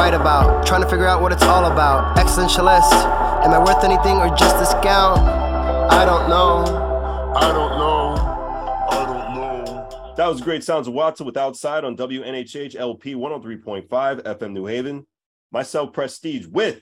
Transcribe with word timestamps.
write 0.00 0.14
about. 0.14 0.66
Trying 0.66 0.82
to 0.82 0.88
figure 0.88 1.06
out 1.06 1.20
what 1.20 1.30
it's 1.30 1.42
all 1.42 1.66
about. 1.66 2.16
Existentialist. 2.16 2.90
Am 3.44 3.52
I 3.52 3.58
worth 3.58 3.84
anything 3.84 4.16
or 4.16 4.34
just 4.34 4.58
this 4.58 4.72
gown? 4.82 5.18
I 5.18 6.06
don't 6.06 6.26
know. 6.26 6.64
I 7.36 7.52
don't 7.52 7.78
know. 7.78 8.14
I 8.88 9.04
don't 9.04 9.34
know. 9.34 10.14
That 10.16 10.26
was 10.26 10.40
great 10.40 10.64
sounds 10.64 10.88
of 10.88 10.94
Watson 10.94 11.26
with 11.26 11.36
Outside 11.36 11.84
on 11.84 11.98
WNHH 11.98 12.76
LP 12.76 13.14
103.5 13.14 13.88
FM 14.22 14.52
New 14.52 14.64
Haven. 14.64 15.06
Myself, 15.52 15.92
Prestige, 15.92 16.46
with 16.46 16.80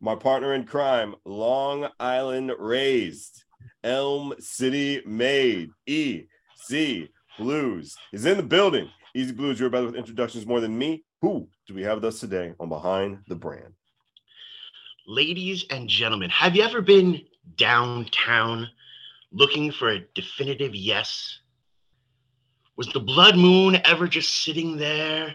my 0.00 0.16
partner 0.16 0.52
in 0.52 0.64
crime, 0.64 1.14
Long 1.24 1.88
Island 2.00 2.50
raised, 2.58 3.44
Elm 3.84 4.34
City 4.40 5.00
made, 5.06 5.70
EZ 5.86 7.08
BlueZ 7.38 7.94
is 8.12 8.26
in 8.26 8.36
the 8.36 8.42
building. 8.42 8.88
EZ 9.14 9.30
BlueZ, 9.30 9.60
you're 9.60 9.70
better 9.70 9.86
with 9.86 9.94
introductions 9.94 10.44
more 10.44 10.60
than 10.60 10.76
me. 10.76 11.04
Who 11.22 11.48
do 11.66 11.74
we 11.74 11.82
have 11.82 11.96
with 11.96 12.04
us 12.04 12.20
today 12.20 12.54
on 12.60 12.68
Behind 12.68 13.18
the 13.26 13.34
Brand? 13.34 13.74
Ladies 15.06 15.64
and 15.70 15.88
gentlemen, 15.88 16.30
have 16.30 16.54
you 16.54 16.62
ever 16.62 16.80
been 16.80 17.22
downtown 17.56 18.68
looking 19.32 19.72
for 19.72 19.90
a 19.90 20.04
definitive 20.14 20.74
yes? 20.74 21.40
Was 22.76 22.88
the 22.88 23.00
blood 23.00 23.36
moon 23.36 23.80
ever 23.84 24.06
just 24.06 24.44
sitting 24.44 24.76
there 24.76 25.34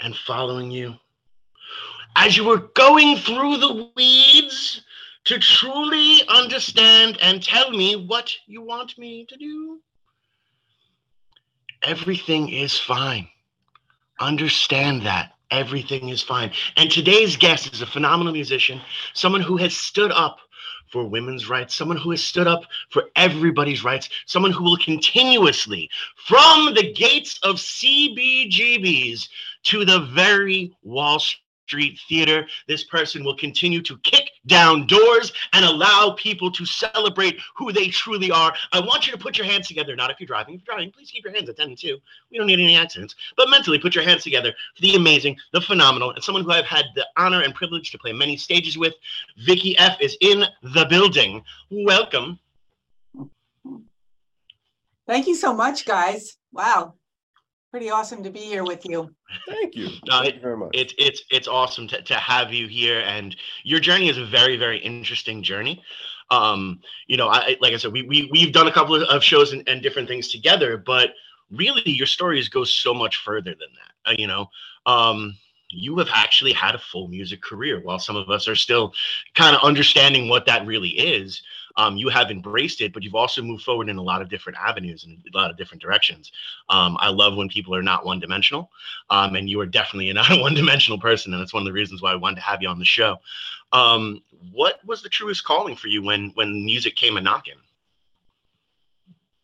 and 0.00 0.14
following 0.14 0.70
you? 0.70 0.94
As 2.14 2.36
you 2.36 2.44
were 2.44 2.70
going 2.74 3.16
through 3.16 3.56
the 3.56 3.90
weeds 3.96 4.82
to 5.24 5.40
truly 5.40 6.20
understand 6.28 7.18
and 7.20 7.42
tell 7.42 7.70
me 7.70 7.96
what 7.96 8.32
you 8.46 8.62
want 8.62 8.96
me 8.96 9.26
to 9.26 9.36
do? 9.36 9.80
Everything 11.82 12.48
is 12.48 12.78
fine. 12.78 13.28
Understand 14.18 15.02
that 15.02 15.32
everything 15.50 16.08
is 16.08 16.22
fine. 16.22 16.50
And 16.76 16.90
today's 16.90 17.36
guest 17.36 17.72
is 17.72 17.82
a 17.82 17.86
phenomenal 17.86 18.32
musician, 18.32 18.80
someone 19.14 19.42
who 19.42 19.56
has 19.58 19.76
stood 19.76 20.10
up 20.12 20.38
for 20.90 21.04
women's 21.04 21.48
rights, 21.48 21.74
someone 21.74 21.96
who 21.96 22.10
has 22.10 22.22
stood 22.22 22.46
up 22.46 22.62
for 22.90 23.04
everybody's 23.16 23.84
rights, 23.84 24.08
someone 24.26 24.52
who 24.52 24.64
will 24.64 24.76
continuously, 24.78 25.90
from 26.16 26.74
the 26.74 26.92
gates 26.92 27.38
of 27.42 27.56
CBGBs 27.56 29.28
to 29.64 29.84
the 29.84 30.00
very 30.12 30.72
Wall 30.82 31.18
Street 31.18 31.98
Theater, 32.08 32.46
this 32.68 32.84
person 32.84 33.24
will 33.24 33.36
continue 33.36 33.82
to 33.82 33.98
kick 33.98 34.25
down 34.46 34.86
doors 34.86 35.32
and 35.52 35.64
allow 35.64 36.14
people 36.16 36.50
to 36.50 36.64
celebrate 36.64 37.38
who 37.54 37.72
they 37.72 37.88
truly 37.88 38.30
are. 38.30 38.54
I 38.72 38.80
want 38.80 39.06
you 39.06 39.12
to 39.12 39.18
put 39.18 39.38
your 39.38 39.46
hands 39.46 39.68
together, 39.68 39.96
not 39.96 40.10
if 40.10 40.20
you're 40.20 40.26
driving. 40.26 40.54
If 40.54 40.62
you're 40.66 40.74
driving, 40.74 40.92
please 40.92 41.10
keep 41.10 41.24
your 41.24 41.34
hands 41.34 41.48
at 41.48 41.56
10 41.56 41.68
and 41.68 41.78
2. 41.78 41.98
We 42.30 42.38
don't 42.38 42.46
need 42.46 42.60
any 42.60 42.76
accidents, 42.76 43.14
but 43.36 43.50
mentally 43.50 43.78
put 43.78 43.94
your 43.94 44.04
hands 44.04 44.22
together 44.22 44.52
for 44.74 44.82
the 44.82 44.94
amazing, 44.94 45.36
the 45.52 45.60
phenomenal, 45.60 46.10
and 46.10 46.22
someone 46.22 46.44
who 46.44 46.52
I've 46.52 46.64
had 46.64 46.86
the 46.94 47.06
honor 47.16 47.42
and 47.42 47.54
privilege 47.54 47.90
to 47.92 47.98
play 47.98 48.12
many 48.12 48.36
stages 48.36 48.78
with. 48.78 48.94
Vicki 49.38 49.76
F 49.78 50.00
is 50.00 50.16
in 50.20 50.44
the 50.62 50.86
building. 50.86 51.42
Welcome. 51.70 52.38
Thank 55.06 55.28
you 55.28 55.36
so 55.36 55.54
much, 55.54 55.84
guys. 55.84 56.36
Wow. 56.52 56.94
Pretty 57.76 57.90
awesome 57.90 58.22
to 58.22 58.30
be 58.30 58.40
here 58.40 58.64
with 58.64 58.86
you. 58.86 59.14
Thank 59.46 59.74
you. 59.74 59.90
No, 60.06 60.22
Thank 60.22 60.36
you 60.36 60.40
very 60.40 60.56
much. 60.56 60.70
It's 60.72 60.94
it's 60.96 61.22
it's 61.30 61.46
awesome 61.46 61.86
to, 61.88 62.00
to 62.00 62.14
have 62.14 62.50
you 62.50 62.68
here, 62.68 63.00
and 63.00 63.36
your 63.64 63.80
journey 63.80 64.08
is 64.08 64.16
a 64.16 64.24
very 64.24 64.56
very 64.56 64.78
interesting 64.78 65.42
journey. 65.42 65.82
Um, 66.30 66.80
you 67.06 67.18
know, 67.18 67.28
I 67.28 67.58
like 67.60 67.74
I 67.74 67.76
said, 67.76 67.92
we 67.92 68.00
we 68.00 68.30
we've 68.32 68.54
done 68.54 68.66
a 68.66 68.72
couple 68.72 68.94
of, 68.94 69.02
of 69.02 69.22
shows 69.22 69.52
and, 69.52 69.62
and 69.68 69.82
different 69.82 70.08
things 70.08 70.28
together, 70.28 70.78
but 70.78 71.10
really 71.50 71.82
your 71.84 72.06
stories 72.06 72.48
go 72.48 72.64
so 72.64 72.94
much 72.94 73.18
further 73.18 73.50
than 73.50 73.68
that. 73.74 74.10
Uh, 74.10 74.14
you 74.16 74.26
know, 74.26 74.48
um, 74.86 75.36
you 75.68 75.98
have 75.98 76.08
actually 76.14 76.54
had 76.54 76.74
a 76.74 76.78
full 76.78 77.08
music 77.08 77.42
career, 77.42 77.82
while 77.82 77.98
some 77.98 78.16
of 78.16 78.30
us 78.30 78.48
are 78.48 78.56
still 78.56 78.94
kind 79.34 79.54
of 79.54 79.60
understanding 79.62 80.30
what 80.30 80.46
that 80.46 80.64
really 80.64 80.92
is. 80.92 81.42
Um, 81.76 81.96
you 81.96 82.08
have 82.08 82.30
embraced 82.30 82.80
it, 82.80 82.92
but 82.92 83.02
you've 83.02 83.14
also 83.14 83.42
moved 83.42 83.64
forward 83.64 83.88
in 83.88 83.96
a 83.96 84.02
lot 84.02 84.22
of 84.22 84.28
different 84.28 84.58
avenues 84.58 85.04
and 85.04 85.18
a 85.32 85.36
lot 85.36 85.50
of 85.50 85.56
different 85.56 85.82
directions. 85.82 86.32
Um, 86.68 86.96
I 87.00 87.10
love 87.10 87.36
when 87.36 87.48
people 87.48 87.74
are 87.74 87.82
not 87.82 88.04
one 88.04 88.20
dimensional, 88.20 88.70
um, 89.10 89.34
and 89.36 89.48
you 89.48 89.60
are 89.60 89.66
definitely 89.66 90.12
not 90.12 90.30
a 90.30 90.40
one 90.40 90.54
dimensional 90.54 90.98
person, 90.98 91.32
and 91.32 91.40
that's 91.40 91.54
one 91.54 91.62
of 91.62 91.66
the 91.66 91.72
reasons 91.72 92.02
why 92.02 92.12
I 92.12 92.16
wanted 92.16 92.36
to 92.36 92.42
have 92.42 92.62
you 92.62 92.68
on 92.68 92.78
the 92.78 92.84
show. 92.84 93.16
Um, 93.72 94.22
what 94.52 94.80
was 94.86 95.02
the 95.02 95.08
truest 95.08 95.44
calling 95.44 95.76
for 95.76 95.88
you 95.88 96.02
when 96.02 96.30
when 96.34 96.64
music 96.64 96.96
came 96.96 97.16
a 97.16 97.20
knocking? 97.20 97.56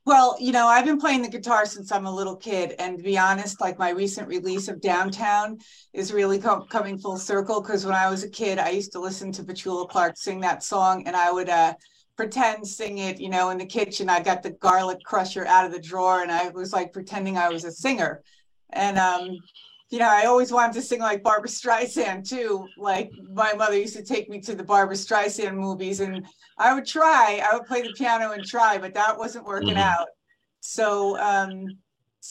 Well, 0.05 0.37
you 0.41 0.51
know, 0.51 0.67
I've 0.67 0.85
been 0.85 0.99
playing 0.99 1.23
the 1.23 1.29
guitar 1.29 1.65
since 1.65 1.93
I'm 1.93 2.07
a 2.07 2.15
little 2.15 2.35
kid. 2.35 2.75
And 2.81 2.99
to 2.99 3.05
be 3.05 3.17
honest, 3.17 3.61
like 3.61 3.79
my 3.79 3.91
recent 3.91 4.27
release 4.27 4.67
of 4.67 4.81
Downtown 4.81 5.59
is 5.93 6.13
really 6.13 6.41
co- 6.41 6.65
coming 6.65 6.99
full 6.99 7.19
circle 7.19 7.61
because 7.61 7.87
when 7.87 7.95
I 7.95 8.11
was 8.11 8.25
a 8.25 8.29
kid, 8.29 8.59
I 8.59 8.71
used 8.71 8.93
to 8.93 9.01
listen 9.01 9.31
to 9.33 9.45
Petula 9.45 9.89
Clark 9.89 10.17
sing 10.17 10.41
that 10.41 10.65
song 10.65 11.07
and 11.07 11.15
I 11.15 11.31
would 11.31 11.49
uh, 11.49 11.75
pretend 12.17 12.67
sing 12.67 12.99
it, 12.99 13.21
you 13.21 13.29
know, 13.29 13.51
in 13.51 13.59
the 13.59 13.67
kitchen. 13.67 14.09
I 14.09 14.21
got 14.21 14.43
the 14.43 14.51
garlic 14.51 15.03
crusher 15.03 15.47
out 15.47 15.65
of 15.67 15.73
the 15.73 15.81
drawer 15.81 16.23
and 16.23 16.31
I 16.31 16.49
was 16.49 16.73
like 16.73 16.93
pretending 16.93 17.39
I 17.39 17.51
was 17.51 17.65
a 17.65 17.73
singer. 17.73 18.23
And, 18.71 18.99
um, 18.99 19.43
you 19.91 19.99
know, 19.99 20.09
I 20.09 20.25
always 20.25 20.51
wanted 20.51 20.75
to 20.75 20.83
sing 20.83 21.01
like 21.01 21.23
Barbra 21.23 21.49
Streisand 21.49 22.29
too. 22.29 22.73
Like 22.77 23.13
my 23.31 23.53
mother 23.53 23.77
used 23.79 23.97
to 23.97 24.03
take 24.05 24.31
me 24.31 24.41
to 24.41 24.55
the 24.55 24.65
Barbra 24.65 24.97
Streisand 24.97 25.55
movies, 25.55 26.01
and 26.01 26.27
I 26.57 26.73
would 26.73 26.87
try. 26.87 27.43
I 27.45 27.55
would 27.55 27.67
play 27.67 27.83
the 27.83 27.91
piano 27.91 28.33
and 28.33 28.45
try, 28.45 28.79
but 28.79 28.95
that 28.95 29.19
wasn't 29.19 29.45
working 29.45 29.75
Mhm. 29.75 29.83
out. 29.83 30.09
So, 30.61 31.19
um, 31.19 31.77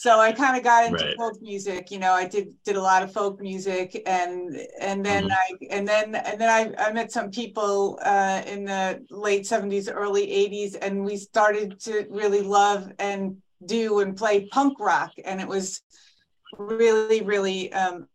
so 0.02 0.18
I 0.18 0.32
kind 0.32 0.56
of 0.56 0.64
got 0.64 0.84
into 0.84 1.04
Right. 1.04 1.16
folk 1.16 1.40
music. 1.40 1.92
You 1.92 2.00
know, 2.00 2.12
I 2.12 2.26
did 2.26 2.46
did 2.64 2.74
a 2.74 2.82
lot 2.82 3.04
of 3.04 3.12
folk 3.12 3.40
music, 3.40 4.02
and 4.04 4.58
and 4.80 5.06
then 5.06 5.24
Mhm. 5.26 5.30
I 5.30 5.66
and 5.70 5.86
then 5.86 6.06
and 6.16 6.40
then 6.40 6.50
I, 6.50 6.86
I 6.86 6.92
met 6.92 7.12
some 7.12 7.30
people 7.30 8.00
uh, 8.02 8.42
in 8.52 8.64
the 8.64 8.84
late 9.10 9.46
seventies, 9.46 9.88
early 9.88 10.28
eighties, 10.40 10.74
and 10.74 11.04
we 11.04 11.16
started 11.16 11.78
to 11.86 12.06
really 12.10 12.42
love 12.42 12.90
and 12.98 13.36
do 13.64 14.00
and 14.00 14.16
play 14.16 14.46
punk 14.46 14.80
rock, 14.80 15.12
and 15.24 15.40
it 15.40 15.46
was 15.46 15.80
really, 16.58 17.22
really 17.22 17.72
um, 17.72 18.08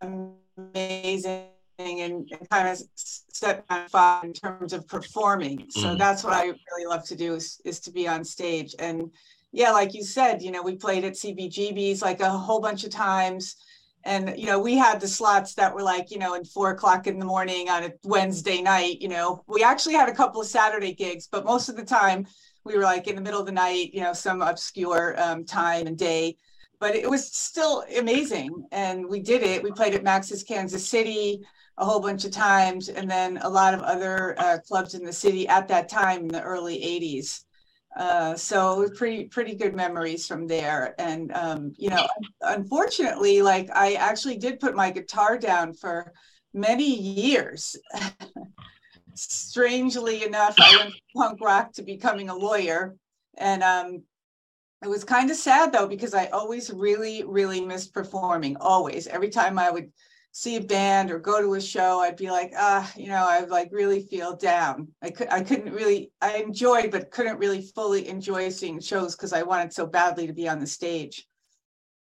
amazing 0.00 1.48
and, 1.78 2.28
and 2.30 2.50
kind 2.50 2.68
of 2.68 2.82
set 2.96 3.64
my 3.70 3.86
fire 3.88 4.24
in 4.24 4.32
terms 4.32 4.72
of 4.72 4.86
performing. 4.88 5.66
So 5.70 5.94
Mhm. 5.94 5.98
that's 5.98 6.24
what 6.24 6.32
I 6.34 6.44
really 6.46 6.86
love 6.86 7.04
to 7.04 7.16
do 7.16 7.34
is, 7.34 7.60
is 7.64 7.78
to 7.80 7.92
be 7.92 8.08
on 8.08 8.24
stage. 8.24 8.74
And 8.78 9.10
yeah, 9.52 9.70
like 9.70 9.94
you 9.94 10.02
said, 10.02 10.42
you 10.42 10.50
know, 10.50 10.62
we 10.62 10.76
played 10.76 11.04
at 11.04 11.14
CBGB's 11.14 12.02
like 12.02 12.20
a 12.20 12.30
whole 12.30 12.60
bunch 12.60 12.84
of 12.84 12.90
times. 12.90 13.56
And, 14.04 14.34
you 14.36 14.46
know, 14.46 14.58
we 14.58 14.76
had 14.76 15.00
the 15.00 15.06
slots 15.06 15.54
that 15.54 15.72
were 15.72 15.82
like, 15.82 16.10
you 16.10 16.18
know, 16.18 16.34
in 16.34 16.44
four 16.44 16.70
o'clock 16.70 17.06
in 17.06 17.20
the 17.20 17.24
morning 17.24 17.68
on 17.68 17.84
a 17.84 17.92
Wednesday 18.02 18.60
night, 18.60 19.00
you 19.00 19.08
know, 19.08 19.44
we 19.46 19.62
actually 19.62 19.94
had 19.94 20.08
a 20.08 20.14
couple 20.14 20.40
of 20.40 20.48
Saturday 20.48 20.92
gigs, 20.92 21.28
but 21.30 21.44
most 21.44 21.68
of 21.68 21.76
the 21.76 21.84
time 21.84 22.26
we 22.64 22.76
were 22.76 22.82
like 22.82 23.06
in 23.06 23.14
the 23.14 23.20
middle 23.20 23.38
of 23.38 23.46
the 23.46 23.52
night, 23.52 23.90
you 23.92 24.00
know, 24.00 24.12
some 24.12 24.42
obscure 24.42 25.14
um, 25.20 25.44
time 25.44 25.86
and 25.86 25.96
day 25.96 26.36
but 26.82 26.96
it 26.96 27.08
was 27.08 27.32
still 27.32 27.84
amazing. 27.96 28.66
And 28.72 29.08
we 29.08 29.20
did 29.20 29.44
it. 29.44 29.62
We 29.62 29.70
played 29.70 29.94
at 29.94 30.02
Max's 30.02 30.42
Kansas 30.42 30.84
City 30.84 31.40
a 31.78 31.84
whole 31.84 32.00
bunch 32.00 32.24
of 32.24 32.32
times, 32.32 32.88
and 32.88 33.08
then 33.08 33.38
a 33.42 33.48
lot 33.48 33.72
of 33.72 33.82
other 33.82 34.34
uh, 34.36 34.58
clubs 34.66 34.94
in 34.94 35.04
the 35.04 35.12
city 35.12 35.46
at 35.46 35.68
that 35.68 35.88
time 35.88 36.22
in 36.22 36.28
the 36.28 36.42
early 36.42 36.76
80s. 36.80 37.44
Uh, 37.96 38.34
so 38.34 38.88
pretty 38.96 39.24
pretty 39.24 39.54
good 39.54 39.74
memories 39.74 40.26
from 40.26 40.46
there. 40.46 40.94
And 40.98 41.30
um, 41.32 41.74
you 41.76 41.90
know, 41.90 42.06
unfortunately, 42.40 43.42
like 43.42 43.68
I 43.74 43.94
actually 43.94 44.38
did 44.38 44.60
put 44.60 44.74
my 44.74 44.90
guitar 44.90 45.38
down 45.38 45.74
for 45.74 46.12
many 46.54 46.98
years. 46.98 47.76
Strangely 49.14 50.24
enough, 50.24 50.54
I 50.58 50.76
went 50.78 50.90
from 50.92 51.00
punk 51.14 51.40
rock 51.42 51.72
to 51.74 51.82
becoming 51.82 52.30
a 52.30 52.34
lawyer, 52.34 52.96
and 53.36 53.62
um, 53.62 54.02
it 54.82 54.88
was 54.88 55.04
kind 55.04 55.30
of 55.30 55.36
sad 55.36 55.70
though 55.70 55.86
because 55.86 56.14
I 56.14 56.26
always 56.26 56.70
really, 56.70 57.24
really 57.24 57.60
missed 57.60 57.92
performing. 57.92 58.56
Always, 58.56 59.06
every 59.06 59.28
time 59.28 59.58
I 59.58 59.70
would 59.70 59.92
see 60.32 60.56
a 60.56 60.60
band 60.60 61.10
or 61.10 61.18
go 61.18 61.40
to 61.40 61.54
a 61.54 61.60
show, 61.60 62.00
I'd 62.00 62.16
be 62.16 62.30
like, 62.30 62.52
ah, 62.56 62.90
you 62.96 63.08
know, 63.08 63.24
I 63.28 63.40
like 63.44 63.68
really 63.70 64.00
feel 64.00 64.34
down. 64.34 64.88
I 65.02 65.10
could, 65.10 65.28
I 65.30 65.42
couldn't 65.42 65.72
really, 65.72 66.10
I 66.22 66.38
enjoyed, 66.38 66.90
but 66.90 67.10
couldn't 67.10 67.38
really 67.38 67.60
fully 67.60 68.08
enjoy 68.08 68.48
seeing 68.48 68.80
shows 68.80 69.14
because 69.14 69.34
I 69.34 69.42
wanted 69.42 69.72
so 69.72 69.86
badly 69.86 70.26
to 70.26 70.32
be 70.32 70.48
on 70.48 70.58
the 70.58 70.66
stage. 70.66 71.26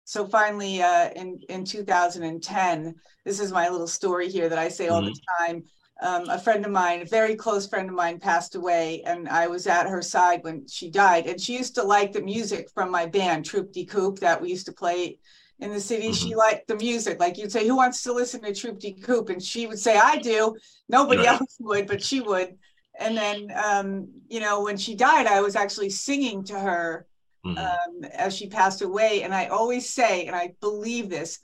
So 0.05 0.27
finally, 0.27 0.83
uh, 0.83 1.11
in 1.17 1.41
in 1.49 1.65
2010, 1.65 2.95
this 3.25 3.41
is 3.41 3.51
my 3.51 3.69
little 3.69 3.87
story 3.87 4.29
here 4.29 4.49
that 4.49 4.59
I 4.59 4.69
say 4.69 4.89
all 4.89 5.03
the 5.03 5.17
time. 5.39 5.63
Um, 6.03 6.29
a 6.29 6.39
friend 6.39 6.67
of 6.67 6.73
mine, 6.73 7.01
a 7.01 7.07
very 7.07 7.37
close 7.37 7.69
friend 7.69 7.89
of 7.89 7.95
mine, 7.95 8.19
passed 8.19 8.57
away, 8.57 9.03
and 9.07 9.29
I 9.29 9.47
was 9.47 9.67
at 9.69 9.89
her 9.89 10.03
side 10.03 10.43
when 10.43 10.67
she 10.67 10.91
died. 10.91 11.27
And 11.27 11.41
she 11.41 11.57
used 11.57 11.77
to 11.77 11.85
like 11.85 12.13
the 12.13 12.21
music 12.21 12.69
from 12.75 12.91
my 12.91 13.07
band, 13.07 13.45
Troop 13.45 13.73
de 13.73 13.87
Coupe, 13.87 14.19
that 14.19 14.43
we 14.43 14.51
used 14.51 14.67
to 14.67 14.73
play 14.73 15.19
in 15.59 15.71
the 15.73 15.81
city. 15.81 16.13
She 16.13 16.35
liked 16.35 16.67
the 16.69 16.77
music. 16.77 17.21
Like 17.21 17.39
you'd 17.39 17.53
say, 17.53 17.67
"Who 17.67 17.77
wants 17.77 18.03
to 18.03 18.13
listen 18.13 18.43
to 18.43 18.55
Troop 18.55 18.79
de 18.79 18.93
Coupe?" 18.93 19.31
And 19.31 19.43
she 19.43 19.67
would 19.67 19.79
say, 19.79 19.97
"I 19.97 20.17
do." 20.17 20.57
Nobody 20.89 21.21
Right. 21.21 21.41
else 21.41 21.57
would, 21.61 21.87
but 21.87 22.03
she 22.03 22.21
would. 22.21 22.59
And 22.99 23.17
then, 23.17 23.53
um, 23.55 24.09
you 24.29 24.41
know, 24.41 24.63
when 24.63 24.77
she 24.77 24.95
died, 24.95 25.27
I 25.27 25.41
was 25.41 25.57
actually 25.57 25.91
singing 25.91 26.45
to 26.45 26.59
her 26.59 27.07
Mhm. 27.45 27.59
um, 27.59 28.05
as 28.05 28.37
she 28.37 28.49
passed 28.49 28.83
away. 28.83 29.23
And 29.23 29.35
I 29.35 29.47
always 29.47 29.89
say, 29.89 30.27
and 30.27 30.37
I 30.37 30.55
believe 30.61 31.09
this, 31.09 31.39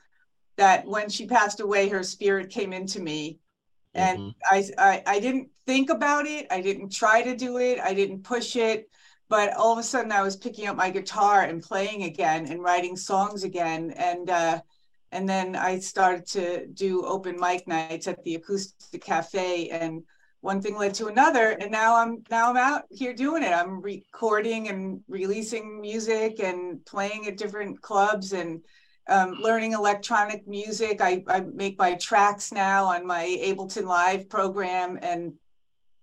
that 0.57 0.87
when 0.87 1.09
she 1.09 1.27
passed 1.27 1.61
away, 1.61 1.89
her 1.89 2.03
spirit 2.03 2.51
came 2.51 2.73
into 2.73 3.01
me. 3.01 3.39
And 3.95 4.19
Mhm. 4.19 4.35
I, 4.45 4.65
I 4.77 5.03
I 5.07 5.21
didn't 5.21 5.49
think 5.67 5.91
about 5.91 6.27
it. 6.27 6.47
I 6.51 6.61
didn't 6.61 6.91
try 6.91 7.23
to 7.23 7.35
do 7.37 7.59
it. 7.59 7.81
I 7.81 7.95
didn't 7.95 8.23
push 8.25 8.57
it. 8.57 8.91
But 9.29 9.55
all 9.55 9.73
of 9.73 9.79
a 9.79 9.83
sudden 9.83 10.13
I 10.13 10.23
was 10.23 10.37
picking 10.37 10.69
up 10.69 10.77
my 10.77 10.91
guitar 10.91 11.43
and 11.43 11.63
playing 11.63 12.05
again 12.05 12.47
and 12.47 12.63
writing 12.63 12.97
songs 12.97 13.45
again. 13.45 13.93
And 13.97 14.31
uh 14.31 14.61
and 15.11 15.29
then 15.29 15.57
I 15.57 15.79
started 15.79 16.27
to 16.29 16.67
do 16.67 17.05
open 17.05 17.41
mic 17.41 17.67
nights 17.67 18.07
at 18.09 18.23
the 18.25 18.35
acoustic 18.35 19.03
cafe 19.03 19.71
and 19.71 20.03
one 20.41 20.61
thing 20.61 20.77
led 20.77 20.95
to 20.95 21.07
another 21.07 21.51
and 21.51 21.71
now 21.73 21.97
i'm 21.97 22.23
now 22.31 22.49
i'm 22.49 22.57
out 22.57 22.85
here 22.91 23.13
doing 23.13 23.43
it. 23.43 23.53
I'm 23.53 23.81
recording 23.81 24.69
and 24.69 25.01
releasing 25.09 25.81
music 25.81 26.41
and 26.41 26.85
playing 26.87 27.27
at 27.27 27.37
different 27.37 27.81
clubs 27.83 28.33
and 28.33 28.63
um, 29.09 29.33
learning 29.41 29.73
electronic 29.73 30.47
music. 30.47 31.01
I, 31.01 31.25
I 31.27 31.41
make 31.41 31.79
my 31.79 31.95
tracks 31.95 32.53
now 32.53 32.85
on 32.85 33.07
my 33.07 33.25
ableton 33.43 33.87
live 33.87 34.29
program 34.29 34.99
and 35.03 35.33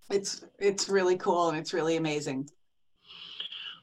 it's 0.10 0.44
it's 0.60 0.90
really 0.90 1.18
cool 1.18 1.50
and 1.50 1.58
it's 1.58 1.74
really 1.74 1.96
amazing 1.96 2.50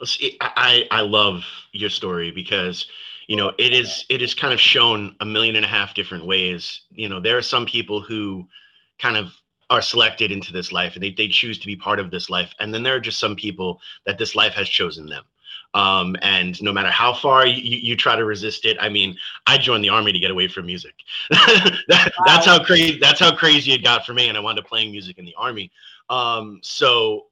I, 0.03 0.39
I 0.41 0.99
I 0.99 1.01
love 1.03 1.45
your 1.73 1.91
story 1.91 2.31
because 2.31 2.87
you 3.29 3.37
know 3.37 3.53
it 3.59 3.73
is 3.73 4.05
it 4.09 4.23
is 4.23 4.35
kind 4.35 4.53
of 4.53 4.61
shown 4.61 5.17
a 5.21 5.25
million 5.25 5.57
and 5.57 5.65
a 5.65 5.69
half 5.69 5.95
different 5.95 6.27
ways. 6.27 6.83
You 6.91 7.09
know, 7.09 7.21
there 7.21 7.39
are 7.39 7.43
some 7.43 7.67
people 7.67 8.01
who 8.01 8.47
kind 8.99 9.17
of 9.17 9.33
are 9.71 9.83
selected 9.83 10.31
into 10.31 10.53
this 10.53 10.71
life 10.71 10.95
and 10.95 11.03
they, 11.03 11.13
they 11.13 11.29
choose 11.29 11.59
to 11.59 11.67
be 11.67 11.75
part 11.75 11.99
of 11.99 12.11
this 12.11 12.29
life. 12.29 12.53
And 12.61 12.75
then 12.75 12.83
there 12.83 12.95
are 12.95 13.01
just 13.01 13.19
some 13.19 13.35
people 13.35 13.81
that 14.05 14.19
this 14.19 14.35
life 14.35 14.53
has 14.53 14.69
chosen 14.69 15.07
them. 15.07 15.25
Um, 15.75 16.15
and 16.21 16.63
no 16.63 16.73
matter 16.75 16.91
how 16.91 17.15
far 17.15 17.47
you, 17.47 17.55
you, 17.55 17.79
you 17.79 17.97
try 17.97 18.15
to 18.15 18.27
resist 18.27 18.67
it, 18.67 18.77
I 18.79 18.91
mean, 18.91 19.17
I 19.47 19.57
joined 19.57 19.83
the 19.83 19.89
army 19.89 20.13
to 20.13 20.19
get 20.19 20.31
away 20.31 20.47
from 20.47 20.67
music. 20.67 20.95
that, 21.31 22.13
That's 22.27 22.45
how 22.45 22.63
crazy. 22.63 22.99
That's 22.99 23.19
how 23.19 23.35
crazy 23.35 23.73
it 23.73 23.83
got 23.83 24.05
for 24.05 24.13
me, 24.13 24.29
and 24.29 24.37
I 24.37 24.41
wound 24.41 24.59
up 24.59 24.67
playing 24.67 24.91
music 24.91 25.17
in 25.17 25.25
the 25.25 25.35
army. 25.39 25.73
Um, 26.11 26.61
so 26.63 27.29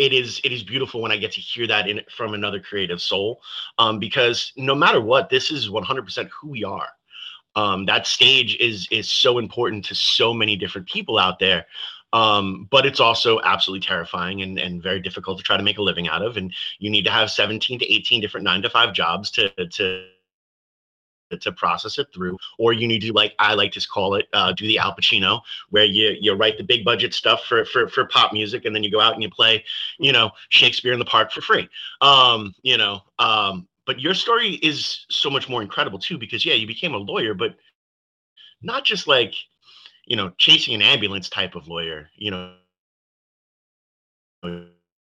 it 0.00 0.14
is 0.14 0.40
it 0.42 0.50
is 0.50 0.62
beautiful 0.62 1.02
when 1.02 1.12
I 1.12 1.18
get 1.18 1.32
to 1.32 1.40
hear 1.40 1.66
that 1.66 1.86
in 1.86 2.00
from 2.08 2.32
another 2.32 2.58
creative 2.58 3.02
soul, 3.02 3.42
um, 3.76 3.98
because 3.98 4.52
no 4.56 4.74
matter 4.74 5.00
what, 5.00 5.28
this 5.28 5.50
is 5.50 5.68
100% 5.68 6.30
who 6.30 6.48
we 6.48 6.64
are. 6.64 6.88
Um, 7.54 7.84
that 7.84 8.06
stage 8.06 8.56
is 8.56 8.88
is 8.90 9.10
so 9.10 9.38
important 9.38 9.84
to 9.86 9.94
so 9.94 10.32
many 10.32 10.56
different 10.56 10.88
people 10.88 11.18
out 11.18 11.38
there. 11.38 11.66
Um, 12.12 12.66
but 12.70 12.86
it's 12.86 12.98
also 12.98 13.40
absolutely 13.44 13.86
terrifying 13.86 14.42
and, 14.42 14.58
and 14.58 14.82
very 14.82 15.00
difficult 15.00 15.38
to 15.38 15.44
try 15.44 15.56
to 15.56 15.62
make 15.62 15.78
a 15.78 15.82
living 15.82 16.08
out 16.08 16.22
of. 16.22 16.36
And 16.36 16.52
you 16.80 16.90
need 16.90 17.04
to 17.04 17.10
have 17.10 17.30
17 17.30 17.78
to 17.78 17.92
18 17.92 18.20
different 18.20 18.44
nine 18.44 18.62
to 18.62 18.70
five 18.70 18.94
jobs 18.94 19.30
to 19.32 19.50
to 19.50 20.06
to 21.38 21.52
process 21.52 21.98
it 21.98 22.08
through, 22.12 22.36
or 22.58 22.72
you 22.72 22.88
need 22.88 23.00
to 23.02 23.12
like 23.12 23.34
I 23.38 23.54
like 23.54 23.72
to 23.72 23.88
call 23.88 24.14
it, 24.14 24.28
uh, 24.32 24.52
do 24.52 24.66
the 24.66 24.78
Al 24.78 24.94
Pacino, 24.94 25.40
where 25.70 25.84
you 25.84 26.16
you 26.20 26.32
write 26.34 26.58
the 26.58 26.64
big 26.64 26.84
budget 26.84 27.14
stuff 27.14 27.44
for 27.44 27.64
for 27.64 27.88
for 27.88 28.04
pop 28.06 28.32
music, 28.32 28.64
and 28.64 28.74
then 28.74 28.82
you 28.82 28.90
go 28.90 29.00
out 29.00 29.14
and 29.14 29.22
you 29.22 29.30
play, 29.30 29.64
you 29.98 30.12
know, 30.12 30.30
Shakespeare 30.48 30.92
in 30.92 30.98
the 30.98 31.04
Park 31.04 31.32
for 31.32 31.40
free. 31.40 31.68
Um, 32.00 32.54
you 32.62 32.76
know, 32.76 33.02
um, 33.18 33.68
but 33.86 34.00
your 34.00 34.14
story 34.14 34.54
is 34.62 35.06
so 35.10 35.30
much 35.30 35.48
more 35.48 35.62
incredible 35.62 35.98
too, 35.98 36.18
because 36.18 36.44
yeah, 36.44 36.54
you 36.54 36.66
became 36.66 36.94
a 36.94 36.98
lawyer, 36.98 37.34
but 37.34 37.56
not 38.62 38.84
just 38.84 39.06
like, 39.06 39.34
you 40.06 40.16
know, 40.16 40.32
chasing 40.38 40.74
an 40.74 40.82
ambulance 40.82 41.28
type 41.28 41.54
of 41.54 41.68
lawyer. 41.68 42.08
You 42.16 42.30
know, 42.30 42.54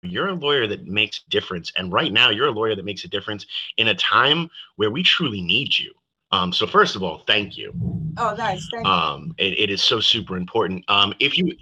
you're 0.03 0.29
a 0.29 0.33
lawyer 0.33 0.67
that 0.67 0.85
makes 0.85 1.21
difference, 1.29 1.71
and 1.77 1.91
right 1.91 2.11
now 2.13 2.29
you're 2.29 2.47
a 2.47 2.51
lawyer 2.51 2.75
that 2.75 2.85
makes 2.85 3.03
a 3.03 3.07
difference 3.07 3.45
in 3.77 3.87
a 3.87 3.95
time 3.95 4.49
where 4.75 4.91
we 4.91 5.03
truly 5.03 5.41
need 5.41 5.77
you. 5.77 5.93
Um, 6.31 6.51
so 6.51 6.67
first 6.67 6.95
of 6.95 7.03
all, 7.03 7.23
thank 7.27 7.57
you. 7.57 7.73
oh 8.17 8.35
nice 8.37 8.67
thank 8.69 8.85
you 8.85 8.91
Um, 8.91 9.33
it, 9.37 9.59
it 9.59 9.69
is 9.69 9.81
so 9.81 9.99
super 9.99 10.37
important. 10.37 10.83
Um, 10.87 11.13
if 11.19 11.37
you, 11.37 11.55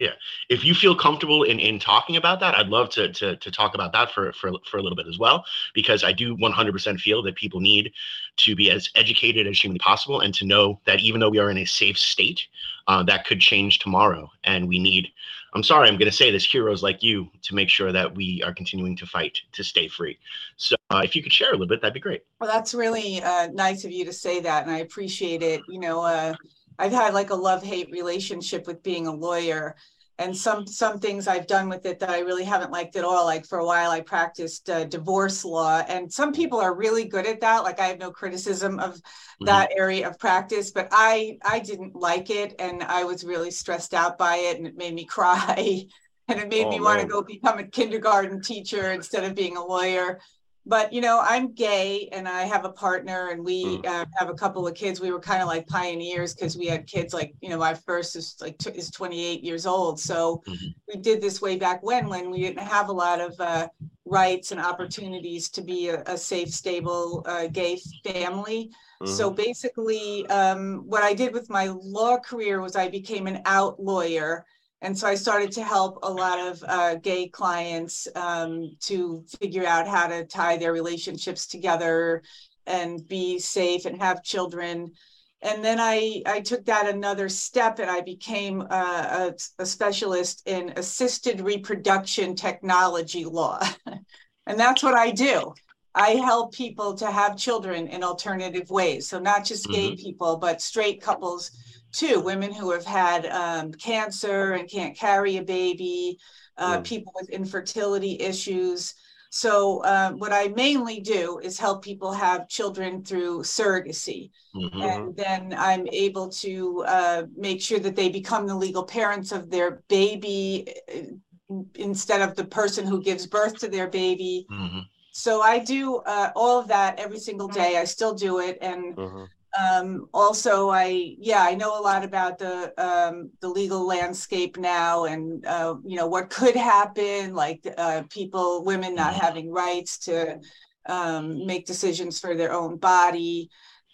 yeah, 0.00 0.10
if 0.48 0.64
you 0.64 0.74
feel 0.74 0.96
comfortable 0.96 1.44
in 1.44 1.60
in 1.60 1.78
talking 1.78 2.16
about 2.16 2.40
that, 2.40 2.56
I'd 2.56 2.68
love 2.68 2.90
to 2.90 3.12
to 3.12 3.36
to 3.36 3.50
talk 3.50 3.74
about 3.74 3.92
that 3.92 4.10
for 4.10 4.32
for 4.32 4.52
for 4.68 4.78
a 4.78 4.82
little 4.82 4.96
bit 4.96 5.06
as 5.06 5.18
well, 5.18 5.44
because 5.72 6.02
I 6.02 6.12
do 6.12 6.36
100% 6.36 7.00
feel 7.00 7.22
that 7.22 7.36
people 7.36 7.60
need 7.60 7.92
to 8.38 8.56
be 8.56 8.70
as 8.70 8.90
educated 8.96 9.46
as 9.46 9.60
humanly 9.60 9.78
possible 9.78 10.20
and 10.20 10.34
to 10.34 10.44
know 10.44 10.80
that 10.86 11.00
even 11.00 11.20
though 11.20 11.30
we 11.30 11.38
are 11.38 11.50
in 11.50 11.58
a 11.58 11.64
safe 11.64 11.96
state, 11.96 12.48
uh, 12.88 13.04
that 13.04 13.24
could 13.24 13.40
change 13.40 13.78
tomorrow, 13.78 14.30
and 14.42 14.68
we 14.68 14.78
need. 14.80 15.08
I'm 15.54 15.62
sorry, 15.62 15.88
I'm 15.88 15.96
going 15.96 16.10
to 16.10 16.16
say 16.16 16.32
this, 16.32 16.44
heroes 16.44 16.82
like 16.82 17.00
you, 17.00 17.28
to 17.42 17.54
make 17.54 17.68
sure 17.68 17.92
that 17.92 18.12
we 18.12 18.42
are 18.42 18.52
continuing 18.52 18.96
to 18.96 19.06
fight 19.06 19.38
to 19.52 19.62
stay 19.62 19.86
free. 19.86 20.18
So, 20.56 20.74
uh, 20.90 21.02
if 21.04 21.14
you 21.14 21.22
could 21.22 21.32
share 21.32 21.50
a 21.50 21.52
little 21.52 21.68
bit, 21.68 21.80
that'd 21.80 21.94
be 21.94 22.00
great. 22.00 22.24
Well, 22.40 22.50
that's 22.50 22.74
really 22.74 23.22
uh, 23.22 23.46
nice 23.52 23.84
of 23.84 23.92
you 23.92 24.04
to 24.06 24.12
say 24.12 24.40
that, 24.40 24.64
and 24.64 24.72
I 24.72 24.78
appreciate 24.78 25.44
it. 25.44 25.62
You 25.68 25.78
know, 25.78 26.02
uh, 26.02 26.34
I've 26.78 26.92
had 26.92 27.14
like 27.14 27.30
a 27.30 27.34
love-hate 27.34 27.90
relationship 27.90 28.66
with 28.66 28.82
being 28.82 29.06
a 29.06 29.14
lawyer, 29.14 29.76
and 30.18 30.36
some 30.36 30.66
some 30.66 30.98
things 31.00 31.26
I've 31.26 31.46
done 31.48 31.68
with 31.68 31.86
it 31.86 31.98
that 32.00 32.10
I 32.10 32.20
really 32.20 32.44
haven't 32.44 32.70
liked 32.70 32.96
at 32.96 33.04
all. 33.04 33.24
Like 33.24 33.46
for 33.46 33.58
a 33.58 33.66
while, 33.66 33.90
I 33.90 34.00
practiced 34.00 34.70
uh, 34.70 34.84
divorce 34.84 35.44
law, 35.44 35.80
and 35.88 36.12
some 36.12 36.32
people 36.32 36.60
are 36.60 36.74
really 36.74 37.04
good 37.06 37.26
at 37.26 37.40
that. 37.40 37.64
Like 37.64 37.80
I 37.80 37.86
have 37.86 37.98
no 37.98 38.10
criticism 38.12 38.78
of 38.78 39.00
Mhm. 39.40 39.44
that 39.44 39.70
area 39.76 40.08
of 40.08 40.18
practice, 40.18 40.70
but 40.70 40.88
I 40.92 41.38
I 41.44 41.60
didn't 41.60 41.94
like 41.96 42.30
it, 42.30 42.54
and 42.58 42.82
I 42.82 43.04
was 43.04 43.24
really 43.24 43.50
stressed 43.50 43.94
out 43.94 44.18
by 44.18 44.36
it, 44.36 44.58
and 44.58 44.66
it 44.66 44.76
made 44.76 44.94
me 44.94 45.04
cry, 45.06 45.84
and 46.28 46.40
it 46.40 46.48
made 46.48 46.68
Oh, 46.68 46.78
me 46.80 46.80
want 46.80 47.00
to 47.00 47.06
go 47.06 47.22
become 47.22 47.58
a 47.58 47.64
kindergarten 47.66 48.40
teacher 48.40 48.92
instead 48.92 49.24
of 49.24 49.34
being 49.34 49.56
a 49.56 49.64
lawyer 49.64 50.20
but 50.66 50.92
you 50.92 51.00
know 51.00 51.20
i'm 51.24 51.52
gay 51.54 52.08
and 52.12 52.28
i 52.28 52.42
have 52.42 52.64
a 52.64 52.72
partner 52.72 53.28
and 53.30 53.44
we 53.44 53.82
Mm. 53.82 53.86
uh, 53.86 54.04
have 54.16 54.28
a 54.30 54.34
couple 54.34 54.66
of 54.66 54.74
kids 54.74 55.00
we 55.00 55.10
were 55.12 55.20
kind 55.20 55.42
of 55.42 55.48
like 55.48 55.66
pioneers 55.66 56.34
because 56.34 56.56
we 56.56 56.66
had 56.66 56.86
kids 56.86 57.12
like 57.14 57.34
you 57.40 57.48
know 57.48 57.58
my 57.58 57.74
first 57.74 58.16
is 58.16 58.36
like 58.40 58.56
t- 58.58 58.70
is 58.70 58.90
28 58.90 59.42
years 59.44 59.66
old 59.66 60.00
so 60.00 60.42
Mhm. 60.46 60.74
we 60.92 61.00
did 61.00 61.20
this 61.20 61.40
way 61.40 61.56
back 61.56 61.82
when 61.82 62.08
when 62.08 62.30
we 62.30 62.40
didn't 62.40 62.62
have 62.66 62.88
a 62.88 62.92
lot 62.92 63.20
of 63.20 63.34
uh, 63.40 63.68
rights 64.04 64.52
and 64.52 64.60
opportunities 64.60 65.48
to 65.48 65.62
be 65.62 65.88
a, 65.88 66.02
a 66.06 66.16
safe 66.18 66.50
stable 66.50 67.22
uh, 67.26 67.46
gay 67.48 67.78
family 68.04 68.70
so 69.06 69.30
Mhm. 69.30 69.34
basically 69.34 70.26
um, 70.28 70.82
what 70.86 71.02
i 71.02 71.12
did 71.14 71.32
with 71.32 71.48
my 71.50 71.66
law 71.82 72.18
career 72.18 72.60
was 72.60 72.76
i 72.76 72.88
became 72.88 73.26
an 73.26 73.40
out 73.44 73.78
lawyer 73.82 74.44
and 74.84 74.96
so 74.96 75.08
I 75.08 75.14
started 75.14 75.50
to 75.52 75.64
help 75.64 75.98
a 76.02 76.10
lot 76.12 76.38
of 76.38 76.62
uh, 76.68 76.94
gay 76.96 77.26
clients 77.26 78.06
um, 78.14 78.76
to 78.80 79.24
figure 79.40 79.64
out 79.64 79.88
how 79.88 80.06
to 80.08 80.26
tie 80.26 80.58
their 80.58 80.74
relationships 80.74 81.46
together 81.46 82.22
and 82.66 83.06
be 83.08 83.38
safe 83.38 83.86
and 83.86 83.98
have 84.02 84.22
children. 84.22 84.92
And 85.40 85.64
then 85.64 85.80
I, 85.80 86.22
I 86.26 86.40
took 86.40 86.66
that 86.66 86.86
another 86.86 87.30
step 87.30 87.78
and 87.78 87.90
I 87.90 88.02
became 88.02 88.60
a, 88.60 89.32
a, 89.32 89.34
a 89.58 89.64
specialist 89.64 90.42
in 90.44 90.74
assisted 90.76 91.40
reproduction 91.40 92.34
technology 92.36 93.24
law. 93.24 93.60
and 94.46 94.60
that's 94.60 94.82
what 94.82 94.94
I 94.94 95.12
do. 95.12 95.54
I 95.94 96.10
help 96.10 96.52
people 96.52 96.92
to 96.96 97.10
have 97.10 97.38
children 97.38 97.86
in 97.86 98.04
alternative 98.04 98.68
ways. 98.68 99.08
So 99.08 99.18
not 99.18 99.46
just 99.46 99.70
gay 99.70 99.96
people, 99.96 100.36
but 100.36 100.60
straight 100.60 101.00
couples 101.00 101.52
too. 101.94 102.20
Women 102.20 102.52
who 102.52 102.72
have 102.72 102.84
had 102.84 103.26
um, 103.26 103.72
cancer 103.72 104.52
and 104.52 104.68
can't 104.68 104.96
carry 104.96 105.36
a 105.38 105.42
baby, 105.42 106.18
uh, 106.58 106.78
Mm. 106.78 106.84
people 106.84 107.12
with 107.18 107.30
infertility 107.30 108.20
issues. 108.20 108.94
So 109.30 109.82
uh, 109.82 110.10
what 110.12 110.32
I 110.32 110.48
mainly 110.48 111.00
do 111.00 111.40
is 111.42 111.58
help 111.58 111.82
people 111.82 112.12
have 112.12 112.48
children 112.48 113.02
through 113.04 113.42
surrogacy. 113.42 114.30
Mhm. 114.54 114.82
And 114.82 115.16
then 115.16 115.54
I'm 115.58 115.88
able 115.88 116.28
to 116.44 116.84
uh, 116.86 117.22
make 117.36 117.60
sure 117.60 117.80
that 117.80 117.96
they 117.96 118.08
become 118.08 118.46
the 118.46 118.54
legal 118.54 118.84
parents 118.84 119.32
of 119.32 119.50
their 119.50 119.82
baby 119.88 120.72
uh, 120.94 121.62
instead 121.74 122.22
of 122.22 122.36
the 122.36 122.44
person 122.44 122.86
who 122.86 123.02
gives 123.02 123.26
birth 123.26 123.58
to 123.58 123.68
their 123.68 123.88
baby. 123.88 124.46
Mhm. 124.50 124.84
So 125.10 125.42
I 125.42 125.58
do 125.58 125.96
uh, 125.98 126.30
all 126.36 126.58
of 126.60 126.68
that 126.68 126.98
every 126.98 127.18
single 127.18 127.48
day. 127.48 127.76
I 127.76 127.84
still 127.84 128.14
do 128.14 128.38
it. 128.38 128.58
And 128.60 128.96
Mhm. 128.96 129.28
Um, 129.58 130.08
also 130.12 130.70
I, 130.70 131.16
yeah, 131.18 131.42
I 131.42 131.54
know 131.54 131.78
a 131.78 131.82
lot 131.82 132.04
about 132.04 132.38
the, 132.38 132.72
um, 132.78 133.30
the 133.40 133.48
legal 133.48 133.86
landscape 133.86 134.56
now 134.56 135.04
and, 135.04 135.44
uh, 135.46 135.76
you 135.84 135.96
know, 135.96 136.06
what 136.06 136.30
could 136.30 136.56
happen, 136.56 137.34
like, 137.34 137.66
uh, 137.78 138.02
people, 138.10 138.64
women 138.64 138.94
not 138.94 139.14
having 139.14 139.52
rights 139.52 139.98
to, 140.00 140.40
um, 140.86 141.46
make 141.46 141.66
decisions 141.66 142.18
for 142.18 142.34
their 142.34 142.52
own 142.52 142.76
body. 142.76 143.50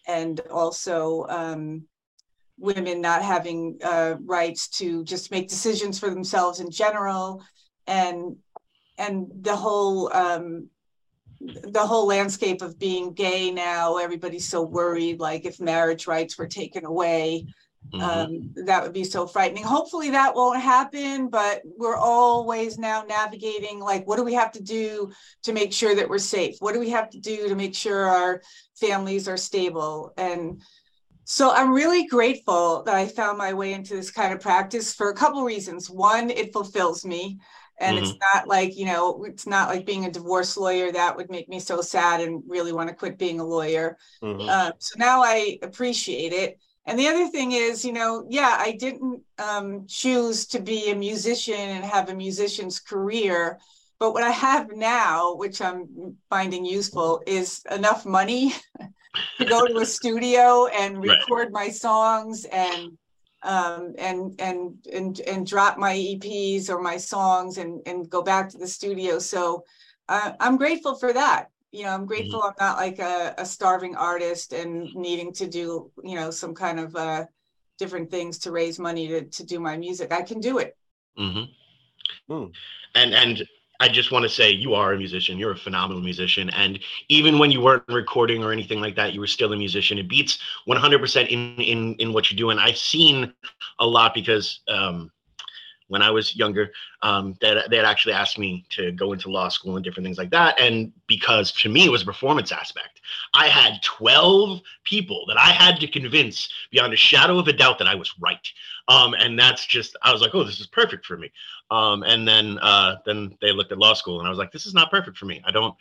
And 0.07 0.41
also, 0.51 1.27
um, 1.29 1.87
women 2.59 3.01
not 3.01 3.23
having, 3.23 3.79
uh, 3.85 4.17
rights 4.25 4.69
to 4.79 5.05
just 5.05 5.31
make 5.31 5.49
decisions 5.49 5.99
for 5.99 6.11
themselves 6.11 6.61
in 6.61 6.71
general. 6.71 7.43
And, 7.87 8.37
and 8.99 9.27
the 9.41 9.57
whole, 9.57 10.13
um, 10.13 10.69
the 11.41 11.87
whole 11.87 12.07
landscape 12.07 12.61
of 12.63 12.79
being 12.79 13.13
gay 13.13 13.51
now, 13.51 13.97
everybody's 13.97 14.49
so 14.49 14.63
worried, 14.63 15.21
like 15.21 15.45
if 15.47 15.59
marriage 15.59 16.07
rights 16.07 16.37
were 16.37 16.47
taken 16.47 16.85
away, 16.85 17.47
Mhm. 17.95 18.03
um, 18.03 18.51
that 18.67 18.83
would 18.83 18.93
be 18.93 19.05
so 19.05 19.27
frightening. 19.27 19.65
Hopefully 19.65 20.11
that 20.11 20.35
won't 20.35 20.61
happen, 20.61 21.29
but 21.29 21.63
we're 21.79 21.97
always 21.97 22.79
now 22.79 23.03
navigating 23.03 23.81
like, 23.81 24.07
what 24.07 24.17
do 24.17 24.23
we 24.23 24.35
have 24.35 24.53
to 24.53 24.63
do 24.63 25.11
to 25.43 25.53
make 25.53 25.73
sure 25.73 25.95
that 25.95 26.09
we're 26.09 26.19
safe? 26.19 26.57
What 26.61 26.75
do 26.75 26.81
we 26.81 26.91
have 26.91 27.11
to 27.11 27.19
do 27.19 27.49
to 27.49 27.55
make 27.55 27.75
sure 27.75 28.07
our 28.07 28.43
families 28.79 29.27
are 29.27 29.39
stable? 29.39 30.13
And 30.17 30.63
So 31.25 31.53
I'm 31.53 31.73
really 31.73 32.07
grateful 32.07 32.83
that 32.85 32.95
I 32.97 33.07
found 33.07 33.39
my 33.39 33.53
way 33.53 33.73
into 33.73 33.95
this 33.95 34.11
kind 34.11 34.33
of 34.33 34.41
practice 34.41 34.93
for 34.93 35.11
a 35.11 35.15
couple 35.15 35.45
reasons. 35.45 35.89
One, 35.89 36.29
it 36.29 36.53
fulfills 36.53 37.05
me. 37.05 37.39
And 37.81 37.97
mm-hmm. 37.97 38.05
it's 38.05 38.19
not 38.35 38.47
like, 38.47 38.77
you 38.77 38.85
know, 38.85 39.25
it's 39.25 39.47
not 39.47 39.69
like 39.69 39.87
being 39.87 40.05
a 40.05 40.11
divorce 40.11 40.57
lawyer 40.57 40.93
that 40.93 41.17
would 41.17 41.31
make 41.31 41.49
me 41.49 41.59
so 41.59 41.81
sad 41.81 42.21
and 42.21 42.43
really 42.47 42.73
want 42.73 42.91
to 42.91 42.95
quit 42.95 43.19
being 43.19 43.41
a 43.41 43.45
lawyer. 43.45 43.97
Mm-hmm. 44.23 44.49
Uh, 44.49 44.73
so 44.79 44.99
now 44.99 45.23
I 45.23 45.59
appreciate 45.63 46.33
it. 46.33 46.59
And 46.87 46.99
the 46.99 47.09
other 47.09 47.29
thing 47.29 47.53
is, 47.53 47.85
you 47.85 47.93
know, 47.93 48.27
yeah, 48.29 48.57
I 48.59 48.73
didn't 48.73 49.23
um, 49.39 49.87
choose 49.87 50.47
to 50.47 50.61
be 50.61 50.91
a 50.91 50.97
musician 50.97 51.55
and 51.55 51.85
have 51.85 52.09
a 52.09 52.15
musician's 52.15 52.81
career. 52.81 53.59
But 53.99 54.13
what 54.13 54.25
I 54.25 54.31
have 54.31 54.75
now, 54.75 55.35
which 55.35 55.61
I'm 55.61 56.17
finding 56.29 56.65
useful, 56.65 57.23
is 57.27 57.63
enough 57.71 58.05
money 58.07 58.55
to 59.39 59.45
go 59.45 59.67
to 59.67 59.79
a 59.79 59.87
studio 59.87 60.67
and 60.67 61.03
record 61.03 61.53
right. 61.53 61.67
my 61.67 61.69
songs 61.69 62.45
and 62.47 62.97
um, 63.43 63.95
and 63.99 64.39
and 64.41 64.75
and 64.93 65.21
and 65.21 65.47
drop 65.47 65.79
my 65.79 65.95
EPs 65.95 66.69
or 66.69 66.81
my 66.81 66.97
songs 66.97 67.59
and 67.59 67.81
and 67.87 68.11
go 68.11 68.23
back 68.23 68.49
to 68.51 68.59
the 68.59 68.67
studio. 68.67 69.19
So 69.19 69.65
uh, 70.09 70.33
I'm 70.41 70.57
grateful 70.57 70.95
for 70.97 71.13
that. 71.13 71.47
You 71.73 71.85
know, 71.85 71.91
I'm 71.91 72.07
grateful 72.07 72.41
mm-hmm. 72.41 72.63
I'm 72.63 72.69
not 72.69 72.77
like 72.79 72.99
a, 72.99 73.35
a, 73.39 73.47
starving 73.47 73.95
artist 73.95 74.53
and 74.53 74.93
needing 74.95 75.33
to 75.35 75.47
do 75.47 75.91
you 76.03 76.17
know 76.17 76.31
some 76.31 76.55
kind 76.55 76.81
of 76.81 76.97
uh, 76.97 77.27
different 77.79 78.11
things 78.11 78.39
to 78.41 78.53
raise 78.53 78.79
money 78.79 79.09
to 79.09 79.23
to 79.23 79.45
do 79.45 79.61
my 79.61 79.77
music. 79.77 80.13
I 80.13 80.23
can 80.23 80.41
do 80.41 80.59
it. 80.59 80.77
Mm-hmm. 81.19 82.33
Mm. 82.33 82.53
And 82.95 83.15
and 83.15 83.43
I 83.81 83.89
just 83.89 84.13
want 84.13 84.25
to 84.25 84.29
say 84.29 84.51
you 84.51 84.75
are 84.75 84.93
a 84.93 84.99
musician. 84.99 85.39
You're 85.39 85.53
a 85.53 85.57
phenomenal 85.57 86.03
musician. 86.03 86.51
And 86.51 86.79
even 87.09 87.39
when 87.39 87.51
you 87.51 87.63
weren't 87.63 87.83
recording 87.89 88.45
or 88.45 88.53
anything 88.53 88.81
like 88.81 88.95
that, 88.97 89.15
you 89.15 89.21
were 89.21 89.27
still 89.27 89.53
a 89.55 89.57
musician. 89.57 89.99
It 89.99 90.07
beats 90.07 90.39
100% 90.69 91.29
in, 91.29 91.55
in, 91.57 91.95
in 91.95 92.13
what 92.13 92.31
you 92.31 92.37
do. 92.37 92.51
And 92.51 92.61
I've 92.61 92.77
seen 92.77 93.33
a 93.79 93.87
lot 93.87 94.13
because 94.13 94.61
um, 94.69 95.11
when 95.91 96.03
I 96.03 96.11
was 96.11 96.37
younger, 96.37 96.71
um, 97.03 97.37
that 97.41 97.69
they 97.69 97.77
had 97.77 97.85
actually 97.85 98.15
asked 98.15 98.39
me 98.39 98.65
to 98.71 98.93
go 98.93 99.13
into 99.13 99.29
law 99.29 99.49
school 99.49 99.77
and 99.77 99.85
different 99.85 100.07
things 100.07 100.19
like 100.19 100.31
that. 100.31 100.59
And 100.59 100.93
because 101.07 101.53
to 101.53 101.69
me, 101.69 101.85
it 101.85 101.91
was 101.91 102.03
a 102.03 102.07
performance 102.07 102.53
aspect. 102.53 103.01
I 103.35 103.49
had 103.49 103.83
12 103.83 104.61
people 104.85 105.25
that 105.27 105.37
I 105.37 105.51
had 105.51 105.81
to 105.81 105.89
convince 105.89 106.49
beyond 106.71 106.93
a 106.93 106.97
shadow 106.97 107.39
of 107.39 107.49
a 107.49 107.53
doubt 107.53 107.79
that 107.79 107.89
I 107.89 107.97
was 107.97 108.15
right. 108.21 108.49
Um, 108.89 109.15
and 109.15 109.39
that's 109.39 109.67
just, 109.67 109.97
I 110.03 110.13
was 110.13 110.23
like, 110.23 110.35
oh, 110.35 110.45
this 110.45 110.61
is 110.61 110.67
perfect 110.69 111.05
for 111.05 111.17
me. 111.17 111.31
Um, 111.71 112.03
and 112.03 112.27
then 112.27 112.59
uh, 112.59 112.97
then 113.07 113.37
they 113.41 113.53
looked 113.53 113.71
at 113.71 113.79
law 113.79 113.95
school, 113.95 114.19
and 114.19 114.27
I 114.27 114.31
was 114.31 114.39
like, 114.39 114.51
"This 114.51 114.67
is 114.67 114.75
not 114.75 114.91
perfect 114.91 115.17
for 115.17 115.27
me. 115.27 115.41
I 115.45 115.53
don't 115.53 115.75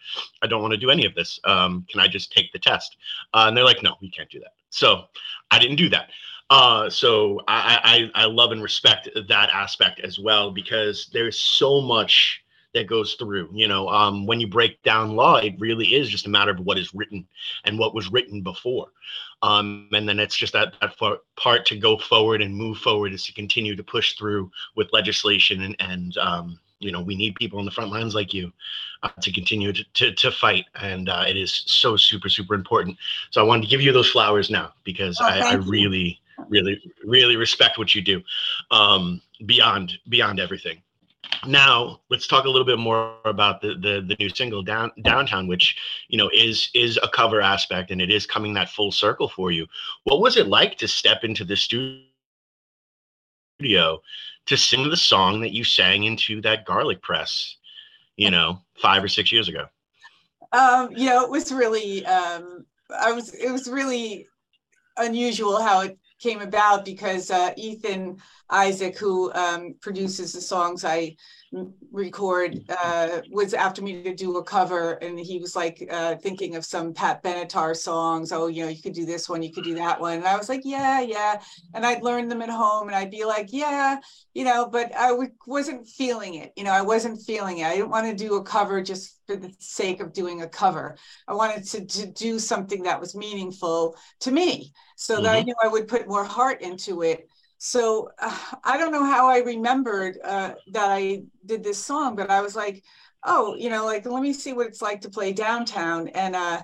I 0.44 0.48
don't 0.48 0.62
want 0.62 0.72
to 0.72 0.78
do 0.78 0.92
any 0.92 1.04
of 1.04 1.16
this. 1.16 1.40
Um, 1.46 1.86
can 1.90 2.00
I 2.00 2.08
just 2.08 2.32
take 2.32 2.52
the 2.52 2.60
test?" 2.60 2.98
Uh, 3.34 3.46
and 3.48 3.58
they're 3.58 3.64
like, 3.64 3.82
"No, 3.82 3.96
you 4.00 4.12
can't 4.12 4.30
do 4.30 4.40
that." 4.40 4.54
So 4.70 5.06
I 5.50 5.58
didn't 5.58 5.78
do 5.78 5.90
that. 5.90 6.10
Uh, 6.50 6.90
so 6.90 7.40
I, 7.48 8.10
I 8.16 8.24
I 8.24 8.26
love 8.26 8.52
and 8.52 8.64
respect 8.64 9.08
that 9.28 9.50
aspect 9.52 10.00
as 10.00 10.18
well 10.18 10.52
because 10.52 11.10
there's 11.14 11.38
so 11.38 11.80
much 11.80 12.44
that 12.74 12.88
goes 12.88 13.16
through. 13.16 13.50
You 13.54 13.68
know, 13.68 13.88
um, 13.90 14.26
when 14.26 14.40
you 14.40 14.48
break 14.48 14.82
down 14.84 15.16
law, 15.16 15.38
it 15.38 15.56
really 15.60 15.94
is 15.94 16.10
just 16.10 16.26
a 16.26 16.30
matter 16.30 16.52
of 16.52 16.60
what 16.60 16.78
is 16.78 16.94
written 16.94 17.28
and 17.66 17.78
what 17.78 17.94
was 17.94 18.12
written 18.12 18.42
before. 18.42 18.88
Um, 19.42 19.88
and 19.94 20.08
then 20.08 20.20
it's 20.20 20.36
just 20.36 20.54
that, 20.54 20.74
that 20.82 20.96
part 21.38 21.66
to 21.68 21.78
go 21.78 21.98
forward 21.98 22.42
and 22.42 22.54
move 22.54 22.78
forward 22.80 23.14
is 23.14 23.24
to 23.26 23.34
continue 23.34 23.76
to 23.76 23.84
push 23.84 24.16
through 24.18 24.52
with 24.76 24.92
legislation 24.92 25.62
and, 25.62 25.76
and 25.80 26.18
um, 26.18 26.60
you 26.80 26.92
know 26.92 27.02
we 27.02 27.16
need 27.16 27.36
people 27.36 27.60
on 27.60 27.66
the 27.66 27.72
front 27.72 27.92
lines 27.92 28.16
like 28.16 28.34
you 28.34 28.52
uh, 29.04 29.10
to 29.22 29.32
continue 29.32 29.72
to, 29.72 29.84
to, 29.94 30.14
to 30.14 30.32
fight 30.32 30.66
and 30.76 31.10
uh, 31.10 31.24
it 31.28 31.38
is 31.38 31.64
so 31.66 31.96
super 31.96 32.30
super 32.30 32.54
important 32.54 32.98
so 33.32 33.42
i 33.42 33.44
wanted 33.44 33.64
to 33.64 33.68
give 33.68 33.82
you 33.82 33.92
those 33.92 34.10
flowers 34.10 34.50
now 34.50 34.74
because 34.84 35.20
oh, 35.22 35.26
I, 35.26 35.40
I, 35.40 35.54
really 35.56 36.20
really 36.48 36.82
really 37.06 37.36
respect 37.36 37.78
what 37.78 37.94
you 37.94 38.02
do 38.02 38.22
um, 38.72 39.22
beyond 39.46 39.98
beyond 40.10 40.40
everything. 40.40 40.82
Now 41.46 42.02
let's 42.10 42.28
talk 42.28 42.46
a 42.46 42.50
little 42.50 42.66
bit 42.66 42.80
more 42.80 43.16
about 43.26 43.62
the, 43.62 43.76
the 43.76 44.02
the 44.08 44.16
new 44.20 44.30
single 44.30 44.62
down 44.62 44.92
downtown 45.04 45.48
which 45.48 45.78
you 46.08 46.18
know 46.18 46.30
is 46.34 46.70
is 46.74 47.00
a 47.02 47.08
cover 47.08 47.42
aspect 47.42 47.92
and 47.92 48.02
it 48.02 48.12
is 48.12 48.26
coming 48.26 48.54
that 48.56 48.70
full 48.70 48.92
circle 48.92 49.30
for 49.30 49.52
you. 49.52 49.66
What 50.04 50.22
was 50.22 50.38
it 50.38 50.48
like 50.48 50.78
to 50.80 50.88
step 50.88 51.24
into 51.24 51.44
the 51.44 51.56
studio 51.56 52.02
to 53.60 54.58
sing 54.58 54.90
the 54.90 54.98
song 54.98 55.42
that 55.42 55.52
you 55.52 55.64
sang 55.64 56.04
into 56.04 56.42
that 56.42 56.66
garlic 56.66 57.02
press 57.02 57.56
you 58.18 58.32
know 58.32 58.62
five 58.76 59.04
or 59.04 59.08
six 59.08 59.32
years 59.32 59.48
ago? 59.48 59.66
Um 60.52 60.92
you 60.96 61.06
know 61.10 61.24
it 61.24 61.30
was 61.30 61.52
really 61.52 62.06
um 62.06 62.66
i 62.98 63.12
was 63.12 63.34
it 63.34 63.52
was 63.52 63.68
really 63.70 64.28
unusual 64.98 65.62
how 65.62 65.82
it 65.82 65.98
came 66.20 66.42
about 66.42 66.86
because 66.86 67.32
uh, 67.32 67.54
Ethan 67.58 68.18
Isaac, 68.50 68.98
who 68.98 69.32
um, 69.34 69.76
produces 69.82 70.34
the 70.34 70.42
songs 70.42 70.84
I 70.84 71.16
record, 71.92 72.60
uh, 72.70 73.22
was 73.32 73.54
after 73.54 73.82
me 73.82 74.04
to 74.04 74.16
do 74.16 74.38
a 74.38 74.44
cover, 74.44 74.94
and 74.94 75.20
he 75.20 75.40
was 75.40 75.56
like 75.56 75.88
uh, 75.92 76.16
thinking 76.16 76.56
of 76.56 76.66
some 76.66 76.94
Pat 76.94 77.24
Benatar 77.24 77.76
songs. 77.76 78.32
Oh, 78.32 78.48
you 78.48 78.64
know, 78.64 78.70
you 78.70 78.82
could 78.82 78.94
do 78.94 79.06
this 79.06 79.30
one, 79.30 79.44
you 79.44 79.52
could 79.52 79.64
do 79.64 79.76
that 79.76 80.00
one, 80.00 80.18
and 80.18 80.28
I 80.28 80.38
was 80.38 80.50
like, 80.50 80.62
yeah, 80.64 81.02
yeah, 81.02 81.40
and 81.74 81.86
I'd 81.86 82.04
learn 82.04 82.28
them 82.28 82.42
at 82.42 82.50
home, 82.50 82.88
and 82.88 82.96
I'd 82.96 83.12
be 83.12 83.26
like, 83.26 83.50
yeah, 83.52 83.98
you 84.34 84.44
know, 84.44 84.68
but 84.68 84.96
I 84.96 85.10
w- 85.10 85.32
wasn't 85.46 85.88
feeling 85.88 86.36
it. 86.36 86.54
You 86.56 86.64
know, 86.64 86.72
I 86.72 86.82
wasn't 86.82 87.22
feeling 87.22 87.60
it. 87.60 87.66
I 87.66 87.76
didn't 87.76 87.90
want 87.90 88.08
to 88.08 88.16
do 88.16 88.36
a 88.36 88.44
cover 88.44 88.82
just 88.82 89.20
for 89.28 89.36
the 89.36 89.54
sake 89.60 90.02
of 90.02 90.14
doing 90.14 90.42
a 90.42 90.50
cover. 90.50 90.98
I 91.28 91.34
wanted 91.34 91.66
to 91.66 91.86
to 91.86 92.08
do 92.08 92.40
something 92.40 92.84
that 92.84 93.00
was 93.00 93.16
meaningful 93.16 93.96
to 94.22 94.32
me, 94.32 94.74
so 94.96 95.16
mm-hmm. 95.16 95.24
that 95.24 95.36
I 95.36 95.40
mm-hmm. 95.40 95.46
knew 95.48 95.56
I 95.64 95.68
would 95.68 95.88
put 95.88 96.08
more 96.08 96.24
heart 96.24 96.62
into 96.62 97.04
it 97.04 97.30
so 97.60 98.10
uh, 98.20 98.38
I 98.64 98.78
don't 98.78 98.94
know 98.94 99.04
how 99.04 99.30
I 99.30 99.40
remembered 99.40 100.18
uh, 100.24 100.54
that 100.72 100.90
I 100.90 101.24
did 101.46 101.64
this 101.64 101.78
song, 101.78 102.16
but 102.16 102.32
I 102.32 102.42
was 102.42 102.56
like, 102.56 102.84
oh, 103.26 103.54
you 103.56 103.70
know, 103.70 103.86
like 103.86 104.06
let 104.06 104.24
me 104.24 104.32
see 104.34 104.54
what 104.54 104.68
it's 104.68 104.82
like 104.82 105.02
to 105.02 105.10
play 105.10 105.34
downtown. 105.34 106.08
And 106.08 106.38
uh, 106.38 106.62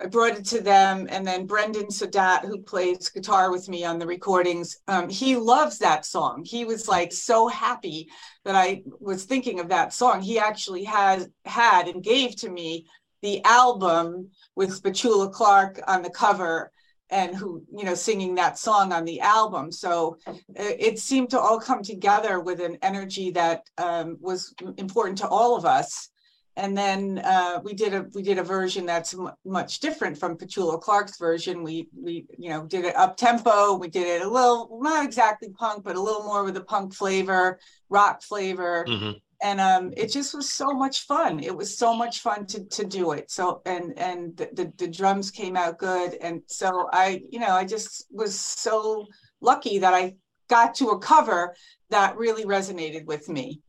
I 0.00 0.06
brought 0.06 0.38
it 0.38 0.46
to 0.46 0.62
them. 0.62 1.06
And 1.10 1.26
then 1.26 1.46
Brendan 1.46 1.88
Sadat, 1.88 2.46
who 2.46 2.62
plays 2.62 3.10
guitar 3.10 3.50
with 3.50 3.68
me 3.68 3.84
on 3.84 3.98
the 3.98 4.06
recordings, 4.06 4.78
um, 4.88 5.10
he 5.10 5.36
loves 5.36 5.78
that 5.78 6.06
song. 6.06 6.44
He 6.46 6.64
was 6.64 6.88
like 6.88 7.12
so 7.12 7.48
happy 7.48 8.08
that 8.46 8.54
I 8.54 8.82
was 9.00 9.24
thinking 9.24 9.60
of 9.60 9.68
that 9.68 9.92
song. 9.92 10.22
He 10.22 10.38
actually 10.38 10.84
has 10.84 11.28
had 11.44 11.88
and 11.88 12.02
gave 12.02 12.36
to 12.36 12.48
me 12.48 12.86
the 13.20 13.44
album 13.44 14.30
with 14.56 14.82
Petula 14.82 15.30
Clark 15.30 15.80
on 15.86 16.00
the 16.00 16.10
cover 16.10 16.72
and 17.10 17.34
who 17.34 17.62
you 17.72 17.84
know 17.84 17.94
singing 17.94 18.34
that 18.34 18.58
song 18.58 18.92
on 18.92 19.04
the 19.04 19.20
album 19.20 19.72
so 19.72 20.16
uh, 20.26 20.34
it 20.56 20.98
seemed 20.98 21.30
to 21.30 21.38
all 21.38 21.58
come 21.58 21.82
together 21.82 22.40
with 22.40 22.60
an 22.60 22.76
energy 22.82 23.30
that 23.30 23.62
um, 23.78 24.16
was 24.20 24.54
important 24.76 25.18
to 25.18 25.28
all 25.28 25.56
of 25.56 25.64
us 25.64 26.10
and 26.58 26.76
then 26.76 27.20
uh, 27.24 27.60
we 27.62 27.72
did 27.72 27.94
a 27.94 28.06
we 28.14 28.22
did 28.22 28.38
a 28.38 28.42
version 28.42 28.84
that's 28.84 29.14
m- 29.14 29.30
much 29.44 29.78
different 29.78 30.18
from 30.18 30.36
Petula 30.36 30.80
Clark's 30.80 31.16
version. 31.16 31.62
We 31.62 31.88
we 31.96 32.26
you 32.36 32.50
know 32.50 32.66
did 32.66 32.84
it 32.84 32.96
up 32.96 33.16
tempo. 33.16 33.74
We 33.74 33.86
did 33.88 34.08
it 34.08 34.22
a 34.22 34.28
little 34.28 34.80
not 34.82 35.04
exactly 35.04 35.50
punk, 35.50 35.84
but 35.84 35.94
a 35.94 36.02
little 36.02 36.24
more 36.24 36.42
with 36.42 36.56
a 36.56 36.64
punk 36.64 36.94
flavor, 36.94 37.60
rock 37.88 38.22
flavor. 38.22 38.84
Mm-hmm 38.88 39.18
and 39.42 39.60
um, 39.60 39.92
it 39.96 40.10
just 40.10 40.34
was 40.34 40.50
so 40.50 40.72
much 40.72 41.06
fun. 41.06 41.42
It 41.42 41.56
was 41.56 41.76
so 41.76 41.94
much 41.94 42.20
fun 42.20 42.46
to 42.46 42.64
to 42.64 42.84
do 42.84 43.12
it. 43.12 43.30
So 43.30 43.62
and 43.66 43.96
and 43.98 44.36
the, 44.36 44.48
the, 44.52 44.72
the 44.76 44.88
drums 44.88 45.30
came 45.30 45.56
out 45.56 45.78
good, 45.78 46.14
and 46.20 46.42
so 46.46 46.88
I 46.92 47.22
you 47.30 47.38
know 47.38 47.50
I 47.50 47.64
just 47.64 48.06
was 48.10 48.38
so 48.38 49.06
lucky 49.40 49.78
that 49.78 49.94
I 49.94 50.16
got 50.48 50.74
to 50.76 50.88
a 50.88 50.98
cover 50.98 51.54
that 51.90 52.16
really 52.16 52.44
resonated 52.44 53.06
with 53.06 53.28
me. 53.28 53.60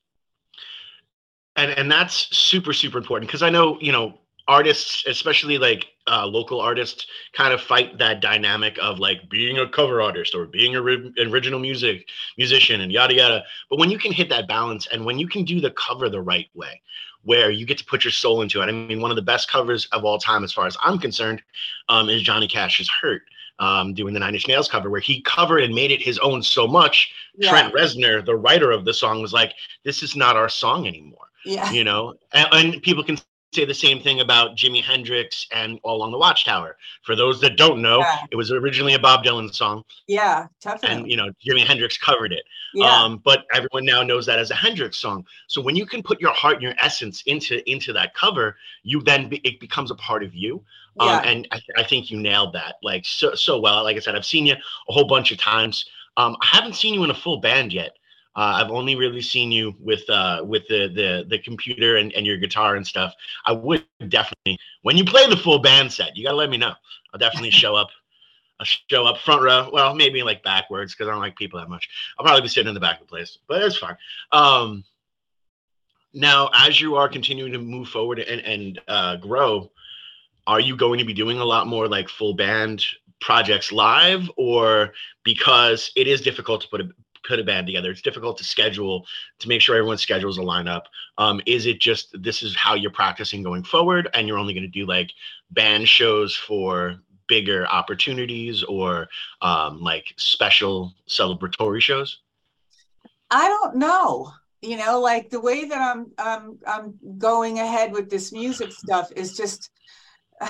And 1.56 1.72
and 1.72 1.92
that's 1.92 2.36
super 2.36 2.74
super 2.74 2.98
important 2.98 3.30
because 3.30 3.44
I 3.44 3.50
know 3.50 3.78
you 3.80 3.92
know 3.92 4.20
artists, 4.48 5.04
especially 5.06 5.60
like 5.60 5.86
uh, 6.10 6.26
local 6.26 6.60
artists, 6.60 7.06
kind 7.34 7.54
of 7.54 7.62
fight 7.62 7.98
that 7.98 8.22
dynamic 8.22 8.78
of 8.82 9.00
like 9.00 9.30
being 9.30 9.60
a 9.60 9.70
cover 9.70 10.02
artist 10.02 10.34
or 10.36 10.46
being 10.46 10.76
a 10.76 10.82
ri- 10.82 11.14
original 11.20 11.60
music 11.60 12.08
musician 12.38 12.82
and 12.82 12.92
yada 12.92 13.14
yada. 13.14 13.44
But 13.70 13.80
when 13.80 13.92
you 13.92 13.98
can 13.98 14.12
hit 14.12 14.30
that 14.30 14.48
balance 14.48 14.88
and 14.92 15.06
when 15.06 15.20
you 15.20 15.28
can 15.28 15.46
do 15.46 15.62
the 15.62 15.72
cover 15.72 16.10
the 16.10 16.22
right 16.22 16.50
way, 16.54 16.82
where 17.24 17.52
you 17.52 17.66
get 17.66 17.78
to 17.78 17.86
put 17.86 18.04
your 18.04 18.12
soul 18.12 18.42
into 18.42 18.62
it. 18.62 18.66
I 18.66 18.72
mean, 18.72 19.02
one 19.02 19.12
of 19.12 19.16
the 19.16 19.22
best 19.22 19.52
covers 19.52 19.88
of 19.92 20.06
all 20.06 20.18
time, 20.18 20.44
as 20.44 20.54
far 20.54 20.68
as 20.68 20.78
I'm 20.82 21.00
concerned, 21.00 21.42
um, 21.90 22.10
is 22.10 22.22
Johnny 22.22 22.48
Cash's 22.48 22.90
"Hurt." 23.02 23.24
Um, 23.60 23.94
doing 23.94 24.14
the 24.14 24.22
Nine 24.22 24.36
Inch 24.36 24.48
Nails 24.48 24.70
cover, 24.70 24.90
where 24.90 25.02
he 25.02 25.22
covered 25.24 25.64
and 25.66 25.76
made 25.76 25.92
it 25.92 26.02
his 26.02 26.18
own 26.20 26.42
so 26.42 26.66
much. 26.66 27.14
Yeah. 27.36 27.50
Trent 27.50 27.74
Reznor, 27.74 28.26
the 28.26 28.38
writer 28.38 28.72
of 28.72 28.86
the 28.86 28.94
song, 28.94 29.22
was 29.22 29.34
like, 29.34 29.54
"This 29.84 30.02
is 30.02 30.16
not 30.16 30.38
our 30.38 30.48
song 30.48 30.88
anymore." 30.88 31.28
Yeah. 31.44 31.70
You 31.70 31.84
know, 31.84 32.14
and, 32.32 32.48
and 32.54 32.82
people 32.82 33.04
can 33.04 33.18
say 33.54 33.66
the 33.66 33.74
same 33.74 34.00
thing 34.02 34.20
about 34.20 34.56
Jimi 34.56 34.84
Hendrix 34.84 35.48
and 35.52 35.80
All 35.84 35.98
Along 35.98 36.12
the 36.12 36.18
Watchtower. 36.18 36.78
For 37.04 37.16
those 37.16 37.42
that 37.42 37.58
don't 37.58 37.82
know, 37.82 38.00
Yeah. 38.00 38.26
it 38.32 38.36
was 38.36 38.52
originally 38.52 38.94
a 38.94 39.00
Bob 39.00 39.24
Dylan 39.24 39.54
song, 39.54 39.84
Yeah, 40.08 40.48
definitely. 40.62 40.98
and 40.98 41.12
you 41.12 41.18
know 41.18 41.32
Jimi 41.46 41.66
Hendrix 41.66 41.98
covered 41.98 42.32
it. 42.32 42.44
Yeah. 42.74 42.86
Um, 43.04 43.18
but 43.18 43.46
everyone 43.54 43.86
now 43.86 44.04
knows 44.04 44.26
that 44.28 44.38
as 44.38 44.52
a 44.52 44.56
Hendrix 44.56 44.98
song. 44.98 45.26
So 45.48 45.62
when 45.62 45.76
you 45.76 45.86
can 45.86 46.04
put 46.04 46.22
your 46.22 46.34
heart 46.34 46.56
and 46.56 46.64
your 46.64 46.76
essence 46.80 47.24
into 47.26 47.68
into 47.70 47.92
that 47.94 48.14
cover, 48.14 48.56
you 48.84 49.02
then 49.02 49.30
be, 49.30 49.38
it 49.38 49.60
becomes 49.60 49.90
a 49.90 49.96
part 49.96 50.24
of 50.24 50.36
you. 50.36 50.64
Um, 51.00 51.08
Yeah. 51.08 51.20
And 51.22 51.48
I, 51.52 51.62
I 51.78 51.84
think 51.84 52.12
you 52.12 52.20
nailed 52.20 52.54
that 52.54 52.76
like 52.84 53.06
so 53.06 53.34
so 53.34 53.60
well. 53.60 53.84
Like 53.84 53.98
I 53.98 54.00
said, 54.00 54.16
I've 54.16 54.26
seen 54.26 54.46
you 54.46 54.54
a 54.56 54.94
whole 54.94 55.06
bunch 55.06 55.32
of 55.32 55.38
times. 55.40 55.86
Um, 56.18 56.36
I 56.42 56.46
haven't 56.48 56.76
seen 56.76 56.94
you 56.94 57.04
in 57.04 57.10
a 57.12 57.16
full 57.16 57.38
band 57.40 57.74
yet. 57.74 57.96
Uh, 58.40 58.64
I've 58.64 58.72
only 58.72 58.96
really 58.96 59.22
seen 59.22 59.52
you 59.52 59.76
with 59.82 60.10
uh, 60.10 60.42
with 60.46 60.66
the 60.70 60.88
the 60.88 61.26
the 61.28 61.40
computer 61.40 61.98
and, 61.98 62.14
and 62.14 62.26
your 62.26 62.38
guitar 62.38 62.78
and 62.78 62.88
stuff. 62.88 63.14
I 63.46 63.52
would 63.52 63.84
definitely 64.08 64.58
when 64.84 64.96
you 64.96 65.04
play 65.04 65.28
the 65.28 65.36
full 65.36 65.60
band 65.60 65.92
set, 65.92 66.16
you 66.16 66.24
gotta 66.24 66.38
let 66.38 66.50
me 66.50 66.56
know. 66.56 66.72
I'll 67.12 67.20
definitely 67.20 67.52
show 67.52 67.76
up. 67.76 67.90
I'll 68.58 68.66
show 68.66 69.06
up 69.06 69.18
front 69.18 69.42
row. 69.42 69.70
Well, 69.74 69.94
maybe 69.94 70.24
like 70.24 70.42
backwards 70.42 70.94
because 70.96 71.10
I 71.10 71.12
don't 71.12 71.20
like 71.20 71.36
people 71.36 71.60
that 71.60 71.68
much. 71.68 71.90
I'll 72.18 72.24
probably 72.24 72.44
be 72.44 72.48
sitting 72.48 72.70
in 72.70 72.74
the 72.74 72.80
back 72.80 73.02
of 73.02 73.08
the 73.08 73.10
place, 73.10 73.40
but 73.50 73.62
it's 73.62 73.76
fine. 73.76 73.98
Um, 74.32 74.86
now, 76.14 76.50
as 76.54 76.80
you 76.80 76.96
are 76.96 77.10
continuing 77.10 77.52
to 77.52 77.60
move 77.60 77.90
forward 77.90 78.20
and 78.20 78.40
and 78.40 78.82
uh, 78.88 79.18
grow, 79.18 79.70
are 80.48 80.62
you 80.62 80.78
going 80.78 81.00
to 81.00 81.06
be 81.06 81.14
doing 81.14 81.40
a 81.40 81.46
lot 81.46 81.68
more 81.68 81.90
like 81.90 82.08
full 82.08 82.36
band 82.36 82.86
projects 83.20 83.74
live, 83.74 84.32
or 84.38 84.94
because 85.26 85.92
it 85.98 86.08
is 86.08 86.22
difficult 86.22 86.62
to 86.62 86.70
put 86.70 86.80
a 86.80 86.90
put 87.30 87.40
a 87.40 87.44
band 87.44 87.68
together, 87.68 87.92
it's 87.92 88.02
difficult 88.02 88.38
to 88.40 88.44
schedule 88.44 89.06
to 89.38 89.48
make 89.48 89.62
sure 89.62 89.76
everyone's 89.76 90.02
schedules 90.02 90.40
align 90.40 90.68
up. 90.68 90.88
Um, 91.18 91.40
is 91.46 91.68
it 91.68 91.80
just 91.80 92.22
this 92.22 92.42
is 92.42 92.56
how 92.56 92.74
you're 92.74 92.92
practicing 92.92 93.44
going 93.44 93.64
forward, 93.64 94.10
and 94.14 94.28
you're 94.28 94.40
only 94.40 94.54
going 94.54 94.64
to 94.64 94.68
do 94.68 94.86
like 94.86 95.12
band 95.52 95.88
shows 95.88 96.36
for 96.36 96.96
bigger 97.28 97.68
opportunities 97.68 98.64
or 98.64 99.08
um, 99.42 99.80
like 99.80 100.14
special 100.18 100.94
celebratory 101.08 101.82
shows? 101.82 102.20
I 103.30 103.48
don't 103.48 103.76
know. 103.76 104.34
You 104.62 104.78
know, 104.78 105.00
like 105.00 105.30
the 105.30 105.40
way 105.40 105.66
that 105.66 105.80
I'm 105.80 106.12
I'm 106.18 106.58
I'm 106.68 107.00
going 107.18 107.60
ahead 107.60 107.94
with 107.94 108.10
this 108.10 108.34
music 108.34 108.74
stuff 108.74 109.12
is 109.16 109.38
just 109.38 109.70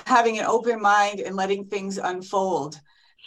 having 0.05 0.39
an 0.39 0.45
open 0.45 0.81
mind 0.81 1.19
and 1.19 1.35
letting 1.35 1.65
things 1.65 1.97
unfold. 1.97 2.79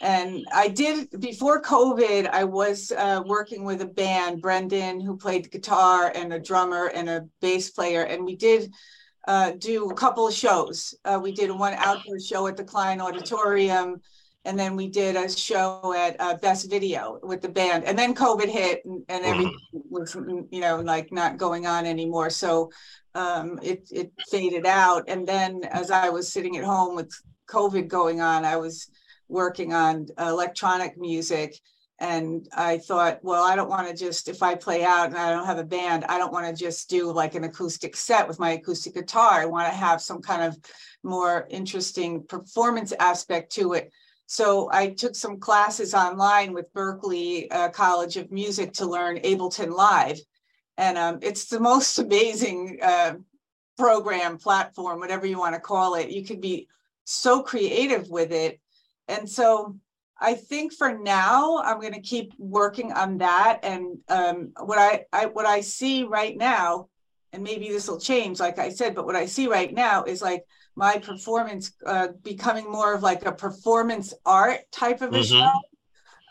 And 0.02 0.44
I 0.52 0.66
did 0.66 1.20
before 1.20 1.62
COVID, 1.62 2.28
I 2.28 2.42
was 2.42 2.90
uh, 2.90 3.22
working 3.24 3.62
with 3.62 3.82
a 3.82 3.86
band, 3.86 4.42
Brendan, 4.42 5.00
who 5.00 5.16
played 5.16 5.50
guitar 5.52 6.10
and 6.12 6.32
a 6.32 6.40
drummer 6.40 6.90
and 6.92 7.08
a 7.08 7.24
bass 7.40 7.70
player, 7.70 8.02
and 8.02 8.24
we 8.24 8.34
did 8.34 8.72
uh, 9.28 9.52
do 9.52 9.90
a 9.90 9.94
couple 9.94 10.26
of 10.26 10.34
shows. 10.34 10.92
Uh, 11.04 11.20
we 11.22 11.30
did 11.30 11.52
one 11.52 11.74
outdoor 11.74 12.18
show 12.18 12.48
at 12.48 12.56
the 12.56 12.64
Klein 12.64 13.00
Auditorium, 13.00 14.00
and 14.44 14.58
then 14.58 14.74
we 14.74 14.88
did 14.88 15.14
a 15.14 15.30
show 15.30 15.94
at 15.96 16.20
uh, 16.20 16.36
Best 16.38 16.68
Video 16.68 17.20
with 17.22 17.40
the 17.40 17.48
band. 17.48 17.84
And 17.84 17.96
then 17.96 18.12
COVID 18.12 18.48
hit, 18.48 18.84
and, 18.84 19.04
and 19.08 19.24
everything 19.24 19.56
was, 19.88 20.16
you 20.50 20.60
know, 20.60 20.80
like 20.80 21.12
not 21.12 21.36
going 21.36 21.64
on 21.66 21.86
anymore. 21.86 22.30
So 22.30 22.72
um, 23.14 23.60
it 23.62 23.88
it 23.92 24.10
faded 24.32 24.66
out. 24.66 25.04
And 25.06 25.28
then 25.28 25.62
as 25.70 25.92
I 25.92 26.08
was 26.08 26.32
sitting 26.32 26.56
at 26.56 26.64
home 26.64 26.96
with 26.96 27.12
COVID 27.48 27.86
going 27.86 28.20
on, 28.20 28.44
I 28.44 28.56
was 28.56 28.90
working 29.32 29.72
on 29.72 30.06
electronic 30.18 30.98
music. 30.98 31.58
And 31.98 32.48
I 32.56 32.78
thought, 32.78 33.20
well, 33.22 33.44
I 33.44 33.54
don't 33.54 33.68
want 33.68 33.88
to 33.88 33.94
just, 33.94 34.28
if 34.28 34.42
I 34.42 34.54
play 34.54 34.84
out 34.84 35.06
and 35.06 35.16
I 35.16 35.30
don't 35.30 35.46
have 35.46 35.58
a 35.58 35.64
band, 35.64 36.04
I 36.08 36.18
don't 36.18 36.32
want 36.32 36.46
to 36.46 36.64
just 36.64 36.90
do 36.90 37.12
like 37.12 37.34
an 37.34 37.44
acoustic 37.44 37.96
set 37.96 38.26
with 38.26 38.40
my 38.40 38.52
acoustic 38.52 38.94
guitar. 38.94 39.40
I 39.40 39.46
want 39.46 39.68
to 39.68 39.74
have 39.74 40.00
some 40.00 40.20
kind 40.20 40.42
of 40.42 40.58
more 41.04 41.46
interesting 41.48 42.24
performance 42.24 42.92
aspect 42.98 43.52
to 43.52 43.74
it. 43.74 43.92
So 44.26 44.68
I 44.72 44.88
took 44.88 45.14
some 45.14 45.38
classes 45.38 45.94
online 45.94 46.54
with 46.54 46.72
Berklee 46.72 47.48
uh, 47.50 47.68
College 47.68 48.16
of 48.16 48.32
Music 48.32 48.72
to 48.74 48.86
learn 48.86 49.18
Ableton 49.18 49.70
Live. 49.70 50.18
And 50.78 50.96
um, 50.96 51.18
it's 51.22 51.46
the 51.46 51.60
most 51.60 51.98
amazing 51.98 52.78
uh, 52.82 53.14
program, 53.76 54.38
platform, 54.38 55.00
whatever 55.00 55.26
you 55.26 55.38
want 55.38 55.54
to 55.54 55.60
call 55.60 55.96
it. 55.96 56.10
You 56.10 56.24
could 56.24 56.40
be 56.40 56.66
so 57.04 57.42
creative 57.42 58.08
with 58.08 58.32
it. 58.32 58.58
And 59.12 59.28
so 59.28 59.76
I 60.20 60.34
think 60.34 60.72
for 60.72 60.96
now, 60.96 61.58
I'm 61.58 61.80
going 61.80 61.94
to 62.00 62.00
keep 62.14 62.32
working 62.38 62.92
on 62.92 63.18
that. 63.18 63.60
And 63.62 63.98
um, 64.08 64.36
what 64.70 64.78
I, 64.78 65.04
I 65.12 65.26
what 65.26 65.46
I 65.46 65.60
see 65.60 66.04
right 66.04 66.36
now, 66.36 66.88
and 67.32 67.42
maybe 67.42 67.68
this 67.68 67.88
will 67.88 68.00
change, 68.00 68.40
like 68.40 68.58
I 68.58 68.70
said, 68.70 68.94
but 68.94 69.06
what 69.06 69.16
I 69.16 69.26
see 69.26 69.46
right 69.48 69.72
now 69.72 70.04
is 70.04 70.22
like 70.22 70.44
my 70.76 70.94
performance 70.98 71.72
uh, 71.86 72.08
becoming 72.22 72.70
more 72.70 72.94
of 72.94 73.02
like 73.02 73.24
a 73.26 73.32
performance 73.32 74.14
art 74.24 74.60
type 74.70 75.00
of 75.02 75.12
a 75.14 75.18
Mhm. 75.18 75.24
show. 75.24 75.50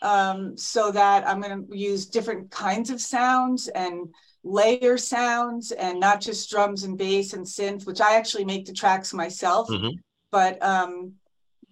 Um, 0.02 0.58
so 0.58 0.92
that 0.92 1.28
I'm 1.28 1.40
going 1.42 1.68
to 1.68 1.78
use 1.78 2.08
different 2.08 2.50
kinds 2.50 2.90
of 2.90 3.00
sounds 3.00 3.68
and 3.68 4.08
layer 4.44 4.98
sounds 4.98 5.72
and 5.72 6.00
not 6.00 6.22
just 6.22 6.50
drums 6.50 6.84
and 6.84 6.98
bass 6.98 7.34
and 7.34 7.46
synth, 7.46 7.86
which 7.86 8.02
I 8.02 8.16
actually 8.16 8.46
make 8.46 8.66
the 8.66 8.74
tracks 8.74 9.14
myself. 9.14 9.70
Mhm. 9.70 9.92
But 10.32 10.64
um, 10.64 11.14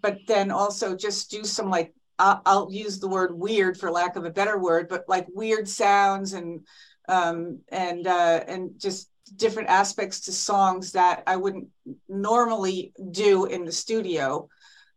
but 0.02 0.20
then 0.28 0.52
also 0.52 0.96
just 0.96 1.32
do 1.32 1.44
some 1.44 1.70
like 1.70 1.94
I'll, 2.18 2.42
I'll 2.46 2.72
use 2.72 3.00
the 3.00 3.08
word 3.08 3.34
weird 3.34 3.78
for 3.78 3.90
lack 3.90 4.16
of 4.16 4.26
a 4.26 4.30
better 4.30 4.58
word, 4.58 4.90
but 4.90 5.06
like 5.08 5.28
weird 5.34 5.68
sounds 5.68 6.34
and 6.34 6.66
um, 7.08 7.60
and 7.70 8.06
uh, 8.06 8.44
and 8.48 8.80
just 8.80 9.10
different 9.36 9.70
aspects 9.70 10.22
to 10.22 10.32
songs 10.32 10.92
that 10.94 11.24
I 11.26 11.38
wouldn't 11.38 11.70
normally 12.08 12.94
do 13.12 13.46
in 13.46 13.66
the 13.66 13.72
studio. 13.72 14.50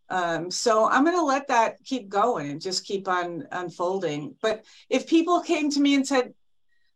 Um, 0.08 0.50
so 0.50 0.88
I'm 0.88 1.04
going 1.04 1.16
to 1.16 1.24
let 1.24 1.48
that 1.48 1.82
keep 1.84 2.08
going 2.08 2.50
and 2.50 2.60
just 2.60 2.84
keep 2.84 3.08
on 3.08 3.46
unfolding. 3.50 4.34
But 4.42 4.64
if 4.90 5.06
people 5.06 5.40
came 5.40 5.70
to 5.70 5.80
me 5.80 5.94
and 5.94 6.06
said, 6.06 6.34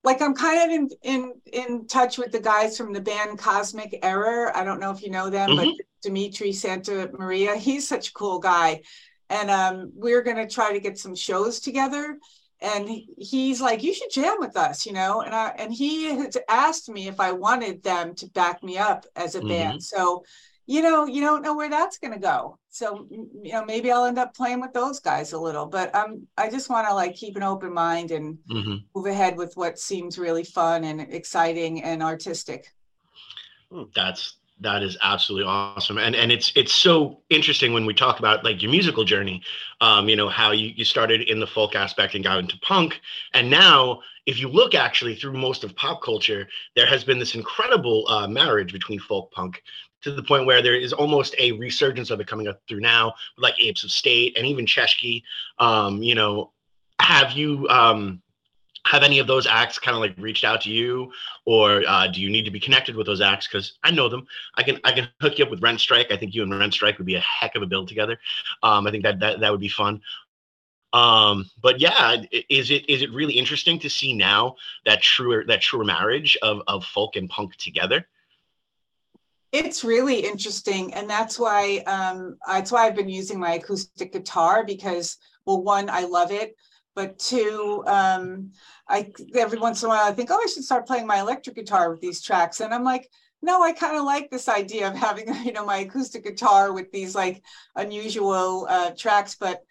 like 0.05 0.21
I'm 0.21 0.35
kind 0.35 0.62
of 0.62 0.71
in 0.71 0.90
in 1.03 1.33
in 1.53 1.87
touch 1.87 2.19
with 2.19 2.31
the 2.31 2.40
guys 2.40 2.77
from 2.77 2.92
the 2.92 3.01
band 3.01 3.38
Cosmic 3.38 3.99
Error. 4.03 4.57
I 4.57 4.64
don't 4.64 4.81
know 4.81 4.90
if 4.90 5.03
you 5.03 5.11
know 5.11 5.31
them, 5.31 5.57
but 5.57 5.77
Dimitri 6.07 6.53
Santa 6.53 7.11
Maria, 7.19 7.57
he's 7.57 7.88
such 7.88 8.09
a 8.11 8.12
cool 8.14 8.38
guy. 8.38 8.83
And 9.29 9.51
um, 9.51 9.92
we're 9.95 10.23
going 10.23 10.37
to 10.37 10.49
try 10.49 10.73
to 10.73 10.81
get 10.81 10.99
some 10.99 11.14
shows 11.14 11.61
together. 11.61 12.19
And 12.61 12.88
he's 13.19 13.61
like, 13.61 13.83
you 13.83 13.92
should 13.95 14.11
jam 14.11 14.37
with 14.38 14.57
us, 14.57 14.87
you 14.87 14.92
know. 14.92 15.21
And 15.23 15.35
I 15.35 15.49
and 15.59 15.73
he 15.73 16.05
has 16.05 16.37
asked 16.49 16.88
me 16.88 17.09
if 17.09 17.21
I 17.21 17.33
wanted 17.33 17.83
them 17.83 18.14
to 18.16 18.27
back 18.29 18.62
me 18.62 18.79
up 18.79 19.05
as 19.16 19.35
a 19.35 19.42
Mhm. 19.42 19.49
band. 19.49 19.83
So, 19.83 20.25
you 20.66 20.81
know, 20.83 21.07
you 21.07 21.21
don't 21.21 21.42
know 21.42 21.55
where 21.57 21.71
that's 21.71 21.99
going 21.99 22.14
to 22.14 22.21
go. 22.21 22.59
So, 22.71 23.07
you 23.11 23.53
know, 23.53 23.64
maybe 23.64 23.90
I'll 23.92 24.07
end 24.07 24.19
up 24.19 24.35
playing 24.35 24.61
with 24.61 24.73
those 24.73 25.01
guys 25.01 25.33
a 25.33 25.38
little. 25.38 25.66
But 25.66 25.95
um, 25.95 26.27
I 26.38 26.49
just 26.51 26.71
want 26.71 26.88
to 26.88 26.95
like 26.95 27.14
keep 27.14 27.37
an 27.37 27.42
open 27.42 27.73
mind 27.75 28.11
and 28.11 28.38
hmm 28.49 28.77
move 28.95 29.07
ahead 29.07 29.37
with 29.37 29.57
what 29.57 29.79
seems 29.79 30.19
really 30.19 30.45
fun 30.45 30.85
and 30.85 31.01
exciting 31.01 31.83
and 31.83 32.03
artistic. 32.03 32.73
That's 33.95 34.37
that 34.61 34.83
is 34.83 34.97
absolutely 35.03 35.47
awesome, 35.47 35.99
and 35.99 36.16
and 36.16 36.33
it's 36.33 36.53
it's 36.57 36.73
so 36.73 37.21
interesting 37.29 37.73
when 37.73 37.85
we 37.85 37.92
talk 37.92 38.19
about 38.19 38.45
like 38.45 38.62
your 38.62 38.71
musical 38.71 39.05
journey. 39.05 39.42
Um, 39.81 40.09
you 40.09 40.16
know 40.16 40.29
how 40.29 40.53
you 40.53 40.73
you 40.75 40.85
started 40.85 41.23
in 41.23 41.40
the 41.40 41.47
folk 41.47 41.75
aspect 41.75 42.14
and 42.14 42.25
got 42.25 42.38
into 42.38 42.59
punk, 42.61 43.01
and 43.35 43.51
now 43.51 44.01
if 44.27 44.40
you 44.40 44.49
look 44.49 44.75
actually 44.75 45.14
through 45.14 45.35
most 45.35 45.62
of 45.62 45.75
pop 45.77 46.03
culture, 46.03 46.49
there 46.75 46.87
has 46.87 47.05
been 47.05 47.19
this 47.19 47.35
incredible 47.35 48.07
uh, 48.09 48.27
marriage 48.27 48.73
between 48.73 48.99
folk 48.99 49.31
punk 49.31 49.62
to 50.03 50.12
the 50.12 50.23
point 50.23 50.47
where 50.47 50.62
there 50.62 50.75
is 50.75 50.92
almost 50.92 51.35
a 51.38 51.53
resurgence 51.53 52.11
of 52.11 52.21
it 52.21 52.27
coming 52.27 52.49
up 52.49 52.61
through 52.69 52.81
now, 52.81 53.14
like 53.38 53.55
Apes 53.61 53.85
of 53.85 53.90
State 53.90 54.37
and 54.37 54.47
even 54.47 54.66
Cheshki. 54.66 55.23
Um, 55.59 56.03
you 56.03 56.14
know, 56.14 56.53
have 57.01 57.33
you 57.33 57.69
um, 57.69 58.21
have 58.87 59.03
any 59.03 59.18
of 59.18 59.27
those 59.27 59.46
acts 59.46 59.79
kind 59.79 59.96
of 59.96 60.01
like 60.01 60.14
reached 60.18 60.44
out 60.44 60.61
to 60.62 60.70
you, 60.70 61.12
or 61.44 61.83
uh, 61.87 62.07
do 62.07 62.20
you 62.20 62.31
need 62.31 62.44
to 62.44 62.51
be 62.51 62.61
connected 62.61 62.94
with 62.96 63.07
those 63.07 63.20
acts? 63.20 63.46
Because 63.46 63.79
I 63.83 63.90
know 63.90 64.09
them. 64.09 64.27
I 64.57 64.62
can 64.62 64.79
I 64.85 64.92
can 64.92 65.09
hook 65.20 65.38
you 65.38 65.44
up 65.44 65.51
with 65.51 65.62
Rent 65.62 65.81
Strike. 65.81 66.11
I 66.11 66.16
think 66.16 66.35
you 66.35 66.42
and 66.42 66.57
Rent 66.57 66.75
Strike 66.75 66.99
would 66.99 67.07
be 67.07 67.16
a 67.16 67.20
heck 67.20 67.57
of 67.57 67.62
a 67.62 67.66
build 67.66 67.88
together. 67.88 68.18
Um, 68.62 68.87
I 68.87 68.90
think 68.90 69.03
that 69.03 69.20
that 69.20 69.40
that 69.40 69.51
would 69.51 69.61
be 69.61 69.68
fun. 69.68 70.01
Um, 70.92 71.51
but 71.61 71.81
yeah, 71.81 72.22
is 72.49 72.70
it 72.70 72.88
is 72.88 73.03
it 73.03 73.12
really 73.12 73.35
interesting 73.35 73.79
to 73.81 73.90
see 73.90 74.14
now 74.14 74.57
that 74.85 75.03
truer 75.03 75.44
that 75.46 75.61
truer 75.61 75.85
marriage 75.85 76.38
of 76.42 76.62
of 76.68 76.85
folk 76.85 77.16
and 77.16 77.29
punk 77.29 77.57
together? 77.57 78.07
It's 79.53 79.85
really 79.85 80.20
interesting, 80.20 80.94
and 80.94 81.09
that's 81.09 81.38
why 81.38 81.79
um, 81.87 82.38
that's 82.46 82.70
why 82.70 82.87
I've 82.87 82.94
been 82.94 83.09
using 83.09 83.40
my 83.40 83.55
acoustic 83.55 84.12
guitar 84.12 84.64
because, 84.64 85.18
well, 85.44 85.62
one, 85.62 85.88
I 85.90 86.05
love 86.05 86.31
it, 86.31 86.57
but 86.97 87.19
two, 87.19 87.85
um, 87.87 88.51
I 88.89 89.13
every 89.37 89.59
once 89.59 89.83
in 89.83 89.87
a 89.87 89.91
while 89.91 90.11
I 90.11 90.13
think, 90.13 90.31
oh, 90.33 90.41
I 90.43 90.49
should 90.49 90.65
start 90.65 90.87
playing 90.87 91.07
my 91.07 91.21
electric 91.21 91.55
guitar 91.55 91.91
with 91.91 92.01
these 92.01 92.23
tracks, 92.23 92.61
and 92.61 92.75
I'm 92.75 92.83
like, 92.83 93.09
no, 93.43 93.63
I 93.63 93.73
kind 93.73 93.97
of 93.97 94.05
like 94.05 94.31
this 94.31 94.49
idea 94.49 94.89
of 94.89 94.97
having 94.97 95.33
you 95.45 95.53
know 95.53 95.65
my 95.65 95.79
acoustic 95.79 96.25
guitar 96.25 96.73
with 96.73 96.91
these 96.91 97.15
like 97.15 97.45
unusual 97.77 98.67
uh, 98.69 98.91
tracks, 98.97 99.37
but 99.39 99.63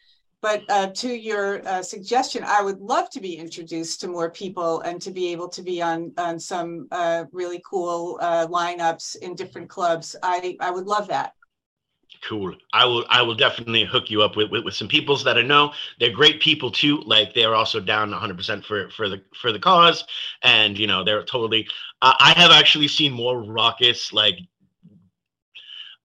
but 0.41 0.61
uh, 0.69 0.87
to 0.87 1.09
your 1.09 1.67
uh, 1.67 1.81
suggestion, 1.81 2.43
I 2.45 2.61
would 2.61 2.79
love 2.79 3.09
to 3.09 3.19
be 3.19 3.35
introduced 3.35 4.01
to 4.01 4.07
more 4.07 4.29
people 4.29 4.81
and 4.81 5.01
to 5.01 5.09
be 5.09 5.31
able 5.31 5.49
to 5.49 5.63
be 5.63 5.81
on 5.81 6.13
on 6.17 6.39
some 6.39 6.87
uh, 6.91 7.25
really 7.31 7.61
cool 7.67 8.19
uh, 8.21 8.45
lineups 8.47 9.17
in 9.17 9.33
different 9.33 9.67
clubs. 9.67 10.15
I 10.21 10.55
I 10.59 10.69
would 10.69 10.85
love 10.85 11.07
that. 11.07 11.33
Cool. 12.27 12.55
I 12.73 12.85
will. 12.85 13.05
I 13.09 13.21
will 13.21 13.35
definitely 13.35 13.83
hook 13.83 14.09
you 14.09 14.23
up 14.23 14.35
with, 14.35 14.49
with, 14.49 14.63
with 14.63 14.73
some 14.73 14.87
peoples 14.87 15.23
that 15.25 15.37
I 15.37 15.43
know. 15.43 15.73
They're 15.99 16.09
great 16.11 16.41
people 16.41 16.71
too. 16.71 17.01
Like 17.05 17.35
they're 17.35 17.53
also 17.53 17.79
down 17.79 18.09
100 18.09 18.35
percent 18.35 18.65
for 18.65 18.89
for 18.89 19.07
the 19.09 19.21
for 19.39 19.51
the 19.51 19.59
cause, 19.59 20.03
and 20.41 20.75
you 20.75 20.87
know 20.87 21.03
they're 21.03 21.23
totally. 21.23 21.67
Uh, 22.01 22.15
I 22.19 22.31
have 22.31 22.49
actually 22.49 22.87
seen 22.87 23.11
more 23.13 23.43
raucous 23.43 24.11
like 24.11 24.39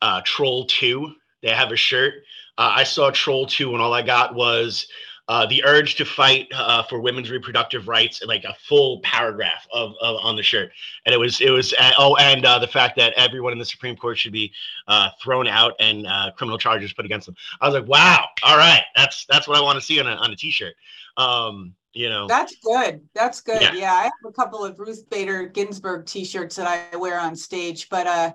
uh 0.02 0.20
troll 0.24 0.64
2 0.66 1.12
they 1.42 1.50
have 1.50 1.72
a 1.72 1.76
shirt. 1.76 2.14
Uh, 2.58 2.72
i 2.76 2.84
saw 2.84 3.10
troll 3.10 3.46
2 3.46 3.72
and 3.72 3.82
all 3.82 3.92
i 3.92 4.02
got 4.02 4.34
was 4.34 4.86
uh, 5.28 5.46
the 5.46 5.64
urge 5.64 5.96
to 5.96 6.04
fight 6.04 6.46
uh, 6.54 6.82
for 6.84 7.00
women's 7.00 7.30
reproductive 7.30 7.88
rights, 7.88 8.22
like 8.26 8.44
a 8.44 8.54
full 8.68 9.00
paragraph 9.00 9.66
of, 9.72 9.94
of 10.00 10.16
on 10.22 10.36
the 10.36 10.42
shirt, 10.42 10.70
and 11.04 11.14
it 11.14 11.18
was 11.18 11.40
it 11.40 11.50
was 11.50 11.74
uh, 11.78 11.92
oh, 11.98 12.16
and 12.16 12.44
uh, 12.44 12.58
the 12.58 12.66
fact 12.66 12.96
that 12.96 13.12
everyone 13.16 13.52
in 13.52 13.58
the 13.58 13.64
Supreme 13.64 13.96
Court 13.96 14.18
should 14.18 14.32
be 14.32 14.52
uh, 14.86 15.10
thrown 15.22 15.48
out 15.48 15.74
and 15.80 16.06
uh, 16.06 16.30
criminal 16.36 16.58
charges 16.58 16.92
put 16.92 17.04
against 17.04 17.26
them. 17.26 17.36
I 17.60 17.66
was 17.66 17.74
like, 17.74 17.88
wow, 17.88 18.26
all 18.42 18.56
right, 18.56 18.84
that's 18.94 19.26
that's 19.28 19.48
what 19.48 19.58
I 19.58 19.62
want 19.62 19.78
to 19.78 19.84
see 19.84 19.98
on 20.00 20.06
a 20.06 20.14
on 20.14 20.30
a 20.30 20.36
t-shirt. 20.36 20.74
Um, 21.16 21.74
you 21.92 22.10
know, 22.10 22.26
That's 22.26 22.54
good. 22.56 23.00
That's 23.14 23.40
good. 23.40 23.62
Yeah. 23.62 23.72
Yeah. 23.72 23.92
I 23.92 24.02
have 24.02 24.12
a 24.26 24.32
couple 24.32 24.62
of 24.62 24.78
Ruth 24.78 25.08
Bader 25.08 25.46
Ginsburg 25.46 26.04
t-shirts 26.04 26.54
that 26.56 26.66
I 26.92 26.94
wear 26.94 27.18
on 27.18 27.34
stage, 27.34 27.88
but 27.88 28.06
uh 28.06 28.32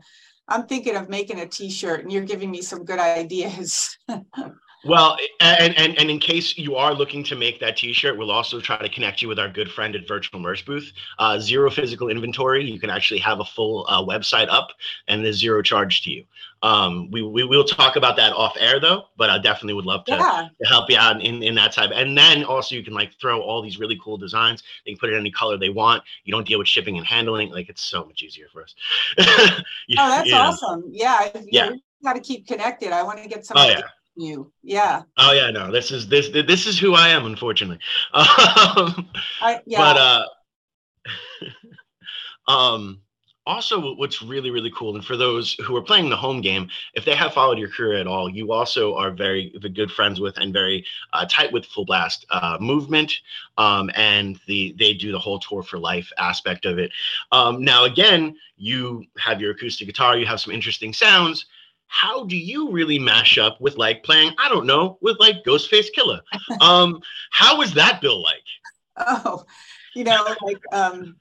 I'm 0.47 0.65
thinking 0.65 0.95
of 0.95 1.09
making 1.09 1.39
a 1.39 1.45
t-shirt 1.45 2.01
and 2.01 2.11
you're 2.11 2.23
giving 2.23 2.49
me 2.49 2.63
some 2.63 2.83
good 2.83 2.99
ideas. 2.99 3.97
Well, 4.83 5.17
and, 5.39 5.77
and 5.77 5.97
and 5.99 6.09
in 6.09 6.19
case 6.19 6.57
you 6.57 6.75
are 6.75 6.93
looking 6.93 7.23
to 7.25 7.35
make 7.35 7.59
that 7.59 7.77
T-shirt, 7.77 8.17
we'll 8.17 8.31
also 8.31 8.59
try 8.59 8.77
to 8.77 8.89
connect 8.89 9.21
you 9.21 9.27
with 9.27 9.37
our 9.37 9.47
good 9.49 9.71
friend 9.71 9.95
at 9.95 10.07
Virtual 10.07 10.39
Merch 10.39 10.65
Booth. 10.65 10.91
Uh, 11.19 11.39
zero 11.39 11.69
physical 11.69 12.09
inventory. 12.09 12.63
You 12.63 12.79
can 12.79 12.89
actually 12.89 13.19
have 13.19 13.39
a 13.39 13.45
full 13.45 13.85
uh, 13.89 14.03
website 14.03 14.47
up, 14.49 14.71
and 15.07 15.23
there's 15.23 15.37
zero 15.37 15.61
charge 15.61 16.01
to 16.03 16.11
you. 16.11 16.25
Um, 16.63 17.09
we, 17.09 17.23
we 17.23 17.43
will 17.43 17.63
talk 17.63 17.95
about 17.95 18.15
that 18.17 18.33
off 18.33 18.55
air 18.59 18.79
though, 18.79 19.05
but 19.17 19.29
I 19.31 19.39
definitely 19.39 19.73
would 19.73 19.85
love 19.85 20.05
to, 20.05 20.11
yeah. 20.11 20.47
to 20.61 20.67
help 20.67 20.89
you 20.91 20.97
out 20.97 21.21
in, 21.21 21.41
in 21.41 21.55
that 21.55 21.71
type. 21.71 21.89
And 21.93 22.15
then 22.15 22.43
also 22.43 22.75
you 22.75 22.83
can 22.83 22.93
like 22.93 23.13
throw 23.19 23.41
all 23.41 23.63
these 23.63 23.79
really 23.79 23.99
cool 24.03 24.17
designs. 24.17 24.61
They 24.85 24.91
can 24.91 24.99
put 24.99 25.09
it 25.09 25.17
any 25.17 25.31
color 25.31 25.57
they 25.57 25.69
want. 25.69 26.03
You 26.23 26.31
don't 26.31 26.47
deal 26.47 26.59
with 26.59 26.67
shipping 26.67 26.97
and 26.97 27.05
handling. 27.05 27.51
Like 27.51 27.69
it's 27.69 27.81
so 27.81 28.05
much 28.05 28.21
easier 28.21 28.45
for 28.53 28.63
us. 28.63 28.75
You- 29.87 29.97
Oh, 29.99 30.09
that's 30.09 30.27
you 30.27 30.35
know. 30.35 30.41
awesome. 30.41 30.83
Yeah. 30.91 31.29
Yeah. 31.45 31.71
Got 32.03 32.13
to 32.13 32.19
keep 32.19 32.47
connected. 32.47 32.91
I 32.91 33.03
want 33.03 33.21
to 33.21 33.27
get 33.27 33.45
some 33.45 33.57
Oh 33.57 33.67
yeah. 33.67 33.81
You. 34.15 34.51
Yeah. 34.63 35.03
Oh 35.17 35.31
yeah. 35.31 35.51
No, 35.51 35.71
this 35.71 35.91
is 35.91 36.07
this 36.07 36.29
this 36.29 36.67
is 36.67 36.79
who 36.79 36.93
I 36.93 37.09
am, 37.09 37.25
unfortunately. 37.25 37.79
Um, 38.13 39.09
I, 39.41 39.59
yeah. 39.65 39.77
but 39.79 39.97
uh 39.97 40.25
um 42.51 43.01
also 43.47 43.95
what's 43.95 44.21
really 44.21 44.51
really 44.51 44.71
cool 44.75 44.95
and 44.95 45.03
for 45.03 45.17
those 45.17 45.53
who 45.65 45.75
are 45.75 45.81
playing 45.81 46.09
the 46.09 46.15
home 46.15 46.41
game 46.41 46.69
if 46.93 47.03
they 47.05 47.15
have 47.15 47.33
followed 47.33 47.57
your 47.57 47.69
career 47.69 47.97
at 47.97 48.05
all 48.05 48.29
you 48.29 48.51
also 48.51 48.93
are 48.95 49.09
very 49.09 49.51
the 49.61 49.69
good 49.69 49.91
friends 49.91 50.19
with 50.19 50.37
and 50.37 50.53
very 50.53 50.85
uh, 51.13 51.25
tight 51.27 51.51
with 51.51 51.65
full 51.65 51.85
blast 51.85 52.25
uh, 52.29 52.57
movement 52.61 53.19
um, 53.57 53.89
and 53.95 54.39
the 54.45 54.75
they 54.77 54.93
do 54.93 55.11
the 55.11 55.19
whole 55.19 55.39
tour 55.39 55.63
for 55.63 55.79
life 55.79 56.11
aspect 56.19 56.65
of 56.65 56.77
it 56.77 56.91
um, 57.31 57.63
now 57.63 57.85
again 57.85 58.35
you 58.57 59.03
have 59.17 59.41
your 59.41 59.51
acoustic 59.51 59.87
guitar 59.87 60.17
you 60.17 60.25
have 60.25 60.39
some 60.39 60.53
interesting 60.53 60.93
sounds 60.93 61.47
how 61.91 62.23
do 62.25 62.37
you 62.37 62.71
really 62.71 62.97
mash 62.97 63.37
up 63.37 63.59
with 63.61 63.77
like 63.77 64.03
playing 64.03 64.31
i 64.39 64.49
don't 64.49 64.65
know 64.65 64.97
with 65.01 65.17
like 65.19 65.43
Ghostface 65.45 65.87
Killah 65.95 66.21
um 66.61 67.01
how 67.31 67.57
was 67.57 67.73
that 67.73 68.01
bill 68.01 68.23
like 68.23 68.43
Oh, 68.97 69.43
you 69.95 70.03
know, 70.03 70.35
like 70.41 70.61
um, 70.71 71.15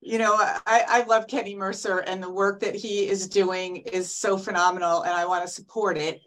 you 0.00 0.18
know, 0.18 0.34
I, 0.34 0.84
I 0.88 1.02
love 1.04 1.26
Kenny 1.26 1.54
Mercer 1.54 1.98
and 1.98 2.22
the 2.22 2.30
work 2.30 2.60
that 2.60 2.74
he 2.74 3.08
is 3.08 3.28
doing 3.28 3.76
is 3.76 4.14
so 4.14 4.36
phenomenal 4.36 5.02
and 5.02 5.12
I 5.12 5.26
want 5.26 5.44
to 5.44 5.52
support 5.52 5.98
it. 5.98 6.20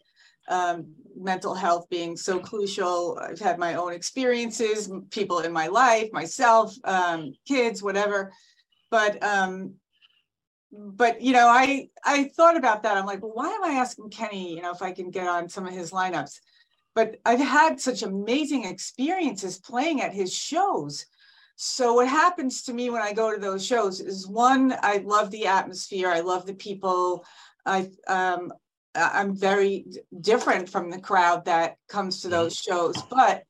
Um, 0.48 0.96
mental 1.16 1.54
health 1.54 1.88
being 1.90 2.18
so 2.18 2.40
crucial. 2.40 3.20
I've 3.22 3.40
had 3.40 3.60
my 3.60 3.76
own 3.76 3.94
experiences, 3.94 4.92
people 5.12 5.40
in 5.40 5.54
my 5.54 5.68
life, 5.68 6.12
myself, 6.12 6.74
um, 6.86 7.34
kids, 7.48 7.84
whatever. 7.84 8.32
But 8.90 9.22
um, 9.24 9.76
but 10.72 11.22
you 11.22 11.34
know, 11.34 11.48
I 11.48 11.90
I 12.04 12.26
thought 12.36 12.58
about 12.58 12.84
that. 12.84 12.98
I'm 12.98 13.06
like, 13.06 13.22
well, 13.22 13.34
why 13.34 13.50
am 13.50 13.64
I 13.64 13.80
asking 13.80 14.10
Kenny, 14.10 14.56
you 14.56 14.62
know, 14.62 14.72
if 14.72 14.82
I 14.82 14.92
can 14.92 15.10
get 15.10 15.28
on 15.28 15.50
some 15.50 15.66
of 15.66 15.74
his 15.74 15.92
lineups? 15.92 16.40
but 16.96 17.20
I've 17.26 17.40
had 17.40 17.80
such 17.80 18.04
amazing 18.04 18.66
experiences 18.66 19.58
playing 19.58 20.02
at 20.02 20.14
his 20.14 20.34
shows. 20.34 21.06
So 21.56 21.94
what 21.94 22.08
happens 22.08 22.64
to 22.64 22.74
me 22.74 22.90
when 22.90 23.02
I 23.02 23.14
go 23.14 23.34
to 23.34 23.40
those 23.40 23.66
shows 23.66 24.00
is 24.00 24.28
one, 24.28 24.76
I 24.82 24.98
love 25.06 25.32
the 25.32 25.48
atmosphere, 25.48 26.10
I 26.10 26.22
love 26.22 26.46
the 26.46 26.56
people. 26.56 27.26
I 27.66 27.90
um 28.08 28.52
I'm 28.96 29.36
very 29.36 29.86
different 30.20 30.68
from 30.68 30.90
the 30.90 31.00
crowd 31.00 31.46
that 31.46 31.78
comes 31.88 32.22
to 32.22 32.28
those 32.28 32.56
shows, 32.56 32.96
but 33.10 33.44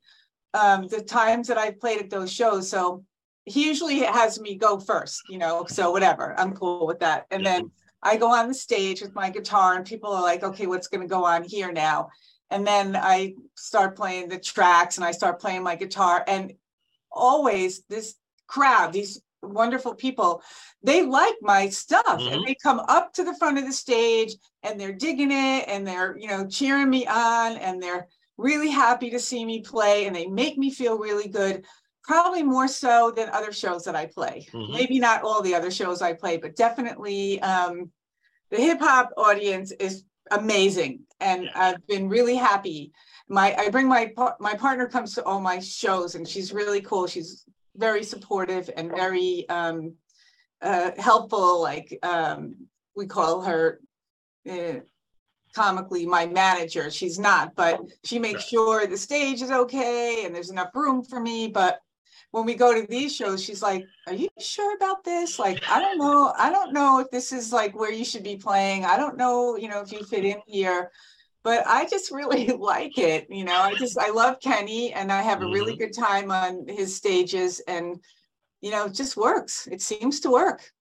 um 0.54 0.88
the 0.88 1.02
times 1.02 1.48
that 1.48 1.58
I've 1.58 1.80
played 1.80 2.02
at 2.02 2.10
those 2.10 2.32
shows, 2.32 2.70
so 2.70 3.04
he 3.46 3.66
usually 3.68 4.00
has 4.00 4.40
me 4.40 4.56
go 4.56 4.80
first, 4.80 5.22
you 5.30 5.38
know, 5.38 5.66
so 5.68 5.92
whatever, 5.92 6.36
I'm 6.38 6.54
cool 6.54 6.86
with 6.86 7.00
that. 7.00 7.26
And 7.32 7.46
then 7.46 7.72
I 8.04 8.18
go 8.18 8.32
on 8.32 8.48
the 8.48 8.54
stage 8.54 9.02
with 9.02 9.16
my 9.16 9.30
guitar 9.30 9.76
and 9.76 9.86
people 9.86 10.12
are 10.12 10.22
like, 10.22 10.44
okay, 10.44 10.68
what's 10.68 10.88
gonna 10.88 11.08
go 11.08 11.26
on 11.26 11.44
here 11.44 11.72
now? 11.72 12.10
And 12.50 12.66
then 12.66 12.96
I 12.96 13.36
start 13.56 13.96
playing 13.96 14.30
the 14.30 14.40
tracks 14.40 14.98
and 14.98 15.06
I 15.06 15.12
start 15.12 15.40
playing 15.40 15.64
my 15.64 15.76
guitar. 15.76 16.24
And 16.28 16.54
always 17.12 17.84
this 17.90 18.16
crowd, 18.48 18.94
these 18.94 19.22
wonderful 19.42 19.96
people, 19.96 20.44
they 20.84 21.02
like 21.04 21.36
my 21.42 21.70
stuff 21.70 22.06
Mhm. 22.08 22.32
and 22.34 22.48
they 22.48 22.56
come 22.56 22.80
up 22.82 23.14
to 23.14 23.24
the 23.24 23.36
front 23.36 23.58
of 23.58 23.66
the 23.66 23.74
stage 23.74 24.36
and 24.64 24.80
they're 24.80 24.94
digging 24.94 25.32
it 25.32 25.66
and 25.68 25.88
they're, 25.88 26.18
you 26.18 26.28
know, 26.28 26.46
cheering 26.48 26.90
me 26.90 27.06
on 27.08 27.58
and 27.58 27.82
they're 27.82 28.08
really 28.38 28.70
happy 28.70 29.10
to 29.12 29.20
see 29.20 29.46
me 29.46 29.62
play 29.62 30.06
and 30.06 30.16
they 30.16 30.28
make 30.28 30.58
me 30.58 30.72
feel 30.72 30.98
really 30.98 31.28
good. 31.28 31.66
Probably 32.10 32.42
more 32.42 32.68
so 32.68 33.14
than 33.16 33.30
other 33.30 33.52
shows 33.52 33.84
that 33.84 33.96
I 33.96 34.08
play. 34.08 34.48
Mhm. 34.52 34.72
Maybe 34.72 34.98
not 34.98 35.22
all 35.22 35.44
the 35.44 35.54
other 35.54 35.70
shows 35.70 36.02
I 36.02 36.14
play, 36.14 36.38
but 36.38 36.56
definitely 36.56 37.40
um, 37.44 37.92
the 38.50 38.58
hip 38.58 38.80
hop 38.80 39.12
audience 39.16 39.72
is 39.74 40.06
amazing 40.32 41.02
and 41.20 41.52
I've 41.54 41.86
been 41.86 42.10
really 42.10 42.34
happy. 42.34 42.94
My 43.28 43.56
I 43.56 43.70
bring 43.70 43.88
my 43.88 44.12
my 44.40 44.56
partner 44.56 44.88
comes 44.88 45.14
to 45.14 45.24
all 45.24 45.40
my 45.40 45.60
shows 45.60 46.16
and 46.16 46.28
she's 46.28 46.52
really 46.52 46.82
cool. 46.82 47.06
She's 47.06 47.46
very 47.76 48.04
supportive 48.04 48.72
and 48.76 48.90
very 48.90 49.48
um 49.50 49.94
uh 50.64 50.90
helpful 50.98 51.62
like 51.62 51.96
um 52.02 52.56
we 52.96 53.06
call 53.06 53.42
her 53.44 53.82
uh, 54.50 54.80
comically 55.54 56.08
my 56.08 56.26
manager. 56.26 56.90
She's 56.90 57.20
not, 57.20 57.54
but 57.54 57.80
she 58.04 58.18
makes 58.18 58.46
sure 58.46 58.88
the 58.88 58.98
stage 58.98 59.44
is 59.44 59.52
okay 59.52 60.26
and 60.26 60.34
there's 60.34 60.50
enough 60.50 60.74
room 60.74 61.04
for 61.04 61.20
me, 61.20 61.50
but 61.50 61.80
when 62.32 62.46
we 62.46 62.54
go 62.54 62.74
to 62.74 62.86
these 62.88 63.16
shows, 63.16 63.44
she's 63.44 63.62
like, 63.62 63.88
Are 64.08 64.14
you 64.14 64.30
sure 64.40 64.76
about 64.76 65.04
this? 65.04 65.40
Like, 65.40 65.64
I 65.70 65.80
don't 65.80 65.98
know. 65.98 66.34
I 66.38 66.52
don't 66.52 66.74
know 66.74 67.00
if 67.00 67.10
this 67.10 67.32
is 67.32 67.52
like 67.52 67.78
where 67.78 67.92
you 67.92 68.06
should 68.06 68.24
be 68.24 68.36
playing. 68.36 68.86
I 68.86 68.98
don't 68.98 69.18
know, 69.18 69.56
you 69.56 69.68
know, 69.68 69.82
if 69.82 69.92
you 69.92 70.04
fit 70.04 70.26
in 70.26 70.42
here. 70.46 70.92
But 71.44 71.66
I 71.66 71.86
just 71.86 72.12
really 72.12 72.48
like 72.48 72.98
it. 72.98 73.28
You 73.30 73.46
know, 73.46 73.58
I 73.58 73.74
just, 73.76 73.98
I 73.98 74.12
love 74.12 74.40
Kenny 74.40 74.94
and 74.94 75.12
I 75.12 75.22
have 75.22 75.42
a 75.42 75.48
really 75.48 75.76
good 75.76 75.94
time 75.94 76.32
on 76.32 76.68
his 76.68 76.96
stages. 76.96 77.62
And, 77.62 78.00
you 78.62 78.72
know, 78.72 78.86
it 78.86 78.94
just 78.94 79.18
works. 79.18 79.68
It 79.72 79.82
seems 79.82 80.20
to 80.22 80.32
work. 80.32 80.72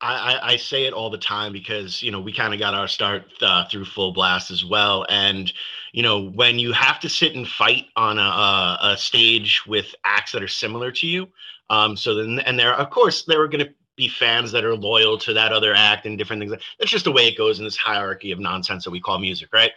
I, 0.00 0.14
I, 0.14 0.48
I 0.52 0.56
say 0.56 0.86
it 0.86 0.92
all 0.92 1.10
the 1.10 1.18
time 1.18 1.52
because 1.52 2.02
you 2.02 2.10
know 2.10 2.20
we 2.20 2.32
kind 2.32 2.52
of 2.52 2.58
got 2.58 2.74
our 2.74 2.88
start 2.88 3.22
uh, 3.40 3.66
through 3.68 3.84
full 3.84 4.12
blast 4.12 4.50
as 4.50 4.64
well, 4.64 5.06
and 5.08 5.52
you 5.92 6.02
know 6.02 6.30
when 6.30 6.58
you 6.58 6.72
have 6.72 6.98
to 7.00 7.08
sit 7.08 7.34
and 7.34 7.46
fight 7.46 7.86
on 7.96 8.18
a, 8.18 8.78
a, 8.92 8.96
stage 8.96 9.62
with 9.66 9.94
acts 10.04 10.32
that 10.32 10.42
are 10.42 10.48
similar 10.48 10.90
to 10.92 11.06
you, 11.06 11.28
um, 11.70 11.96
so 11.96 12.14
then 12.14 12.40
and 12.40 12.58
there 12.58 12.74
of 12.74 12.90
course 12.90 13.24
there 13.24 13.40
are 13.40 13.48
going 13.48 13.64
to 13.64 13.72
be 13.96 14.08
fans 14.08 14.50
that 14.52 14.64
are 14.64 14.74
loyal 14.74 15.18
to 15.18 15.34
that 15.34 15.52
other 15.52 15.74
act 15.74 16.06
and 16.06 16.16
different 16.16 16.40
things. 16.40 16.52
That's 16.78 16.90
just 16.90 17.04
the 17.04 17.12
way 17.12 17.28
it 17.28 17.36
goes 17.36 17.58
in 17.58 17.64
this 17.64 17.76
hierarchy 17.76 18.32
of 18.32 18.38
nonsense 18.38 18.84
that 18.84 18.90
we 18.90 19.00
call 19.00 19.18
music, 19.18 19.50
right? 19.52 19.72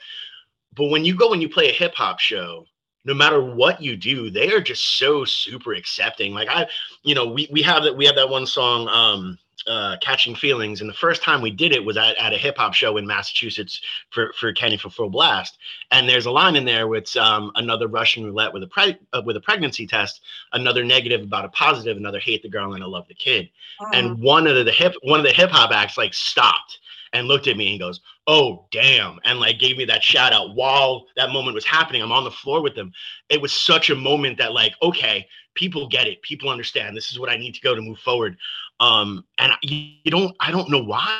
But 0.73 0.89
when 0.89 1.05
you 1.05 1.15
go 1.15 1.33
and 1.33 1.41
you 1.41 1.49
play 1.49 1.69
a 1.69 1.73
hip 1.73 1.95
hop 1.95 2.19
show, 2.19 2.65
no 3.05 3.13
matter 3.13 3.41
what 3.41 3.81
you 3.81 3.95
do, 3.95 4.29
they 4.29 4.51
are 4.51 4.61
just 4.61 4.97
so 4.97 5.25
super 5.25 5.73
accepting. 5.73 6.33
Like 6.33 6.49
I, 6.49 6.67
you 7.03 7.15
know, 7.15 7.27
we 7.27 7.47
we 7.51 7.61
have 7.61 7.83
that 7.83 7.95
we 7.95 8.05
have 8.05 8.15
that 8.15 8.29
one 8.29 8.47
song, 8.47 8.87
um, 8.87 9.37
uh, 9.67 9.97
catching 10.01 10.35
feelings 10.35 10.81
and 10.81 10.89
the 10.89 10.93
first 10.93 11.23
time 11.23 11.41
we 11.41 11.49
did 11.49 11.71
it 11.71 11.83
was 11.83 11.97
at, 11.97 12.15
at 12.17 12.33
a 12.33 12.37
hip-hop 12.37 12.73
show 12.73 12.97
in 12.97 13.07
massachusetts 13.07 13.81
for 14.11 14.31
for 14.33 14.53
kenny 14.53 14.77
for 14.77 14.89
full 14.89 15.09
blast. 15.09 15.57
And 15.91 16.07
there's 16.07 16.25
a 16.25 16.31
line 16.31 16.55
in 16.55 16.65
there 16.65 16.87
with 16.87 17.15
um, 17.17 17.51
another 17.55 17.87
russian 17.87 18.23
roulette 18.25 18.53
with 18.53 18.63
a 18.63 18.67
pre- 18.67 18.97
uh, 19.13 19.21
with 19.25 19.37
a 19.37 19.41
pregnancy 19.41 19.87
test 19.87 20.21
another 20.53 20.83
negative 20.83 21.21
about 21.21 21.45
a 21.45 21.49
positive 21.49 21.97
another 21.97 22.19
hate 22.19 22.43
the 22.43 22.49
girl 22.49 22.73
and 22.73 22.83
i 22.83 22.87
love 22.87 23.07
the 23.07 23.15
kid. 23.15 23.49
And 23.93 24.19
one 24.19 24.45
of 24.45 24.55
the, 24.55 24.63
the 24.63 24.71
hip 24.71 24.93
one 25.03 25.19
of 25.19 25.25
the 25.25 25.31
hip-hop 25.33 25.71
acts 25.71 25.97
like 25.97 26.13
stopped 26.13 26.79
and 27.13 27.27
looked 27.27 27.47
at 27.47 27.57
me 27.57 27.71
and 27.71 27.79
goes 27.79 28.01
oh 28.27 28.65
damn 28.71 29.19
and 29.23 29.39
like 29.39 29.57
gave 29.57 29.77
me 29.77 29.85
that 29.85 30.03
shout 30.03 30.33
out 30.33 30.55
while 30.55 31.05
that 31.15 31.31
moment 31.31 31.55
was 31.55 31.65
happening. 31.65 32.01
I'm 32.01 32.11
on 32.11 32.23
the 32.23 32.31
floor 32.31 32.61
with 32.61 32.75
them. 32.75 32.91
It 33.29 33.41
was 33.41 33.53
such 33.53 33.89
a 33.89 33.95
moment 33.95 34.37
that 34.37 34.53
like 34.53 34.73
okay 34.81 35.27
people 35.55 35.87
get 35.87 36.05
it. 36.05 36.21
People 36.21 36.49
understand. 36.49 36.95
This 36.95 37.09
is 37.11 37.19
what 37.19 37.29
i 37.29 37.37
need 37.37 37.55
to 37.55 37.61
go 37.61 37.73
to 37.73 37.81
move 37.81 37.99
forward 37.99 38.37
um, 38.79 39.25
and 39.37 39.53
you, 39.61 40.11
don't, 40.11 40.35
I 40.39 40.51
don't 40.51 40.69
know 40.69 40.83
why, 40.83 41.19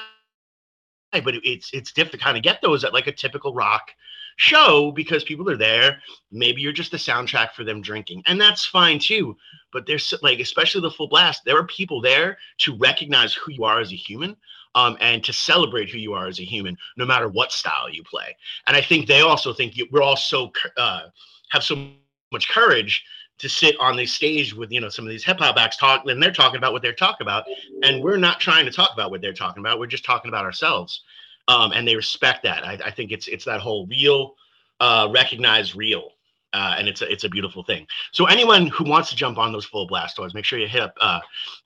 but 1.12 1.36
it, 1.36 1.48
it's 1.48 1.72
it's 1.74 1.92
difficult 1.92 2.20
to 2.20 2.24
kind 2.26 2.38
of 2.38 2.44
get 2.44 2.62
those 2.62 2.84
at 2.84 2.94
like 2.94 3.08
a 3.08 3.12
typical 3.12 3.54
rock 3.54 3.92
show 4.38 4.92
because 4.92 5.24
people 5.24 5.50
are 5.50 5.58
there. 5.58 6.02
Maybe 6.32 6.62
you're 6.62 6.74
just 6.74 6.92
the 6.92 6.98
soundtrack 6.98 7.52
for 7.52 7.64
them 7.64 7.82
drinking, 7.82 8.24
and 8.26 8.40
that's 8.40 8.66
fine 8.66 9.00
too. 9.00 9.38
But 9.72 9.86
there's 9.86 10.14
like, 10.22 10.40
especially 10.40 10.82
the 10.82 10.92
full 10.92 11.08
blast, 11.08 11.44
there 11.46 11.58
are 11.58 11.68
people 11.68 12.02
there 12.02 12.38
to 12.60 12.76
recognize 12.78 13.34
who 13.34 13.54
you 13.54 13.64
are 13.64 13.80
as 13.80 13.92
a 13.92 13.96
human. 13.96 14.36
Um, 14.78 14.98
and 15.00 15.24
to 15.24 15.32
celebrate 15.32 15.90
who 15.90 16.00
you 16.00 16.12
are 16.12 16.28
as 16.28 16.42
a 16.42 16.44
human, 16.44 16.78
no 16.98 17.06
matter 17.06 17.30
what 17.30 17.54
style 17.54 17.90
you 17.90 18.04
play. 18.04 18.36
And 18.68 18.76
I 18.76 18.82
think 18.82 19.08
they 19.08 19.22
also 19.22 19.54
think 19.54 19.78
you, 19.78 19.88
we're 19.90 20.02
all 20.02 20.18
so 20.18 20.52
uh, 20.76 21.04
have 21.52 21.64
so 21.64 21.92
much 22.34 22.50
courage 22.50 23.02
to 23.38 23.50
sit 23.50 23.76
on 23.80 23.96
the 23.96 24.06
stage 24.06 24.54
with 24.54 24.72
you 24.72 24.80
know 24.82 24.90
some 24.90 25.06
of 25.06 25.10
these 25.10 25.24
hip 25.24 25.40
hop 25.40 25.58
acts 25.58 25.78
talk 25.78 26.06
and 26.06 26.22
they're 26.22 26.32
talking 26.32 26.58
about 26.58 26.74
what 26.74 26.82
they're 26.82 26.94
talking 26.94 27.26
about. 27.26 27.46
And 27.84 28.04
we're 28.04 28.18
not 28.18 28.40
trying 28.40 28.66
to 28.66 28.72
talk 28.72 28.92
about 28.94 29.12
what 29.12 29.22
they're 29.22 29.34
talking 29.34 29.62
about. 29.62 29.80
We're 29.80 29.88
just 29.88 30.06
talking 30.06 30.30
about 30.30 30.46
ourselves. 30.46 31.04
Um, 31.48 31.74
and 31.74 31.88
they 31.88 31.96
respect 31.96 32.44
that. 32.44 32.66
I, 32.66 32.80
I, 32.86 32.92
think 32.92 33.12
it's 33.12 33.28
it's 33.28 33.46
that 33.46 33.62
whole 33.62 33.86
real 33.86 34.36
uh, 34.80 35.10
recognize 35.12 35.76
real 35.76 36.12
uh, 36.56 36.76
and 36.78 36.88
it's 36.88 37.02
a, 37.02 37.12
it's 37.12 37.26
a 37.26 37.30
beautiful 37.30 37.64
thing. 37.64 37.86
So 38.14 38.26
anyone 38.26 38.68
who 38.68 38.86
wants 38.86 39.10
to 39.10 39.16
jump 39.16 39.38
on 39.38 39.52
those 39.52 39.66
full 39.66 39.88
blast 39.88 40.16
tours 40.16 40.34
make 40.34 40.46
sure 40.46 40.58
you 40.58 40.68
hit 40.68 40.82
up 40.82 40.94
uh, 41.02 41.20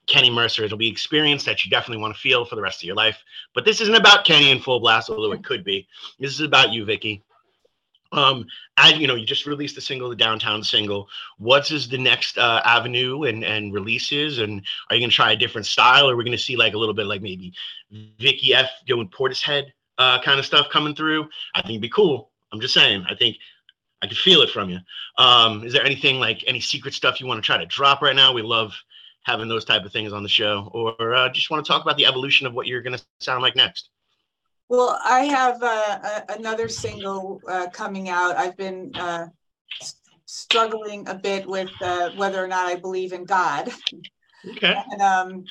kenny 0.08 0.30
mercer. 0.30 0.64
It'll 0.64 0.76
be 0.76 0.88
experience 0.88 1.44
that 1.44 1.64
you 1.64 1.70
definitely 1.70 2.02
want 2.02 2.14
to 2.14 2.20
feel 2.20 2.44
for 2.44 2.56
the 2.56 2.62
rest 2.62 2.82
of 2.82 2.86
your 2.86 2.96
life. 2.96 3.22
But 3.54 3.64
this 3.64 3.80
isn't 3.80 3.94
about 3.94 4.24
kenny 4.24 4.50
and 4.50 4.62
full 4.62 4.80
blast 4.80 5.08
although 5.08 5.32
it 5.32 5.44
could 5.44 5.64
be. 5.64 5.86
This 6.18 6.32
is 6.32 6.40
about 6.40 6.72
you 6.72 6.84
vicki 6.84 7.22
um 8.12 8.46
and 8.76 9.00
you 9.00 9.06
know 9.06 9.14
you 9.14 9.26
just 9.26 9.46
released 9.46 9.74
the 9.74 9.80
single 9.80 10.08
the 10.08 10.16
downtown 10.16 10.62
single. 10.62 11.08
What's 11.38 11.70
is 11.70 11.88
the 11.88 11.98
next 11.98 12.38
uh, 12.38 12.60
avenue 12.64 13.24
and 13.24 13.44
and 13.44 13.72
releases? 13.72 14.38
And 14.38 14.62
are 14.88 14.96
you 14.96 15.00
going 15.00 15.10
to 15.10 15.16
try 15.16 15.32
a 15.32 15.36
different 15.36 15.66
style? 15.66 16.08
Or 16.08 16.14
are 16.14 16.16
we 16.16 16.24
going 16.24 16.36
to 16.36 16.42
see 16.42 16.56
like 16.56 16.74
a 16.74 16.78
little 16.78 16.94
bit 16.94 17.06
like 17.06 17.22
maybe 17.22 17.52
vicki 18.18 18.54
f 18.54 18.70
doing 18.86 19.08
portishead 19.08 19.72
uh 19.98 20.20
kind 20.22 20.38
of 20.38 20.46
stuff 20.46 20.68
coming 20.70 20.94
through? 20.94 21.28
I 21.54 21.62
think 21.62 21.72
it'd 21.72 21.82
be 21.82 21.88
cool. 21.88 22.30
I'm 22.52 22.60
just 22.60 22.74
saying. 22.74 23.04
I 23.08 23.14
think 23.14 23.36
i 24.02 24.06
can 24.06 24.16
feel 24.16 24.40
it 24.40 24.50
from 24.50 24.70
you. 24.70 24.78
Um 25.18 25.64
is 25.64 25.72
there 25.72 25.84
anything 25.84 26.18
like 26.18 26.42
any 26.46 26.60
secret 26.60 26.94
stuff 26.94 27.20
you 27.20 27.26
want 27.26 27.38
to 27.38 27.46
try 27.46 27.58
to 27.58 27.66
drop 27.66 28.02
right 28.02 28.16
now? 28.16 28.32
We 28.32 28.42
love 28.42 28.74
having 29.22 29.48
those 29.48 29.64
type 29.64 29.84
of 29.84 29.92
things 29.92 30.12
on 30.12 30.22
the 30.22 30.28
show. 30.28 30.70
Or 30.72 31.14
uh, 31.14 31.28
just 31.28 31.50
want 31.50 31.64
to 31.64 31.70
talk 31.70 31.82
about 31.82 31.96
the 31.96 32.06
evolution 32.06 32.46
of 32.46 32.54
what 32.54 32.66
you're 32.66 32.80
going 32.80 32.96
to 32.96 33.04
sound 33.20 33.42
like 33.42 33.54
next 33.54 33.90
well, 34.70 35.00
I 35.04 35.24
have 35.24 35.60
uh, 35.64 35.98
a, 36.28 36.38
another 36.38 36.68
single 36.68 37.42
uh, 37.48 37.66
coming 37.72 38.08
out. 38.08 38.36
I've 38.36 38.56
been 38.56 38.92
uh, 38.94 39.26
struggling 40.26 41.08
a 41.08 41.14
bit 41.16 41.44
with 41.44 41.70
uh, 41.82 42.10
whether 42.10 42.42
or 42.42 42.46
not 42.46 42.66
I 42.66 42.76
believe 42.76 43.12
in 43.12 43.24
God. 43.24 43.70
Okay. 44.48 44.74
And, 44.92 45.02
um, 45.02 45.44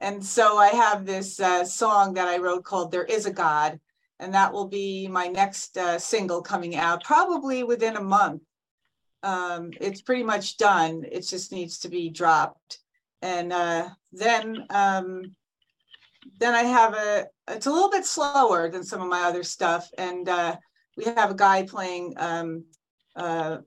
and 0.00 0.24
so 0.24 0.56
I 0.56 0.68
have 0.68 1.04
this 1.04 1.38
uh, 1.38 1.64
song 1.66 2.14
that 2.14 2.28
I 2.28 2.38
wrote 2.38 2.64
called 2.64 2.90
There 2.90 3.04
Is 3.04 3.26
a 3.26 3.32
God. 3.32 3.78
And 4.18 4.32
that 4.32 4.52
will 4.52 4.68
be 4.68 5.06
my 5.06 5.26
next 5.26 5.76
uh, 5.76 5.98
single 5.98 6.40
coming 6.40 6.74
out 6.74 7.04
probably 7.04 7.64
within 7.64 7.96
a 7.96 8.02
month. 8.02 8.40
Um, 9.22 9.70
it's 9.82 10.00
pretty 10.00 10.22
much 10.22 10.56
done. 10.56 11.04
It 11.12 11.28
just 11.28 11.52
needs 11.52 11.80
to 11.80 11.90
be 11.90 12.08
dropped. 12.08 12.78
And 13.20 13.52
then 14.12 14.66
um, 14.70 15.36
then 16.38 16.54
I 16.54 16.62
have 16.62 16.94
a, 16.94 17.26
it's 17.48 17.66
a 17.66 17.70
little 17.70 17.90
bit 17.90 18.04
slower 18.04 18.70
than 18.70 18.84
some 18.84 19.00
of 19.00 19.08
my 19.08 19.22
other 19.22 19.42
stuff. 19.42 19.88
And 19.98 20.28
uh, 20.28 20.56
we 20.96 21.04
have 21.04 21.30
a 21.30 21.34
guy 21.34 21.64
playing 21.64 22.14
um, 22.16 22.64
uh, 23.16 23.58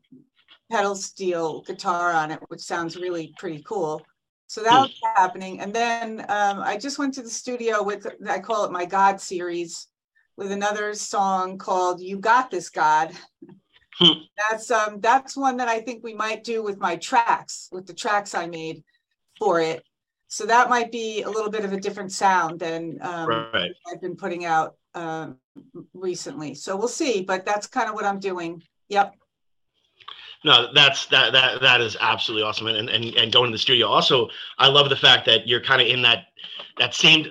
pedal 0.71 0.95
steel 0.95 1.61
guitar 1.63 2.11
on 2.11 2.31
it, 2.31 2.39
which 2.47 2.61
sounds 2.61 2.95
really 2.95 3.33
pretty 3.37 3.63
cool. 3.67 4.01
So 4.47 4.61
that 4.63 4.79
was 4.79 4.99
hmm. 5.03 5.21
happening. 5.21 5.59
And 5.59 5.73
then 5.73 6.21
um, 6.29 6.59
I 6.59 6.77
just 6.77 6.99
went 6.99 7.13
to 7.15 7.23
the 7.23 7.29
studio 7.29 7.83
with, 7.83 8.07
I 8.29 8.39
call 8.39 8.65
it 8.65 8.71
my 8.71 8.85
God 8.85 9.19
series, 9.19 9.87
with 10.37 10.51
another 10.51 10.93
song 10.93 11.57
called 11.57 12.01
You 12.01 12.17
Got 12.17 12.51
This 12.51 12.69
God. 12.69 13.11
Hmm. 13.97 14.23
That's 14.37 14.69
um 14.71 14.99
that's 14.99 15.37
one 15.37 15.55
that 15.57 15.69
I 15.69 15.79
think 15.79 16.03
we 16.03 16.13
might 16.13 16.43
do 16.43 16.61
with 16.61 16.77
my 16.77 16.97
tracks, 16.97 17.69
with 17.71 17.87
the 17.87 17.93
tracks 17.93 18.35
I 18.35 18.45
made 18.45 18.83
for 19.39 19.61
it. 19.61 19.83
So 20.27 20.45
that 20.45 20.69
might 20.69 20.91
be 20.91 21.21
a 21.21 21.29
little 21.29 21.51
bit 21.51 21.65
of 21.65 21.73
a 21.73 21.79
different 21.79 22.11
sound 22.11 22.59
than 22.59 22.97
um, 23.01 23.29
right. 23.53 23.71
I've 23.91 24.01
been 24.01 24.15
putting 24.15 24.45
out 24.45 24.75
um, 24.93 25.37
recently. 25.93 26.55
So 26.55 26.75
we'll 26.75 26.87
see, 26.87 27.21
but 27.21 27.45
that's 27.45 27.67
kind 27.67 27.89
of 27.89 27.95
what 27.95 28.05
I'm 28.05 28.19
doing. 28.19 28.63
Yep. 28.89 29.15
No, 30.43 30.71
that's 30.73 31.07
that 31.07 31.33
that 31.33 31.61
that 31.61 31.81
is 31.81 31.97
absolutely 31.99 32.43
awesome, 32.43 32.67
and 32.67 32.87
and 32.89 33.05
and 33.15 33.31
going 33.31 33.49
to 33.49 33.55
the 33.55 33.59
studio. 33.59 33.87
Also, 33.87 34.29
I 34.59 34.67
love 34.67 34.89
the 34.89 34.95
fact 34.95 35.25
that 35.25 35.47
you're 35.47 35.61
kind 35.61 35.81
of 35.81 35.87
in 35.87 36.03
that 36.03 36.25
that 36.77 36.93
same. 36.93 37.25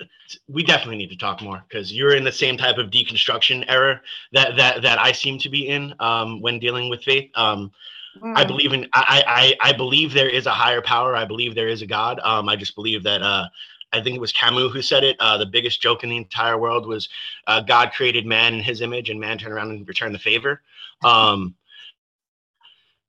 We 0.48 0.64
definitely 0.64 0.96
need 0.96 1.10
to 1.10 1.16
talk 1.16 1.40
more 1.40 1.64
because 1.68 1.92
you're 1.92 2.16
in 2.16 2.24
the 2.24 2.32
same 2.32 2.56
type 2.56 2.76
of 2.76 2.90
deconstruction 2.90 3.64
error 3.68 4.00
that 4.32 4.56
that 4.56 4.82
that 4.82 4.98
I 4.98 5.12
seem 5.12 5.38
to 5.40 5.48
be 5.48 5.68
in 5.68 5.94
um, 6.00 6.40
when 6.40 6.58
dealing 6.58 6.88
with 6.90 7.04
faith. 7.04 7.30
Um, 7.36 7.70
Mm. 8.20 8.36
I 8.36 8.44
believe 8.44 8.72
in 8.72 8.88
I, 8.94 9.56
I 9.60 9.70
I 9.70 9.72
believe 9.72 10.12
there 10.12 10.28
is 10.28 10.46
a 10.46 10.50
higher 10.50 10.80
power. 10.80 11.16
I 11.16 11.24
believe 11.24 11.54
there 11.54 11.68
is 11.68 11.82
a 11.82 11.86
God. 11.86 12.20
Um, 12.22 12.48
I 12.48 12.56
just 12.56 12.74
believe 12.74 13.02
that 13.02 13.22
uh, 13.22 13.48
I 13.92 14.02
think 14.02 14.16
it 14.16 14.20
was 14.20 14.32
Camus 14.32 14.72
who 14.72 14.82
said 14.82 15.04
it. 15.04 15.16
Uh, 15.20 15.38
the 15.38 15.46
biggest 15.46 15.80
joke 15.80 16.04
in 16.04 16.10
the 16.10 16.16
entire 16.16 16.58
world 16.58 16.86
was 16.86 17.08
uh, 17.46 17.60
God 17.60 17.92
created 17.92 18.26
man 18.26 18.54
in 18.54 18.60
His 18.60 18.80
image, 18.80 19.10
and 19.10 19.20
man 19.20 19.38
turned 19.38 19.52
around 19.52 19.70
and 19.70 19.86
returned 19.86 20.14
the 20.14 20.18
favor. 20.18 20.62
Um, 21.02 21.54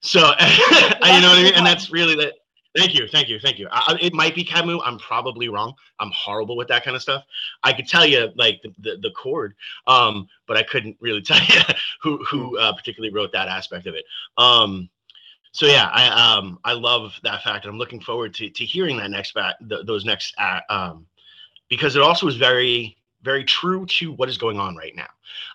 so 0.01 0.19
you 0.21 0.25
know 0.25 0.35
what 0.99 1.03
I 1.03 1.43
mean, 1.43 1.53
and 1.55 1.65
that's 1.65 1.91
really 1.91 2.15
that. 2.15 2.33
Thank 2.77 2.93
you, 2.93 3.07
thank 3.07 3.29
you, 3.29 3.39
thank 3.39 3.57
you. 3.57 3.69
I, 3.71 3.97
it 4.01 4.13
might 4.13 4.35
be 4.35 4.43
Camus. 4.43 4.81
I'm 4.83 4.99
probably 4.99 5.47
wrong. 5.47 5.73
I'm 5.99 6.11
horrible 6.11 6.57
with 6.57 6.67
that 6.67 6.83
kind 6.83 6.93
of 6.93 7.01
stuff. 7.01 7.23
I 7.63 7.71
could 7.71 7.87
tell 7.87 8.05
you 8.05 8.31
like 8.35 8.61
the, 8.63 8.73
the, 8.79 8.97
the 9.01 9.11
chord, 9.11 9.55
um, 9.87 10.27
but 10.45 10.57
I 10.57 10.63
couldn't 10.63 10.97
really 10.99 11.21
tell 11.23 11.39
you 11.39 11.61
who 12.01 12.23
who 12.25 12.57
uh, 12.59 12.73
particularly 12.73 13.13
wrote 13.13 13.31
that 13.31 13.47
aspect 13.47 13.87
of 13.87 13.95
it. 13.95 14.05
Um, 14.37 14.89
so 15.55 15.67
yeah, 15.67 15.89
I 15.93 16.07
um 16.37 16.59
I 16.65 16.73
love 16.73 17.17
that 17.23 17.41
fact, 17.41 17.63
and 17.63 17.71
I'm 17.71 17.77
looking 17.77 18.01
forward 18.01 18.33
to 18.33 18.49
to 18.49 18.65
hearing 18.65 18.97
that 18.97 19.09
next 19.09 19.33
back 19.33 19.55
th- 19.69 19.85
those 19.85 20.03
next 20.03 20.35
uh, 20.37 20.59
um 20.69 21.05
because 21.69 21.95
it 21.95 22.01
also 22.01 22.27
is 22.27 22.35
very 22.35 22.97
very 23.23 23.45
true 23.45 23.85
to 23.85 24.11
what 24.11 24.27
is 24.27 24.37
going 24.37 24.59
on 24.59 24.75
right 24.75 24.93
now. 24.97 25.07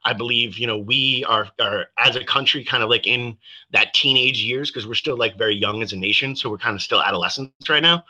I 0.02 0.14
believe 0.14 0.56
you 0.56 0.66
know 0.66 0.78
we 0.78 1.22
are 1.28 1.50
are 1.60 1.88
as 1.98 2.16
a 2.16 2.24
country 2.24 2.64
kind 2.64 2.82
of 2.82 2.88
like 2.88 3.06
in 3.06 3.36
that 3.72 3.92
teenage 3.92 4.42
years 4.42 4.70
because 4.70 4.86
we're 4.86 4.94
still 4.94 5.18
like 5.18 5.36
very 5.36 5.54
young 5.54 5.82
as 5.82 5.92
a 5.92 5.96
nation, 5.96 6.34
so 6.34 6.48
we're 6.48 6.56
kind 6.56 6.74
of 6.74 6.80
still 6.80 7.02
adolescents 7.02 7.68
right 7.68 7.82
now, 7.82 8.02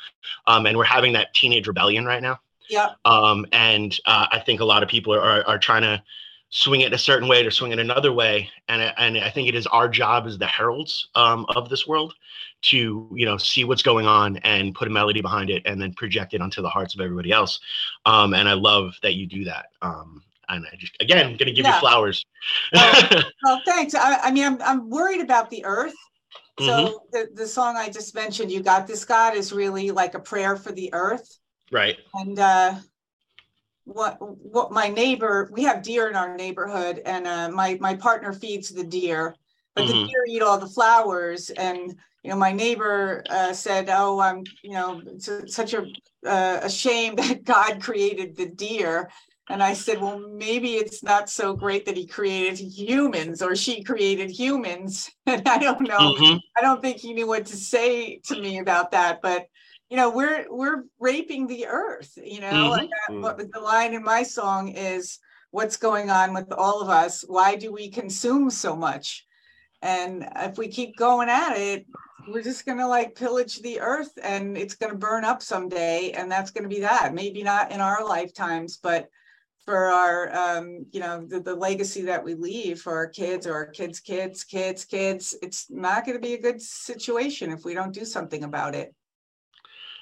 um, 0.47 0.67
and 0.67 0.79
we're 0.79 0.85
having 0.85 1.13
that 1.15 1.35
teenage 1.35 1.67
rebellion 1.67 2.05
right 2.05 2.23
now. 2.23 2.39
Yeah. 2.69 2.91
Um, 3.05 3.47
and 3.51 3.99
uh, 4.07 4.27
I 4.31 4.39
think 4.39 4.61
a 4.61 4.65
lot 4.65 4.85
of 4.85 4.89
people 4.89 5.13
are, 5.13 5.21
are, 5.21 5.45
are 5.45 5.59
trying 5.59 5.83
to 5.83 6.01
swing 6.51 6.81
it 6.81 6.93
a 6.93 6.99
certain 6.99 7.29
way 7.29 7.47
or 7.47 7.51
swing 7.51 7.73
it 7.73 7.79
another 7.79 8.13
way. 8.13 8.51
And 8.69 8.93
and 8.99 9.19
I 9.19 9.31
think 9.31 9.49
it 9.49 9.55
is 9.55 9.67
our 9.69 9.89
job 9.89 10.27
as 10.27 10.37
the 10.37 10.47
heralds 10.47 11.09
um, 11.15 11.47
of 11.49 11.69
this 11.69 11.87
world 11.87 12.15
to 12.63 13.09
you 13.15 13.25
know 13.25 13.39
see 13.39 13.65
what's 13.65 13.83
going 13.83 14.07
on 14.07 14.37
and 14.39 14.75
put 14.75 14.89
a 14.89 14.91
melody 14.91 15.23
behind 15.23 15.49
it 15.49 15.63
and 15.65 15.81
then 15.81 15.95
project 15.95 16.35
it 16.35 16.43
onto 16.43 16.61
the 16.61 16.69
hearts 16.69 16.95
of 16.95 17.01
everybody 17.01 17.33
else. 17.33 17.61
Um, 18.05 18.35
and 18.35 18.49
I 18.49 18.55
love 18.55 18.95
that 19.03 19.15
you 19.15 19.27
do 19.27 19.45
that. 19.45 19.67
Um, 19.81 20.23
and 20.49 20.67
I 20.71 20.77
just 20.77 21.01
again 21.01 21.25
I'm 21.25 21.37
gonna 21.37 21.53
give 21.53 21.65
yeah. 21.65 21.75
you 21.75 21.81
flowers. 21.81 22.27
Well, 22.73 23.23
well, 23.45 23.63
thanks. 23.65 23.95
I, 23.95 24.19
I, 24.19 24.31
mean 24.31 24.45
I'm, 24.45 24.63
I'm 24.63 24.91
worried 24.91 25.21
about 25.21 25.51
the 25.51 25.65
earth. 25.65 25.95
So 26.59 26.67
mm-hmm. 26.67 26.97
the, 27.13 27.29
the 27.35 27.47
song 27.47 27.77
I 27.77 27.89
just 27.89 28.15
mentioned 28.15 28.51
you 28.51 28.61
got 28.63 28.87
this 28.87 29.05
God 29.05 29.35
is 29.35 29.53
really 29.53 29.93
like 29.93 30.15
a 30.15 30.21
prayer 30.21 30.57
for 30.57 30.73
the 30.73 30.93
earth. 30.93 31.39
Right. 31.71 31.97
And 32.15 32.39
uh 32.39 32.75
what 33.93 34.17
what 34.21 34.71
my 34.73 34.89
neighbor 34.89 35.51
we 35.53 35.63
have 35.65 35.83
deer 35.83 36.09
in 36.09 36.15
our 36.17 36.37
neighborhood 36.37 37.01
and 37.05 37.27
uh, 37.27 37.49
my 37.51 37.77
my 37.81 37.95
partner 37.95 38.33
feeds 38.33 38.69
the 38.71 38.85
deer 38.85 39.35
but 39.75 39.87
the 39.87 39.93
Mhm. 39.95 40.07
deer 40.07 40.25
eat 40.29 40.43
all 40.43 40.59
the 40.59 40.67
flowers 40.69 41.51
and 41.51 41.99
you 42.23 42.31
know 42.31 42.37
my 42.37 42.53
neighbor 42.53 43.25
uh, 43.31 43.53
said 43.53 43.89
oh 43.91 44.21
i'm 44.21 44.49
you 44.63 44.73
know 44.73 45.03
it's 45.07 45.29
a- 45.29 45.49
such 45.49 45.75
a 45.75 45.83
uh, 46.27 46.61
a 46.63 46.71
shame 46.71 47.15
that 47.17 47.45
god 47.45 47.83
created 47.83 48.37
the 48.37 48.47
deer 48.49 49.11
and 49.49 49.63
i 49.63 49.73
said 49.73 50.01
well 50.01 50.19
maybe 50.19 50.75
it's 50.77 51.03
not 51.03 51.29
so 51.29 51.53
great 51.55 51.85
that 51.87 51.97
he 51.97 52.07
created 52.07 52.59
humans 52.61 53.43
or 53.43 53.57
she 53.57 53.83
created 53.83 54.31
humans 54.31 55.11
and 55.27 55.47
i 55.49 55.59
don't 55.59 55.81
know 55.89 56.15
Mhm. 56.15 56.41
I 56.57 56.63
don't 56.63 56.83
think 56.83 56.99
he 56.99 57.15
knew 57.15 57.27
what 57.29 57.47
to 57.47 57.57
say 57.57 58.19
to 58.25 58.39
me 58.41 58.59
about 58.59 58.91
that, 58.91 59.23
but 59.23 59.47
you 59.91 59.97
know, 59.97 60.09
we're 60.09 60.47
we're 60.51 60.85
raping 61.01 61.47
the 61.47 61.67
earth, 61.67 62.13
you 62.17 62.41
know. 62.41 62.47
Mhm. 62.71 62.79
and 62.81 62.91
that- 62.91 63.13
Mm. 63.15 63.23
what 63.23 63.53
the 63.53 63.61
line 63.61 63.93
in 63.93 64.05
my 64.05 64.23
song 64.23 64.69
is 64.69 65.19
what's 65.51 65.77
going 65.77 66.11
on 66.11 66.33
with 66.33 66.53
all 66.53 66.81
of 66.81 66.89
us? 66.89 67.25
Why 67.27 67.57
do 67.57 67.73
we 67.73 67.91
consume 67.91 68.51
so 68.51 68.77
much? 68.77 69.27
And 69.83 70.29
if 70.37 70.59
we 70.59 70.69
keep 70.69 70.97
going 70.97 71.29
at 71.29 71.57
it, 71.57 71.87
we're 72.29 72.43
just 72.43 72.65
gonna 72.67 72.87
like 72.87 73.17
pillage 73.17 73.61
the 73.61 73.81
earth 73.81 74.13
and 74.23 74.57
it's 74.57 74.75
gonna 74.75 74.95
burn 74.95 75.25
up 75.25 75.43
someday, 75.43 76.13
and 76.13 76.31
that's 76.31 76.53
gonna 76.53 76.69
be 76.69 76.81
that. 76.81 77.13
Maybe 77.15 77.43
not 77.43 77.73
in 77.73 77.81
our 77.81 78.05
lifetimes, 78.05 78.77
but 78.77 79.09
for 79.65 79.87
our 79.87 80.33
um, 80.37 80.87
you 80.93 81.01
know, 81.01 81.27
the, 81.27 81.41
the 81.41 81.55
legacy 81.55 82.03
that 82.03 82.23
we 82.23 82.35
leave 82.35 82.81
for 82.81 82.95
our 82.95 83.09
kids 83.09 83.47
or 83.47 83.55
our 83.55 83.67
kids' 83.67 83.99
kids, 84.01 84.45
kids, 84.45 84.85
kids, 84.85 85.35
it's 85.43 85.69
not 85.71 86.07
gonna 86.07 86.19
be 86.21 86.35
a 86.35 86.41
good 86.41 86.63
situation 86.63 87.51
if 87.51 87.65
we 87.65 87.75
don't 87.75 87.93
do 87.93 88.05
something 88.05 88.45
about 88.45 88.75
it. 88.77 88.95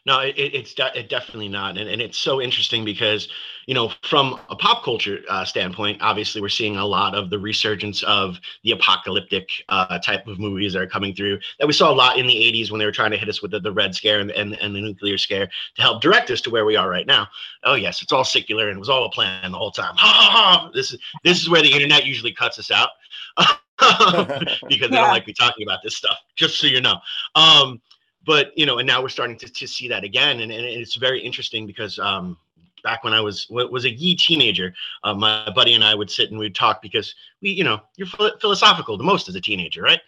No, 0.07 0.21
it, 0.21 0.37
it- 0.39 0.55
it's 0.55 0.75
de- 0.75 0.99
it 0.99 1.09
definitely 1.09 1.49
not, 1.49 1.77
and, 1.79 1.89
and 1.89 2.01
it's 2.01 2.19
so 2.19 2.41
interesting 2.41 2.85
because 2.85 3.29
you 3.67 3.75
know 3.75 3.93
from 4.03 4.41
a 4.49 4.57
pop 4.57 4.83
culture 4.85 5.21
uh, 5.29 5.45
standpoint, 5.45 6.01
obviously 6.01 6.41
we're 6.41 6.49
seeing 6.49 6.77
a 6.77 6.85
lot 6.87 7.15
of 7.15 7.31
the 7.31 7.39
resurgence 7.39 8.03
of 8.05 8.41
the 8.65 8.71
apocalyptic 8.73 9.49
uh, 9.69 9.99
type 9.99 10.27
of 10.27 10.39
movies 10.39 10.73
that 10.73 10.83
are 10.83 10.87
coming 10.87 11.15
through 11.15 11.39
that 11.59 11.67
we 11.67 11.73
saw 11.73 11.91
a 11.93 11.95
lot 11.95 12.19
in 12.19 12.27
the 12.27 12.35
'80s 12.35 12.71
when 12.71 12.79
they 12.79 12.87
were 12.87 12.93
trying 12.93 13.11
to 13.11 13.17
hit 13.19 13.29
us 13.29 13.43
with 13.43 13.51
the, 13.51 13.61
the 13.61 13.73
Red 13.73 13.95
Scare 13.95 14.21
and, 14.21 14.31
and 14.31 14.55
and 14.55 14.75
the 14.75 14.81
nuclear 14.81 15.19
scare 15.19 15.49
to 15.77 15.83
help 15.83 16.01
direct 16.01 16.31
us 16.31 16.41
to 16.43 16.51
where 16.51 16.65
we 16.65 16.77
are 16.77 16.89
right 16.89 17.07
now. 17.07 17.27
Oh 17.65 17.75
yes, 17.75 18.03
it's 18.03 18.13
all 18.13 18.25
secular 18.25 18.69
and 18.69 18.77
it 18.77 18.81
was 18.81 18.89
all 18.89 19.05
a 19.05 19.11
plan 19.11 19.53
the 19.53 19.59
whole 19.59 19.71
time. 19.73 19.95
Ha 19.97 20.07
ha 20.07 20.31
ha! 20.31 20.71
This 20.73 20.93
is 20.93 20.99
this 21.25 21.41
is 21.43 21.51
where 21.51 21.63
the 21.63 21.73
internet 21.73 22.07
usually 22.07 22.33
cuts 22.33 22.59
us 22.59 22.71
out. 22.71 22.91
because 24.69 24.91
they 24.91 24.97
Yeah. 24.97 25.01
don't 25.03 25.11
like 25.11 25.27
me 25.27 25.33
talking 25.33 25.67
about 25.67 25.79
this 25.85 25.97
stuff, 25.97 26.19
just 26.37 26.59
so 26.59 26.67
you 26.67 26.81
know. 26.81 26.99
Um, 27.37 27.81
but 28.29 28.53
you 28.59 28.67
know, 28.67 28.77
and 28.77 28.87
now 28.87 29.01
we're 29.01 29.09
starting 29.09 29.39
to, 29.39 29.49
to 29.49 29.67
see 29.67 29.89
that 29.89 30.05
again, 30.05 30.41
and, 30.41 30.53
and 30.53 30.63
it's 30.63 30.97
very 30.97 31.19
interesting 31.19 31.67
because 31.67 31.99
um, 31.99 32.37
back 32.85 33.03
when 33.03 33.15
I 33.15 33.23
was 33.23 33.47
was 33.49 33.87
a 33.87 33.91
ye 33.91 34.15
teenager, 34.15 34.75
uh, 35.03 35.15
my 35.15 35.51
buddy 35.55 35.73
and 35.73 35.83
I 35.83 35.95
would 35.95 36.11
sit 36.11 36.31
and 36.31 36.39
we'd 36.39 36.55
talk 36.55 36.83
because 36.83 37.15
we, 37.41 37.53
you 37.53 37.65
know, 37.65 37.81
you're 37.97 38.07
phil- 38.07 38.37
philosophical 38.39 38.99
the 38.99 39.03
most 39.03 39.31
as 39.31 39.35
a 39.35 39.41
teenager, 39.41 39.81
right? 39.81 40.01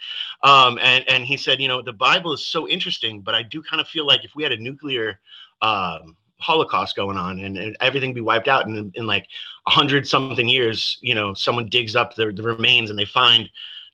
Um, 0.42 0.78
and 0.82 1.02
and 1.08 1.24
he 1.24 1.38
said, 1.38 1.62
you 1.62 1.68
know, 1.68 1.80
the 1.80 1.94
Bible 1.94 2.34
is 2.34 2.44
so 2.44 2.68
interesting, 2.68 3.22
but 3.22 3.34
I 3.34 3.42
do 3.42 3.62
kind 3.62 3.80
of 3.80 3.88
feel 3.88 4.06
like 4.06 4.22
if 4.22 4.34
we 4.36 4.42
had 4.42 4.52
a 4.52 4.58
nuclear 4.58 5.18
um, 5.62 6.14
holocaust 6.40 6.96
going 6.96 7.16
on 7.16 7.40
and, 7.40 7.56
and 7.56 7.74
everything 7.80 8.12
be 8.12 8.20
wiped 8.20 8.48
out 8.48 8.66
in, 8.66 8.92
in 8.96 9.06
like 9.06 9.28
a 9.66 9.70
hundred 9.70 10.06
something 10.06 10.46
years, 10.46 10.98
you 11.00 11.14
know, 11.14 11.32
someone 11.32 11.70
digs 11.70 11.96
up 11.96 12.14
the, 12.14 12.32
the 12.32 12.42
remains 12.42 12.90
and 12.90 12.98
they 12.98 13.06
find 13.06 13.48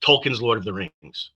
Tolkien's 0.04 0.42
Lord 0.42 0.58
of 0.58 0.64
the 0.64 0.72
Rings. 0.72 1.30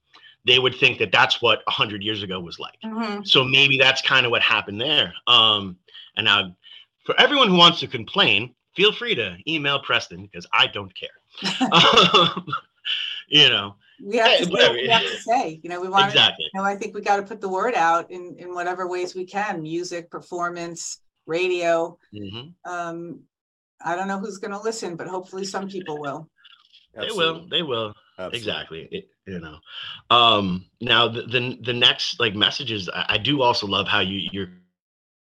They 0.46 0.58
would 0.58 0.74
think 0.74 0.98
that 0.98 1.12
that's 1.12 1.42
what 1.42 1.62
a 1.66 1.70
hundred 1.70 2.02
years 2.02 2.22
ago 2.22 2.40
was 2.40 2.58
like. 2.58 2.78
Mhm. 2.84 3.26
So 3.26 3.44
maybe 3.44 3.76
that's 3.78 4.02
kind 4.02 4.24
of 4.24 4.30
what 4.30 4.42
happened 4.42 4.80
there. 4.80 5.12
Um, 5.26 5.76
and 6.16 6.24
now, 6.24 6.56
for 7.04 7.18
everyone 7.20 7.48
who 7.48 7.56
wants 7.56 7.80
to 7.80 7.86
complain, 7.86 8.54
feel 8.74 8.92
free 8.92 9.14
to 9.14 9.36
email 9.46 9.80
Preston 9.80 10.22
because 10.22 10.46
I 10.52 10.66
don't 10.66 10.92
care. 10.94 11.08
um, 11.72 12.46
you 13.28 13.48
know, 13.48 13.76
We 14.04 14.16
have 14.16 14.30
Hey, 14.30 14.44
to 14.44 14.44
say 14.46 14.72
we 14.72 14.88
have 14.88 15.02
to 15.02 15.18
say, 15.18 15.60
you 15.62 15.70
know, 15.70 15.80
we 15.80 15.88
want, 15.88 16.04
you 16.04 16.08
exactly. 16.08 16.50
know, 16.54 16.62
I 16.62 16.76
think 16.76 16.94
we 16.94 17.02
gotta 17.02 17.22
put 17.22 17.40
the 17.40 17.48
word 17.48 17.74
out 17.74 18.10
in, 18.10 18.36
in 18.38 18.54
whatever 18.54 18.88
ways 18.88 19.14
we 19.14 19.26
can, 19.26 19.62
music, 19.62 20.10
performance, 20.10 21.00
radio. 21.26 21.98
hmm 22.12 22.48
Um, 22.64 23.20
I 23.82 23.96
don't 23.96 24.08
know 24.08 24.18
who's 24.18 24.38
gonna 24.38 24.60
listen, 24.60 24.96
but 24.96 25.06
hopefully 25.06 25.44
some 25.44 25.68
people 25.68 25.98
will. 25.98 26.28
They 26.94 27.10
will. 27.10 27.46
They 27.48 27.62
will. 27.62 27.94
Absolutely. 28.18 28.38
Exactly. 28.38 28.88
It, 28.90 29.08
you 29.30 29.40
know. 29.40 29.58
Um, 30.10 30.66
now 30.80 31.08
the, 31.08 31.22
the 31.22 31.58
the 31.62 31.72
next 31.72 32.20
like 32.20 32.34
messages, 32.34 32.88
I, 32.92 33.06
I 33.10 33.18
do 33.18 33.42
also 33.42 33.66
love 33.66 33.86
how 33.88 34.00
you 34.00 34.28
you're 34.32 34.48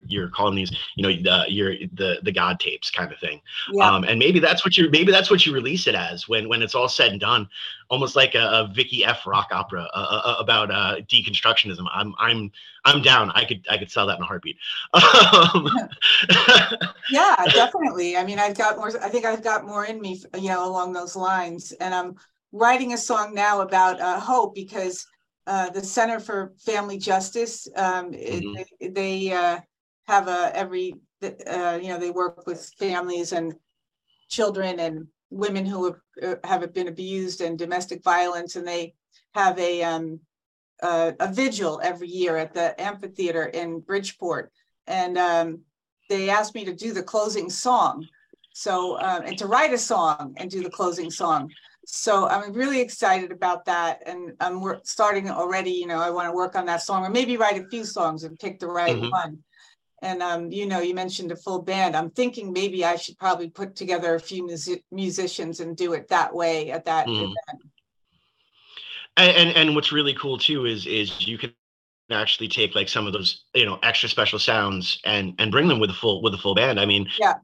you're 0.08 0.30
calling 0.30 0.56
these, 0.56 0.72
you 0.96 1.04
know, 1.04 1.10
the 1.10 1.46
you're 1.52 1.74
the 1.94 2.20
the 2.24 2.32
God 2.32 2.60
tapes 2.60 2.92
kind 2.92 3.12
of 3.12 3.20
thing. 3.20 3.42
Yeah, 3.68 3.88
Um, 3.88 4.04
and 4.04 4.20
maybe 4.20 4.40
that's 4.40 4.64
what 4.64 4.78
you 4.78 4.90
maybe 4.92 5.12
that's 5.12 5.32
what 5.32 5.46
you 5.46 5.54
release 5.54 5.88
it 5.88 5.96
as 5.96 6.28
when 6.28 6.48
when 6.48 6.62
it's 6.62 6.76
all 6.76 6.88
said 6.88 7.12
and 7.12 7.20
done, 7.20 7.48
almost 7.90 8.16
like 8.16 8.36
a, 8.36 8.40
a 8.40 8.72
Vicki 8.74 9.04
F 9.04 9.26
rock 9.26 9.48
opera 9.52 9.90
uh, 9.96 10.22
uh, 10.26 10.36
about 10.40 10.70
uh, 10.72 10.98
deconstructionism. 11.10 11.88
I'm 11.92 12.14
I'm 12.20 12.52
I'm 12.86 13.02
down. 13.02 13.32
I 13.32 13.46
could 13.46 13.66
I 13.70 13.78
could 13.78 13.92
sell 13.92 14.06
that 14.08 14.18
in 14.18 14.24
a 14.24 14.28
heartbeat. 14.28 14.58
Um, 14.94 15.68
yeah, 17.08 17.36
definitely. 17.54 18.18
I 18.18 18.24
mean, 18.26 18.40
I've 18.40 18.58
got 18.58 18.78
more, 18.78 18.92
I 19.04 19.10
think 19.10 19.26
I've 19.26 19.44
got 19.44 19.66
more 19.66 19.86
in 19.86 20.02
me, 20.02 20.22
you 20.36 20.50
know, 20.50 20.68
along 20.68 20.94
those 20.94 21.16
lines. 21.16 21.72
And 21.74 21.94
I'm 21.94 22.16
writing 22.56 22.94
a 22.94 22.98
song 22.98 23.34
now 23.34 23.62
about 23.62 24.00
uh, 24.00 24.20
hope 24.20 24.56
because 24.56 25.06
uh, 25.48 25.70
the 25.70 25.84
Center 25.84 26.20
for 26.20 26.54
Family 26.66 26.98
Justice, 26.98 27.68
um, 27.76 28.14
it- 28.14 28.44
Mhm. 28.44 28.94
they, 28.94 29.32
uh, 29.32 29.60
have 30.08 30.28
a 30.28 30.52
every, 30.56 30.94
uh, 31.24 31.80
you 31.82 31.90
know, 31.90 32.00
they 32.00 32.12
work 32.12 32.46
with 32.46 32.72
families 32.80 33.32
and 33.34 33.56
children 34.30 34.80
and 34.80 35.08
women 35.32 35.66
who 35.66 35.86
have, 35.86 36.00
uh, 36.24 36.36
have 36.48 36.74
been 36.74 36.88
abused 36.88 37.42
and 37.42 37.58
domestic 37.58 38.04
violence, 38.04 38.56
and 38.56 38.68
they 38.68 38.94
have 39.34 39.58
a 39.60 39.84
um, 39.84 40.20
uh, 40.84 41.12
a 41.20 41.32
vigil 41.32 41.80
every 41.84 42.08
year 42.08 42.38
at 42.38 42.54
the 42.54 42.80
amphitheater 42.80 43.46
in 43.46 43.80
Bridgeport, 43.80 44.52
and 44.88 45.18
um, 45.18 45.62
they 46.10 46.30
asked 46.30 46.54
me 46.54 46.66
to 46.66 46.74
do 46.76 46.94
the 46.94 47.04
closing 47.04 47.50
song. 47.50 48.08
So, 48.54 48.98
um, 49.00 49.24
and 49.26 49.38
to 49.40 49.48
write 49.48 49.74
a 49.74 49.78
song 49.78 50.34
and 50.38 50.50
do 50.52 50.62
the 50.64 50.70
closing 50.70 51.10
song. 51.12 51.52
So 51.86 52.28
I'm 52.28 52.52
really 52.54 52.82
excited 52.82 53.32
about 53.32 53.66
that. 53.66 54.02
And 54.06 54.34
I'm 54.40 54.60
wor- 54.62 54.82
starting 54.84 55.30
already, 55.30 55.72
you 55.72 55.88
know, 55.88 56.00
I 56.00 56.10
want 56.10 56.28
to 56.28 56.36
work 56.36 56.56
on 56.56 56.66
that 56.66 56.82
song 56.82 57.06
or 57.06 57.10
maybe 57.10 57.38
write 57.38 57.62
a 57.64 57.68
few 57.70 57.84
songs 57.86 58.24
and 58.24 58.38
pick 58.40 58.60
the 58.60 58.68
right 58.68 58.96
Mhm. 58.96 59.12
one. 59.12 59.44
And, 60.02 60.22
um, 60.22 60.52
you 60.52 60.66
know, 60.66 60.80
you 60.80 60.94
mentioned 60.94 61.32
a 61.32 61.36
full 61.36 61.62
band. 61.62 61.96
I'm 61.96 62.10
thinking 62.12 62.52
maybe 62.52 62.84
I 62.84 62.96
should 62.96 63.18
probably 63.18 63.50
put 63.50 63.76
together 63.76 64.16
a 64.16 64.20
few 64.20 64.46
music- 64.46 64.84
musicians 64.92 65.60
and 65.60 65.78
do 65.78 65.94
it 65.94 66.08
that 66.10 66.34
way 66.34 66.72
at 66.72 66.86
that 66.86 67.08
Mhm. 67.08 67.24
event. 67.24 67.62
and, 69.18 69.32
and 69.38 69.50
and 69.56 69.76
what's 69.76 69.94
really 69.94 70.14
cool 70.16 70.38
too 70.38 70.66
is 70.66 70.86
is 70.86 71.26
you 71.26 71.38
can 71.38 71.54
actually 72.12 72.50
take 72.50 72.76
like 72.76 72.90
some 72.90 73.08
of 73.08 73.14
those 73.14 73.46
you 73.54 73.66
know 73.66 73.80
extra 73.82 74.10
special 74.10 74.38
sounds 74.38 75.00
and 75.06 75.34
and 75.40 75.52
bring 75.52 75.70
them 75.70 75.80
with 75.80 75.90
a 75.90 75.94
full 75.94 76.22
with 76.22 76.34
a 76.34 76.38
full 76.38 76.54
band 76.54 76.80
i 76.82 76.86
mean 76.86 77.10
Yeah. 77.18 77.36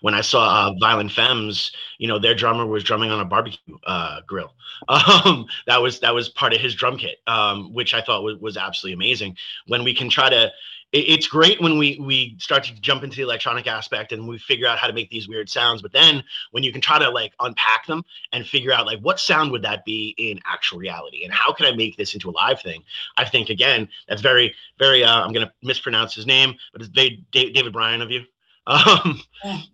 When 0.00 0.14
i 0.14 0.20
saw 0.20 0.68
uh, 0.68 0.72
violent 0.80 1.10
femmes 1.10 1.72
you 1.98 2.08
know 2.08 2.18
their 2.18 2.34
drummer 2.34 2.66
was 2.66 2.84
drumming 2.84 3.10
on 3.10 3.20
a 3.20 3.24
barbecue 3.24 3.76
uh 3.84 4.20
grill. 4.26 4.54
Um 4.88 5.46
that 5.66 5.80
was 5.80 6.00
that 6.00 6.14
was 6.14 6.28
part 6.28 6.52
of 6.52 6.60
his 6.60 6.74
drum 6.74 6.96
kit 6.96 7.18
um 7.26 7.72
which 7.72 7.94
i 7.94 8.00
thought 8.00 8.22
was, 8.22 8.36
was 8.38 8.56
absolutely 8.56 8.94
amazing. 8.94 9.36
When 9.66 9.84
we 9.84 9.94
can 9.94 10.08
try 10.10 10.28
to 10.30 10.50
it- 10.92 11.08
it's 11.08 11.26
great 11.26 11.60
when 11.60 11.78
we 11.78 11.98
we 12.00 12.36
start 12.38 12.64
to 12.64 12.74
jump 12.80 13.02
into 13.02 13.16
the 13.16 13.22
electronic 13.22 13.66
aspect 13.66 14.12
and 14.12 14.28
we 14.28 14.38
figure 14.38 14.66
out 14.66 14.78
how 14.78 14.86
to 14.86 14.92
make 14.92 15.08
these 15.10 15.28
weird 15.28 15.48
sounds 15.48 15.82
but 15.82 15.92
then 15.92 16.22
when 16.50 16.62
you 16.62 16.72
can 16.72 16.80
try 16.80 16.98
to 16.98 17.08
like 17.10 17.32
unpack 17.40 17.86
them 17.86 18.04
and 18.32 18.46
figure 18.46 18.72
out 18.72 18.86
like 18.86 18.98
what 19.00 19.18
sound 19.18 19.50
would 19.52 19.62
that 19.62 19.84
be 19.84 20.14
in 20.18 20.38
actual 20.44 20.78
reality 20.78 21.24
and 21.24 21.32
how 21.32 21.52
can 21.52 21.66
i 21.66 21.72
make 21.74 21.96
this 21.96 22.14
into 22.14 22.28
a 22.30 22.32
live 22.32 22.60
thing? 22.60 22.82
I 23.16 23.24
think 23.24 23.48
again 23.50 23.88
that's 24.08 24.20
very 24.22 24.54
very 24.78 25.02
uh, 25.04 25.24
i'm 25.24 25.32
to 25.32 25.52
mispronounce 25.62 26.14
his 26.14 26.26
name 26.26 26.54
but 26.72 26.82
it's 26.82 26.90
david 26.90 27.72
bryan 27.72 28.02
of 28.02 28.10
you 28.10 28.24
um 28.68 29.20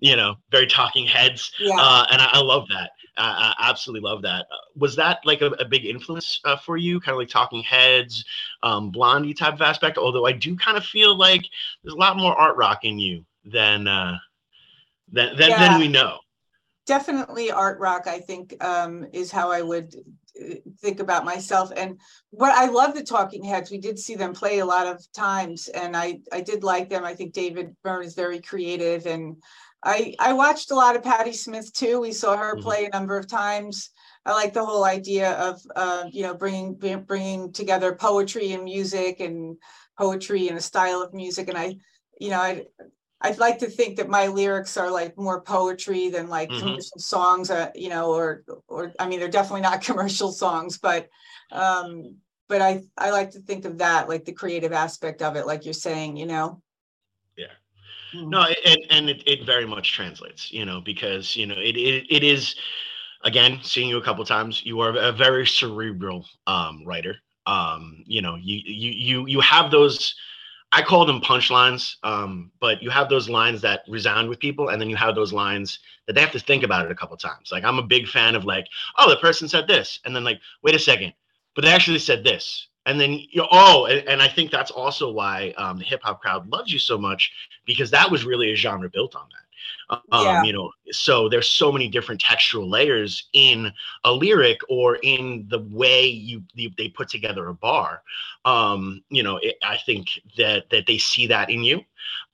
you 0.00 0.16
know 0.16 0.34
very 0.50 0.66
talking 0.66 1.06
heads 1.06 1.52
Yeah. 1.60 1.76
uh 1.78 2.06
and 2.10 2.22
i, 2.22 2.30
I 2.32 2.40
love 2.40 2.66
that. 2.68 2.90
I, 3.20 3.52
I 3.58 3.68
absolutely 3.68 4.08
love 4.08 4.22
that. 4.22 4.46
Was 4.76 4.94
that 4.96 5.18
like 5.24 5.42
a, 5.42 5.46
a 5.46 5.64
big 5.64 5.84
influence 5.84 6.40
uh, 6.44 6.56
for 6.56 6.76
you? 6.76 7.00
Kind 7.00 7.14
of 7.14 7.18
like 7.18 7.28
talking 7.28 7.62
heads 7.64 8.24
um 8.62 8.90
blondie 8.90 9.34
type 9.34 9.54
of 9.54 9.62
aspect? 9.62 9.98
Although 9.98 10.24
i 10.24 10.32
do 10.32 10.56
kind 10.56 10.76
of 10.78 10.84
feel 10.84 11.16
like 11.18 11.44
there's 11.82 11.94
a 11.94 11.98
lot 11.98 12.16
more 12.16 12.34
art 12.34 12.56
rock 12.56 12.84
in 12.84 12.98
you 12.98 13.24
than 13.44 13.86
uh 13.88 14.16
than 15.12 15.36
than, 15.36 15.50
Yeah. 15.50 15.58
than 15.58 15.78
we 15.80 15.88
know 15.88 16.18
definitely 16.88 17.50
art 17.52 17.78
rock 17.78 18.06
i 18.06 18.18
think 18.18 18.56
um 18.64 19.06
is 19.12 19.30
how 19.30 19.52
i 19.52 19.60
would 19.60 19.94
uh, 20.40 20.54
think 20.80 21.00
about 21.00 21.24
myself. 21.24 21.70
And 21.76 22.00
what 22.30 22.52
i 22.52 22.66
love 22.66 22.94
the 22.94 23.04
talking 23.04 23.44
heads 23.44 23.70
we 23.70 23.78
did 23.78 23.98
see 23.98 24.16
them 24.16 24.32
play 24.32 24.60
a 24.60 24.66
lot 24.74 24.86
of 24.86 24.98
times 25.12 25.68
and 25.68 25.94
i 25.96 26.20
i 26.32 26.40
did 26.40 26.64
like 26.64 26.88
them. 26.88 27.04
I 27.04 27.14
think 27.14 27.34
david 27.34 27.76
byrne 27.84 28.04
is 28.04 28.14
very 28.14 28.40
creative 28.40 29.06
and 29.06 29.36
i 29.84 30.14
i 30.18 30.32
watched 30.32 30.70
a 30.70 30.74
lot 30.82 30.96
of 30.96 31.02
patti 31.02 31.34
smith 31.34 31.72
too. 31.74 32.00
We 32.00 32.12
saw 32.12 32.36
her 32.36 32.56
Mhm. 32.56 32.62
play 32.62 32.84
a 32.86 32.96
number 32.96 33.16
of 33.18 33.28
times. 33.28 33.90
I 34.24 34.32
like 34.32 34.52
the 34.54 34.64
whole 34.64 34.84
idea 34.84 35.32
of 35.48 35.60
uh, 35.76 36.04
you 36.10 36.22
know 36.22 36.34
bringing 36.34 36.74
bringing 37.12 37.52
together 37.52 37.94
poetry 37.94 38.52
and 38.54 38.64
music 38.64 39.20
and 39.20 39.56
poetry 39.98 40.48
and 40.48 40.56
a 40.58 40.60
style 40.72 41.00
of 41.02 41.12
music 41.12 41.48
and 41.48 41.58
i 41.58 41.76
you 42.20 42.30
know 42.30 42.40
i 42.40 42.64
I'd 43.20 43.38
like 43.38 43.58
to 43.60 43.66
think 43.68 43.96
that 43.96 44.08
my 44.08 44.28
lyrics 44.28 44.76
are 44.76 44.90
like 44.90 45.16
more 45.18 45.40
poetry 45.40 46.08
than 46.08 46.28
like 46.28 46.50
Mhm. 46.50 46.60
commercial 46.60 46.98
songs, 46.98 47.50
uh, 47.50 47.70
you 47.74 47.88
know, 47.88 48.12
or 48.14 48.44
or 48.68 48.92
I 48.98 49.08
mean, 49.08 49.18
they're 49.18 49.28
definitely 49.28 49.62
not 49.62 49.82
commercial 49.88 50.30
songs, 50.32 50.78
but 50.78 51.08
um, 51.50 52.16
but 52.48 52.60
I 52.62 52.82
I 52.96 53.10
like 53.10 53.32
to 53.32 53.40
think 53.40 53.64
of 53.64 53.78
that 53.78 54.08
like 54.08 54.24
the 54.24 54.32
creative 54.32 54.72
aspect 54.72 55.22
of 55.22 55.36
it, 55.36 55.46
like 55.46 55.64
you're 55.64 55.74
saying, 55.74 56.16
you 56.16 56.26
know. 56.26 56.62
Yeah. 57.36 57.46
Mm. 58.14 58.30
No, 58.30 58.46
and 58.64 58.78
and 58.90 59.10
it, 59.10 59.22
it 59.26 59.44
very 59.44 59.66
much 59.66 59.92
translates, 59.92 60.52
you 60.52 60.64
know, 60.64 60.80
because 60.80 61.34
you 61.36 61.46
know 61.46 61.56
it 61.58 61.76
it, 61.76 62.06
it 62.08 62.22
is 62.22 62.54
again 63.24 63.58
seeing 63.62 63.88
you 63.88 63.98
a 63.98 64.02
couple 64.04 64.24
times. 64.24 64.64
You 64.64 64.80
are 64.80 64.96
a 64.96 65.12
very 65.12 65.46
cerebral 65.46 66.24
um, 66.46 66.84
writer. 66.86 67.16
Um, 67.46 68.04
you 68.06 68.22
know, 68.22 68.36
you 68.36 68.60
you 68.64 68.90
you 68.92 69.26
you 69.26 69.40
have 69.40 69.70
those. 69.70 70.14
I 70.72 70.82
call 70.82 71.06
them 71.06 71.20
punchlines, 71.20 71.96
um, 72.02 72.52
but 72.60 72.82
you 72.82 72.90
have 72.90 73.08
those 73.08 73.28
lines 73.28 73.62
that 73.62 73.82
resound 73.88 74.28
with 74.28 74.38
people, 74.38 74.68
and 74.68 74.80
then 74.80 74.90
you 74.90 74.96
have 74.96 75.14
those 75.14 75.32
lines 75.32 75.78
that 76.06 76.12
they 76.12 76.20
have 76.20 76.32
to 76.32 76.40
think 76.40 76.62
about 76.62 76.84
it 76.84 76.90
a 76.90 76.94
couple 76.94 77.16
times. 77.16 77.50
Like 77.50 77.64
I'm 77.64 77.78
a 77.78 77.82
big 77.82 78.06
fan 78.06 78.34
of 78.34 78.44
like, 78.44 78.66
oh, 78.98 79.08
the 79.08 79.16
person 79.16 79.48
said 79.48 79.66
this, 79.66 80.00
and 80.04 80.14
then 80.14 80.24
like, 80.24 80.40
wait 80.62 80.74
a 80.74 80.78
second, 80.78 81.14
but 81.54 81.64
they 81.64 81.70
actually 81.70 81.98
said 81.98 82.22
this, 82.22 82.68
and 82.84 83.00
then 83.00 83.12
you 83.14 83.40
know, 83.40 83.48
oh, 83.50 83.86
and, 83.86 84.06
and 84.08 84.22
I 84.22 84.28
think 84.28 84.50
that's 84.50 84.70
also 84.70 85.10
why 85.10 85.54
um, 85.56 85.78
the 85.78 85.84
hip 85.84 86.02
hop 86.02 86.20
crowd 86.20 86.48
loves 86.50 86.70
you 86.70 86.78
so 86.78 86.98
much 86.98 87.32
because 87.64 87.90
that 87.90 88.10
was 88.10 88.24
really 88.24 88.52
a 88.52 88.56
genre 88.56 88.90
built 88.90 89.16
on 89.16 89.26
that. 89.30 89.47
Um, 89.90 90.00
Yeah. 90.12 90.42
You 90.42 90.52
know, 90.52 90.70
so 90.90 91.28
there's 91.28 91.48
so 91.48 91.72
many 91.72 91.88
different 91.88 92.20
textual 92.20 92.68
layers 92.68 93.28
in 93.32 93.72
a 94.04 94.12
lyric 94.12 94.60
or 94.68 94.96
in 95.02 95.46
the 95.48 95.60
way 95.70 96.06
you 96.06 96.42
they, 96.56 96.72
they 96.76 96.88
put 96.88 97.08
together 97.08 97.48
a 97.48 97.54
bar. 97.54 98.02
Um, 98.44 99.02
you 99.08 99.22
know, 99.22 99.38
it, 99.38 99.56
I 99.62 99.78
think 99.78 100.20
that 100.36 100.68
that 100.70 100.86
they 100.86 100.98
see 100.98 101.26
that 101.28 101.50
in 101.50 101.62
you, 101.62 101.82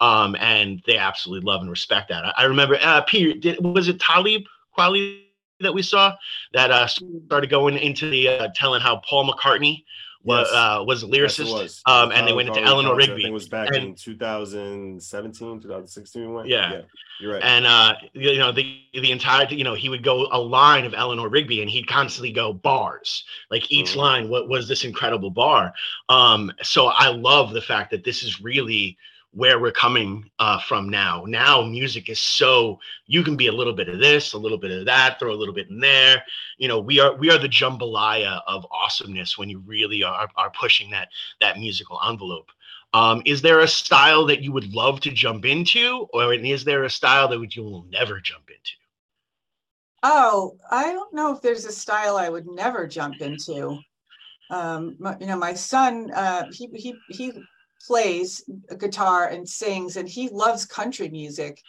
um, 0.01 0.37
and 0.41 0.83
they 0.87 0.97
absolutely 0.97 1.47
love 1.47 1.61
and 1.61 1.71
respect 1.71 2.09
that. 2.09 2.25
I, 2.25 2.33
I 2.39 2.45
remember, 2.45 2.79
uh, 2.83 3.03
Peter, 3.03 3.39
did, 3.39 3.65
was 3.65 3.89
it 3.89 4.01
Talib 4.01 4.43
Kweli 4.77 5.21
that 5.61 5.73
we 5.73 5.83
saw 5.83 6.15
that 6.53 6.71
uh, 6.71 6.87
started 6.87 7.51
going 7.51 7.79
into 7.79 8.11
the 8.11 8.29
uh, 8.29 8.49
telling 8.55 8.81
how 8.81 8.97
Paul 8.97 9.31
McCartney 9.31 9.85
was 10.25 10.49
Yes. 10.51 10.57
uh, 10.57 10.85
was 10.85 11.03
a 11.05 11.07
Yes, 11.07 11.15
lyricist, 11.39 11.53
was. 11.53 11.83
um, 11.87 12.11
and 12.13 12.27
they 12.27 12.33
went 12.33 12.49
into 12.49 12.61
Eleanor 12.63 12.91
Concert, 12.91 13.03
I 13.03 13.07
Rigby. 13.13 13.23
think 13.23 13.31
it 13.31 13.35
was 13.35 13.49
back 13.49 13.69
And- 13.69 13.77
in 13.77 13.95
2017, 13.95 15.61
2016. 15.61 16.29
we 16.29 16.35
went. 16.35 16.49
Yeah. 16.49 16.83
you're 17.21 17.35
right. 17.35 17.43
and 17.45 17.65
uh 17.65 17.95
you 18.13 18.39
know 18.39 18.51
the 18.51 18.81
the 18.95 19.13
entire 19.13 19.47
you 19.49 19.63
know 19.63 19.75
he 19.75 19.89
would 19.89 20.03
go 20.03 20.27
a 20.33 20.39
line 20.41 20.85
of 20.85 20.95
eleanor 20.95 21.29
rigby 21.29 21.61
and 21.63 21.71
he'd 21.71 21.87
constantly 21.87 22.33
go 22.33 22.53
bars 22.53 23.23
like 23.53 23.71
each 23.71 23.93
Mhm. 23.93 23.97
line 23.97 24.29
what 24.29 24.49
was 24.49 24.67
this 24.67 24.83
incredible 24.85 25.31
bar 25.31 25.73
um 26.09 26.51
so 26.63 26.87
i 26.89 27.09
love 27.09 27.53
the 27.53 27.61
fact 27.63 27.93
that 27.93 28.03
this 28.03 28.25
is 28.25 28.41
really 28.41 28.97
where 29.35 29.59
we're 29.59 29.73
coming 29.73 30.31
uh, 30.39 30.61
from 30.61 30.89
now 30.89 31.25
now 31.27 31.63
music 31.63 32.09
is 32.09 32.19
so 32.19 32.79
you 33.07 33.23
can 33.23 33.37
be 33.37 33.49
a 33.49 33.53
little 33.53 33.73
bit 33.73 33.89
of 33.89 33.99
this 33.99 34.33
a 34.33 34.39
little 34.39 34.59
bit 34.59 34.71
of 34.71 34.85
that 34.87 35.19
throw 35.19 35.33
a 35.33 35.37
little 35.37 35.55
bit 35.55 35.69
in 35.71 35.81
there 35.81 36.23
you 36.59 36.69
know 36.69 36.79
we 36.79 37.01
are 37.01 37.15
we 37.17 37.31
are 37.31 37.39
the 37.39 37.49
jambalaya 37.49 38.41
of 38.47 38.67
awesomeness 38.71 39.37
when 39.37 39.51
you 39.51 39.59
really 39.67 40.03
are 40.03 40.29
are 40.37 40.51
pushing 40.51 40.91
that 40.91 41.09
that 41.41 41.59
musical 41.59 41.99
envelope 42.09 42.51
um, 42.95 43.23
is 43.25 43.43
there 43.43 43.59
a 43.59 43.67
style 43.67 44.25
that 44.27 44.41
you 44.41 44.53
would 44.53 44.73
love 44.73 45.01
to 45.01 45.11
jump 45.11 45.45
into, 45.45 46.07
or 46.13 46.33
is 46.33 46.63
there 46.63 46.85
a 46.85 46.91
style 46.91 47.27
that 47.27 47.57
you 47.57 47.65
will 47.65 47.85
never 47.91 48.21
jump 48.21 48.49
into? 48.49 48.77
Oh, 50.05 50.57
I 50.71 50.93
don't 50.93 51.13
know 51.13 51.35
if 51.35 51.43
there's 51.43 51.65
a 51.65 51.73
style 51.73 52.17
I 52.17 52.29
would 52.29 52.47
never 52.47 52.87
jump 52.87 53.21
into. 53.21 53.81
Um, 54.49 54.97
you 55.19 55.27
know, 55.27 55.37
my 55.37 55.55
son, 55.55 56.13
uh, 56.13 56.45
he 56.53 56.69
he 56.75 56.95
he 57.09 57.33
plays 57.87 58.43
guitar 58.79 59.29
and 59.29 59.49
sings, 59.49 59.97
and 59.97 60.09
he 60.09 60.29
loves 60.29 60.65
country 60.67 61.09
music. 61.09 61.61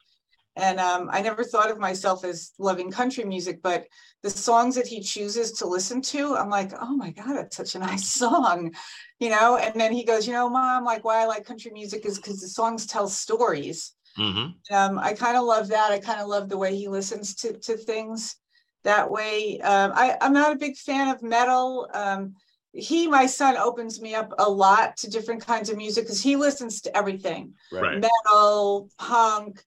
And 0.58 0.80
um, 0.80 1.10
I 1.12 1.22
never 1.22 1.44
thought 1.44 1.70
of 1.70 1.80
myself 1.80 2.24
as 2.24 2.52
loving 2.58 2.90
country 2.90 3.26
music, 3.26 3.62
but 3.62 3.86
the 4.24 4.30
songs 4.30 4.76
that 4.76 4.88
he 4.88 5.02
chooses 5.02 5.52
to 5.54 5.68
listen 5.68 6.02
to, 6.04 6.36
I'm 6.38 6.50
like, 6.50 6.72
oh 6.80 6.96
my 6.96 7.12
God, 7.12 7.36
that's 7.36 7.58
such 7.58 7.76
a 7.76 7.80
nice 7.80 8.08
song, 8.08 8.74
you 9.20 9.30
know. 9.30 9.58
And 9.58 9.80
then 9.80 9.92
he 9.92 10.06
goes, 10.06 10.26
you 10.26 10.34
know, 10.34 10.50
mom, 10.50 10.86
like 10.86 11.04
why 11.04 11.22
I 11.22 11.26
like 11.26 11.46
country 11.46 11.72
music 11.72 12.06
is 12.06 12.18
because 12.18 12.40
the 12.40 12.48
songs 12.48 12.86
tell 12.86 13.08
stories 13.08 13.94
hmm 14.16 14.56
um, 14.72 14.98
I 14.98 15.14
kind 15.14 15.38
of 15.38 15.44
love 15.44 15.68
that. 15.70 15.92
I 15.92 16.00
kind 16.00 16.20
of 16.20 16.28
love 16.28 16.50
the 16.50 16.58
way 16.58 16.76
he 16.76 16.88
listens 16.88 17.36
to 17.36 17.54
to 17.54 17.78
things 17.78 18.36
that 18.84 19.10
way. 19.10 19.60
Um, 19.62 19.92
I, 19.94 20.18
I'm 20.22 20.34
not 20.34 20.54
a 20.54 20.58
big 20.58 20.78
fan 20.78 21.10
of 21.10 21.22
metal. 21.22 21.88
Um, 21.94 22.36
he, 22.76 23.08
my 23.08 23.26
son, 23.26 23.58
opens 23.58 24.02
me 24.02 24.14
up 24.16 24.34
a 24.38 24.50
lot 24.50 24.98
to 24.98 25.10
different 25.10 25.46
kinds 25.46 25.70
of 25.70 25.78
music 25.78 26.06
because 26.06 26.22
he 26.22 26.36
listens 26.36 26.82
to 26.82 26.98
everything: 26.98 27.54
Right. 27.72 28.02
metal, 28.02 28.90
punk, 28.98 29.64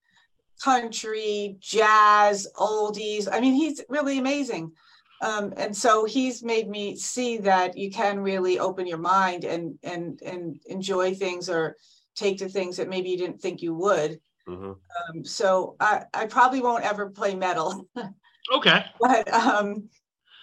country, 0.63 1.57
jazz, 1.61 2.47
oldies. 2.57 3.29
I 3.31 3.41
mean, 3.41 3.55
he's 3.55 3.83
really 3.89 4.19
amazing. 4.19 4.73
Um, 5.21 5.53
and 5.57 5.77
so 5.77 6.05
he's 6.05 6.45
made 6.45 6.69
me 6.69 6.97
see 6.97 7.39
that 7.39 7.77
you 7.77 7.91
can 7.91 8.21
really 8.21 8.59
open 8.59 8.87
your 8.87 8.99
mind 8.99 9.45
and 9.45 9.79
and 9.83 10.21
and 10.23 10.61
enjoy 10.67 11.15
things 11.15 11.49
or 11.51 11.77
take 12.15 12.39
to 12.39 12.49
things 12.49 12.77
that 12.77 12.89
maybe 12.89 13.11
you 13.11 13.17
didn't 13.17 13.41
think 13.41 13.63
you 13.63 13.75
would. 13.75 14.21
Mhm. 14.49 14.77
Um, 15.11 15.25
so 15.25 15.77
I, 15.81 16.05
I 16.15 16.27
probably 16.27 16.61
won't 16.61 16.85
ever 16.85 17.11
play 17.11 17.35
metal, 17.35 17.89
Okay. 18.53 18.85
but 19.01 19.33
um, 19.33 19.89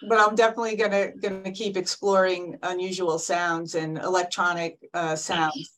but 0.08 0.20
I'm 0.20 0.36
definitely 0.36 0.76
gonna 0.76 1.12
gonna 1.12 1.52
keep 1.52 1.78
exploring 1.78 2.58
unusual 2.64 3.20
sounds 3.20 3.76
and 3.76 3.98
electronic 3.98 4.80
uh, 4.94 5.16
sounds. 5.16 5.76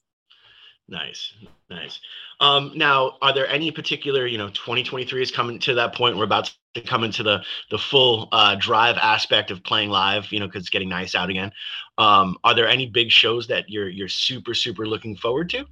Nice. 0.89 1.33
Nice. 1.69 1.99
Um, 2.39 2.71
now, 2.75 3.17
are 3.21 3.33
there 3.33 3.47
any 3.47 3.71
particular, 3.71 4.25
you 4.25 4.37
know, 4.37 4.47
2023 4.49 5.21
is 5.21 5.31
coming 5.31 5.59
to 5.59 5.73
that 5.73 5.93
point. 5.93 6.15
We're 6.15 6.23
about 6.23 6.53
to 6.75 6.81
come 6.81 7.03
into 7.03 7.23
the 7.23 7.43
the 7.71 7.77
full 7.77 8.29
uh, 8.31 8.55
drive 8.55 8.95
aspect 8.97 9.51
of 9.51 9.63
playing 9.63 9.89
live, 9.89 10.31
you 10.31 10.39
know, 10.39 10.45
because 10.45 10.61
it's 10.61 10.69
getting 10.69 10.89
nice 10.89 11.13
out 11.13 11.29
again. 11.29 11.51
Um, 11.97 12.37
are 12.43 12.53
there 12.53 12.67
any 12.67 12.85
big 12.85 13.11
shows 13.11 13.47
that 13.47 13.69
you're 13.69 13.89
you're 13.89 14.07
super 14.07 14.53
super 14.53 14.85
looking 14.87 15.15
forward 15.15 15.49
to? 15.49 15.65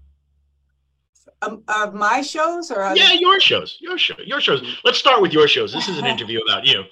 Um, 1.41 1.63
of 1.67 1.93
my 1.93 2.21
shows 2.21 2.71
or 2.71 2.81
Yeah, 2.95 3.13
your 3.13 3.39
shows, 3.39 3.77
your 3.79 3.97
show, 3.97 4.15
your 4.25 4.41
shows. 4.41 4.63
Let's 4.83 4.97
start 4.97 5.21
with 5.21 5.31
your 5.31 5.47
shows. 5.47 5.71
This 5.71 5.87
is 5.87 5.97
an 5.97 6.05
interview 6.13 6.41
about 6.41 6.65
you. 6.65 6.83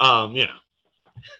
Um, 0.00 0.34
you 0.34 0.46
know. 0.46 0.54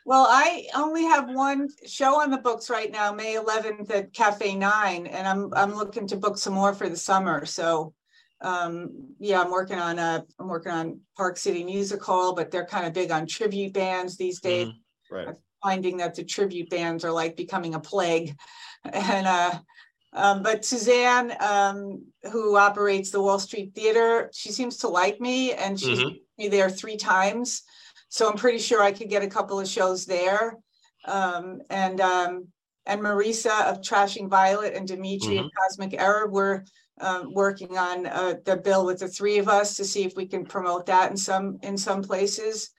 Well, 0.04 0.26
I 0.28 0.66
only 0.74 1.04
have 1.04 1.28
one 1.28 1.68
show 1.86 2.20
on 2.20 2.30
the 2.30 2.38
books 2.38 2.70
right 2.70 2.90
now, 2.90 3.12
May 3.12 3.34
11th 3.36 3.90
at 3.90 4.12
Cafe 4.12 4.54
Nine, 4.54 5.06
and 5.06 5.26
I'm 5.26 5.52
I'm 5.54 5.74
looking 5.74 6.06
to 6.08 6.16
book 6.16 6.38
some 6.38 6.54
more 6.54 6.74
for 6.74 6.88
the 6.88 6.96
summer. 6.96 7.44
So, 7.44 7.94
um, 8.40 9.14
yeah, 9.18 9.40
I'm 9.40 9.50
working 9.50 9.78
on 9.78 9.98
a 9.98 10.24
I'm 10.38 10.48
working 10.48 10.72
on 10.72 11.00
Park 11.16 11.36
City 11.36 11.64
Music 11.64 12.02
Hall, 12.02 12.34
but 12.34 12.50
they're 12.50 12.66
kind 12.66 12.86
of 12.86 12.92
big 12.92 13.10
on 13.10 13.26
tribute 13.26 13.72
bands 13.72 14.16
these 14.16 14.40
days. 14.40 14.68
Mhm. 14.68 14.74
Right. 15.10 15.36
Finding 15.62 15.96
that 15.98 16.14
the 16.14 16.24
tribute 16.24 16.70
bands 16.70 17.04
are 17.04 17.10
like 17.12 17.36
becoming 17.36 17.74
a 17.74 17.80
plague, 17.80 18.36
and 18.84 19.26
uh, 19.26 19.58
um, 20.12 20.42
but 20.42 20.64
Suzanne, 20.64 21.36
um, 21.40 22.04
who 22.32 22.56
operates 22.56 23.10
the 23.10 23.20
Wall 23.20 23.38
Street 23.38 23.74
Theater, 23.74 24.30
she 24.32 24.52
seems 24.52 24.78
to 24.78 24.88
like 24.88 25.20
me, 25.20 25.52
and 25.52 25.78
she's 25.78 25.98
Mhm. 25.98 26.20
me 26.38 26.48
there 26.48 26.70
three 26.70 26.96
times. 26.96 27.62
So 28.09 28.28
I'm 28.28 28.36
pretty 28.36 28.59
sure 28.59 28.82
I 28.82 28.92
could 28.92 29.09
get 29.09 29.22
a 29.22 29.28
couple 29.28 29.61
of 29.61 29.68
shows 29.68 30.06
there. 30.06 30.56
Um, 31.04 31.61
and 31.70 32.00
um, 32.00 32.48
and 32.86 33.00
Marisa 33.00 33.70
of 33.70 33.80
Trashing 33.80 34.28
Violet 34.28 34.74
and 34.74 34.88
Dimitri 34.88 35.36
of 35.38 35.50
Cosmic 35.56 35.94
Error, 36.00 36.26
were 36.28 36.64
um, 37.00 37.32
working 37.32 37.76
on 37.76 38.06
uh, 38.06 38.34
the 38.44 38.56
bill 38.56 38.84
with 38.84 39.00
the 39.00 39.09
three 39.09 39.38
of 39.38 39.48
us 39.48 39.76
to 39.76 39.84
see 39.84 40.04
if 40.04 40.16
we 40.16 40.26
can 40.26 40.44
promote 40.44 40.86
that 40.86 41.11
in 41.11 41.16
some 41.16 41.59
in 41.62 41.76
some 41.76 42.02
places. 42.02 42.70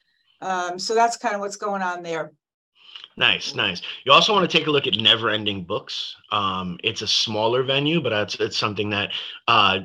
Um, 0.41 0.79
so 0.79 0.95
that's 0.95 1.17
kind 1.17 1.35
of 1.35 1.41
what's 1.41 1.57
going 1.57 1.81
on 1.81 2.01
there. 2.01 2.33
Nice, 3.17 3.53
nice. 3.53 3.81
You 4.05 4.13
also 4.13 4.33
want 4.33 4.49
to 4.49 4.57
take 4.57 4.67
a 4.67 4.71
look 4.71 4.87
at 4.87 4.95
Never 4.95 5.29
Ending 5.29 5.65
Books. 5.65 6.15
Um, 6.31 6.77
it's 6.83 7.01
a 7.01 7.07
smaller 7.07 7.63
venue, 7.63 8.01
but 8.01 8.13
it's 8.13 8.35
it's 8.35 8.57
something 8.57 8.89
that 8.91 9.11
uh, 9.47 9.79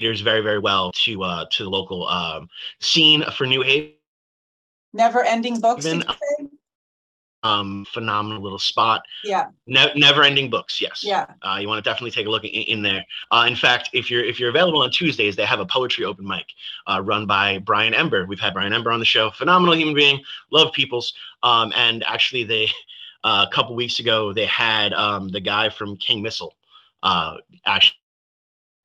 caters 0.00 0.20
very, 0.22 0.40
very 0.40 0.58
well 0.58 0.90
to 0.92 1.22
uh, 1.22 1.44
to 1.50 1.64
the 1.64 1.70
local 1.70 2.08
um, 2.08 2.48
scene 2.80 3.22
for 3.36 3.46
New 3.46 3.62
Haven. 3.62 3.92
Never 4.92 5.22
ending 5.22 5.60
books. 5.60 5.86
Even- 5.86 6.02
Um, 7.42 7.86
phenomenal 7.94 8.42
little 8.42 8.58
spot. 8.58 9.00
Yeah, 9.24 9.46
Ne- 9.66 9.94
Never 9.96 10.22
Ending 10.24 10.50
Books. 10.50 10.78
Yes. 10.78 11.02
yeah. 11.02 11.24
Uh, 11.40 11.56
you 11.58 11.68
want 11.68 11.82
to 11.82 11.90
definitely 11.90 12.10
take 12.10 12.26
a 12.26 12.28
look 12.28 12.44
in, 12.44 12.50
in 12.50 12.82
there. 12.82 13.02
Uh, 13.30 13.46
in 13.48 13.56
fact, 13.56 13.88
if 13.94 14.10
you're 14.10 14.22
if 14.22 14.38
you're 14.38 14.50
available 14.50 14.82
on 14.82 14.90
Tuesdays, 14.90 15.36
they 15.36 15.46
have 15.46 15.58
a 15.58 15.64
poetry 15.64 16.04
open 16.04 16.26
mic 16.28 16.44
uh, 16.86 17.00
run 17.02 17.24
by 17.24 17.56
Brian 17.60 17.94
Ember. 17.94 18.26
We've 18.26 18.38
had 18.38 18.52
Brian 18.52 18.74
Ember 18.74 18.90
on 18.92 18.98
the 18.98 19.06
show. 19.06 19.30
Phenomenal 19.30 19.74
human 19.74 19.94
being, 19.94 20.20
love 20.52 20.74
peoples. 20.74 21.14
Um, 21.42 21.72
and 21.74 22.04
actually, 22.06 22.44
they 22.44 22.68
uh, 23.24 23.46
a 23.50 23.54
couple 23.54 23.74
weeks 23.74 24.00
ago 24.00 24.34
they 24.34 24.44
had 24.44 24.92
um, 24.92 25.30
the 25.30 25.40
guy 25.40 25.70
from 25.70 25.96
King 25.96 26.20
Missile. 26.20 26.54
Uh, 27.02 27.36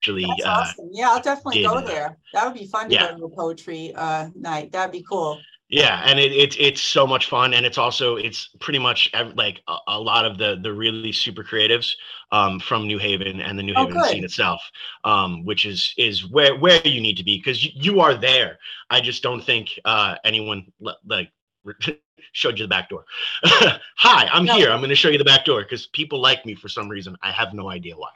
actually, 0.06 0.26
That's 0.38 0.46
uh, 0.46 0.50
awesome. 0.50 0.90
Yeah, 0.94 1.10
I'll 1.10 1.22
definitely 1.22 1.64
go 1.64 1.76
did, 1.76 1.86
uh, 1.86 1.88
there. 1.88 2.18
That 2.34 2.46
would 2.46 2.54
be 2.60 2.66
fun 2.66 2.90
to 2.90 2.94
yeah. 2.94 3.12
go 3.12 3.18
to 3.18 3.24
a 3.26 3.30
poetry 3.30 3.94
uh, 3.96 4.30
night. 4.36 4.72
That'd 4.72 4.92
be 4.92 5.04
cool. 5.10 5.42
Yeah, 5.68 6.04
and 6.06 6.20
it, 6.20 6.32
it's 6.32 6.56
it's 6.60 6.80
so 6.82 7.08
much 7.08 7.28
fun, 7.28 7.56
and 7.56 7.66
it's 7.66 7.80
also 7.80 8.18
it's 8.18 8.50
pretty 8.60 8.78
much 8.78 9.12
like 9.34 9.62
a, 9.68 9.78
a 9.88 10.00
lot 10.00 10.24
of 10.24 10.38
the 10.38 10.60
the 10.62 10.72
really 10.72 11.12
super 11.12 11.44
creatives 11.44 11.94
um, 12.32 12.60
from 12.60 12.86
New 12.86 13.00
Haven 13.00 13.42
and 13.42 13.58
the 13.58 13.64
New 13.64 13.74
Oh, 13.76 13.86
Haven 13.88 13.94
good. 14.00 14.12
scene 14.12 14.24
itself, 14.24 14.62
um, 15.04 15.44
which 15.44 15.66
is 15.66 15.96
is 15.98 16.30
where 16.30 16.56
where 16.56 16.80
you 16.86 17.02
need 17.02 17.18
to 17.18 17.24
be 17.24 17.38
because 17.38 17.66
you, 17.66 17.72
you 17.74 18.00
are 18.00 18.14
there. 18.14 18.60
I 18.92 19.02
just 19.02 19.24
don't 19.24 19.44
think 19.44 19.80
uh, 19.86 20.16
anyone 20.24 20.72
like 21.04 21.32
showed 22.32 22.60
you 22.60 22.66
the 22.66 22.70
back 22.70 22.90
door. 22.90 23.06
Hi, 23.44 24.30
I'm 24.32 24.46
No. 24.46 24.54
here. 24.54 24.70
I'm 24.70 24.80
going 24.80 24.90
to 24.90 24.96
show 24.96 25.10
you 25.10 25.18
the 25.18 25.24
back 25.24 25.46
door 25.46 25.64
because 25.64 25.88
people 25.88 26.22
like 26.22 26.46
me 26.46 26.54
for 26.54 26.70
some 26.70 26.90
reason. 26.90 27.18
I 27.24 27.32
have 27.32 27.56
no 27.56 27.70
idea 27.72 27.96
why. 27.98 28.12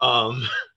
Um, 0.00 0.42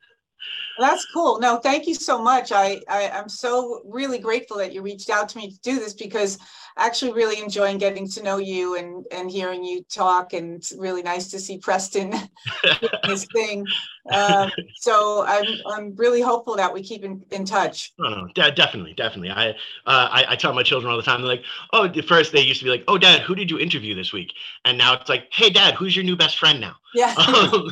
That's 0.80 1.05
cool. 1.13 1.39
No, 1.39 1.57
thank 1.57 1.88
you 1.88 1.95
so 1.95 2.21
much. 2.21 2.51
I, 2.51 2.82
I, 2.88 3.09
I'm 3.09 3.30
so 3.30 3.82
really 3.86 4.19
grateful 4.19 4.57
that 4.57 4.73
you 4.73 4.82
reached 4.82 5.09
out 5.09 5.30
to 5.30 5.38
me 5.38 5.51
to 5.51 5.59
do 5.61 5.80
this 5.80 5.93
because 5.93 6.38
I 6.75 6.86
actually 6.86 7.13
really 7.13 7.41
enjoying 7.41 7.78
getting 7.78 8.07
to 8.09 8.23
know 8.23 8.38
you 8.38 8.78
and, 8.78 9.05
and 9.11 9.30
hearing 9.30 9.63
you 9.63 9.84
talk. 9.84 10.34
And 10.34 10.55
it's 10.55 10.73
really 10.78 11.01
nice 11.01 11.30
to 11.32 11.39
see 11.39 11.57
Preston 11.57 12.13
this 13.07 13.25
thing. 13.34 13.65
Um, 14.11 14.51
so 14.75 15.25
I'm, 15.28 15.45
I'm 15.65 15.95
really 15.95 16.21
hopeful 16.21 16.55
that 16.55 16.73
we 16.73 16.82
keep 16.84 17.03
in, 17.03 17.23
in 17.32 17.45
touch. 17.45 17.93
No, 17.99 18.09
no, 18.09 18.28
de- 18.34 18.51
definitely, 18.51 18.93
definitely. 18.93 19.32
I, 19.32 19.49
uh, 19.49 19.53
I, 19.86 20.25
I 20.30 20.36
tell 20.36 20.53
my 20.53 20.63
children 20.63 20.91
all 20.91 20.97
the 20.97 21.03
time. 21.03 21.21
They're 21.21 21.30
like, 21.30 21.43
"Oh, 21.73 21.86
at 21.86 22.05
first 22.05 22.32
they 22.32 22.41
used 22.41 22.59
to 22.59 22.65
be 22.65 22.71
like, 22.71 22.84
oh, 22.88 22.97
Dad, 22.97 23.21
who 23.21 23.36
did 23.36 23.51
you 23.51 23.59
interview 23.59 23.95
this 23.95 24.13
week?" 24.13 24.34
And 24.65 24.78
now 24.78 24.93
it's 24.93 25.09
like, 25.09 25.28
"Hey, 25.32 25.49
Dad, 25.49 25.73
who's 25.73 25.95
your 25.95 26.05
new 26.05 26.15
best 26.15 26.38
friend 26.38 26.61
now?" 26.61 26.75
Yeah, 26.93 27.13
Um, 27.28 27.69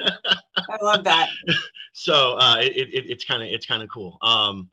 I 0.00 0.82
love 0.82 1.04
that. 1.04 1.30
so 1.92 2.36
uh, 2.38 2.56
it, 2.60 2.88
it, 2.92 3.10
it's 3.10 3.24
kind 3.24 3.42
of 3.42 3.48
it's 3.48 3.66
kind 3.66 3.82
of 3.82 3.88
cool. 3.88 4.18
Um, 4.22 4.70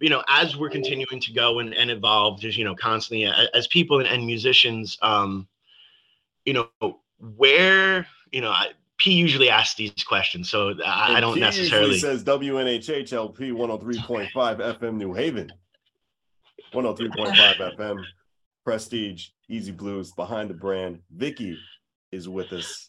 you 0.00 0.10
know, 0.10 0.22
as 0.28 0.56
we're 0.56 0.70
continuing 0.70 1.20
to 1.20 1.32
go 1.32 1.60
and, 1.60 1.74
and 1.74 1.90
evolve, 1.90 2.40
just 2.40 2.58
you 2.58 2.64
know, 2.64 2.74
constantly 2.74 3.26
as, 3.26 3.48
as 3.54 3.66
people 3.68 4.00
and, 4.00 4.08
and 4.08 4.26
musicians, 4.26 4.98
um, 5.00 5.46
you 6.44 6.54
know, 6.54 6.98
where 7.36 8.06
you 8.32 8.40
know, 8.40 8.50
I, 8.50 8.68
P 8.98 9.12
usually 9.12 9.50
asks 9.50 9.74
these 9.74 9.92
questions, 10.04 10.50
so 10.50 10.74
I, 10.84 11.16
I 11.16 11.20
don't 11.20 11.34
Key 11.34 11.40
usually 11.40 11.62
necessarily. 11.62 11.98
says 11.98 12.24
WNHH 12.24 13.12
LP 13.12 13.50
103.5 13.50 14.30
FM 14.32 14.94
New 14.94 15.12
Haven. 15.12 15.52
103.5 16.72 17.76
FM. 17.76 18.02
Prestige, 18.64 19.28
EZ 19.50 19.72
BlueZ, 19.72 20.14
behind 20.14 20.48
the 20.48 20.54
brand. 20.54 21.00
Vicki 21.10 21.58
is 22.12 22.28
with 22.28 22.52
us. 22.52 22.86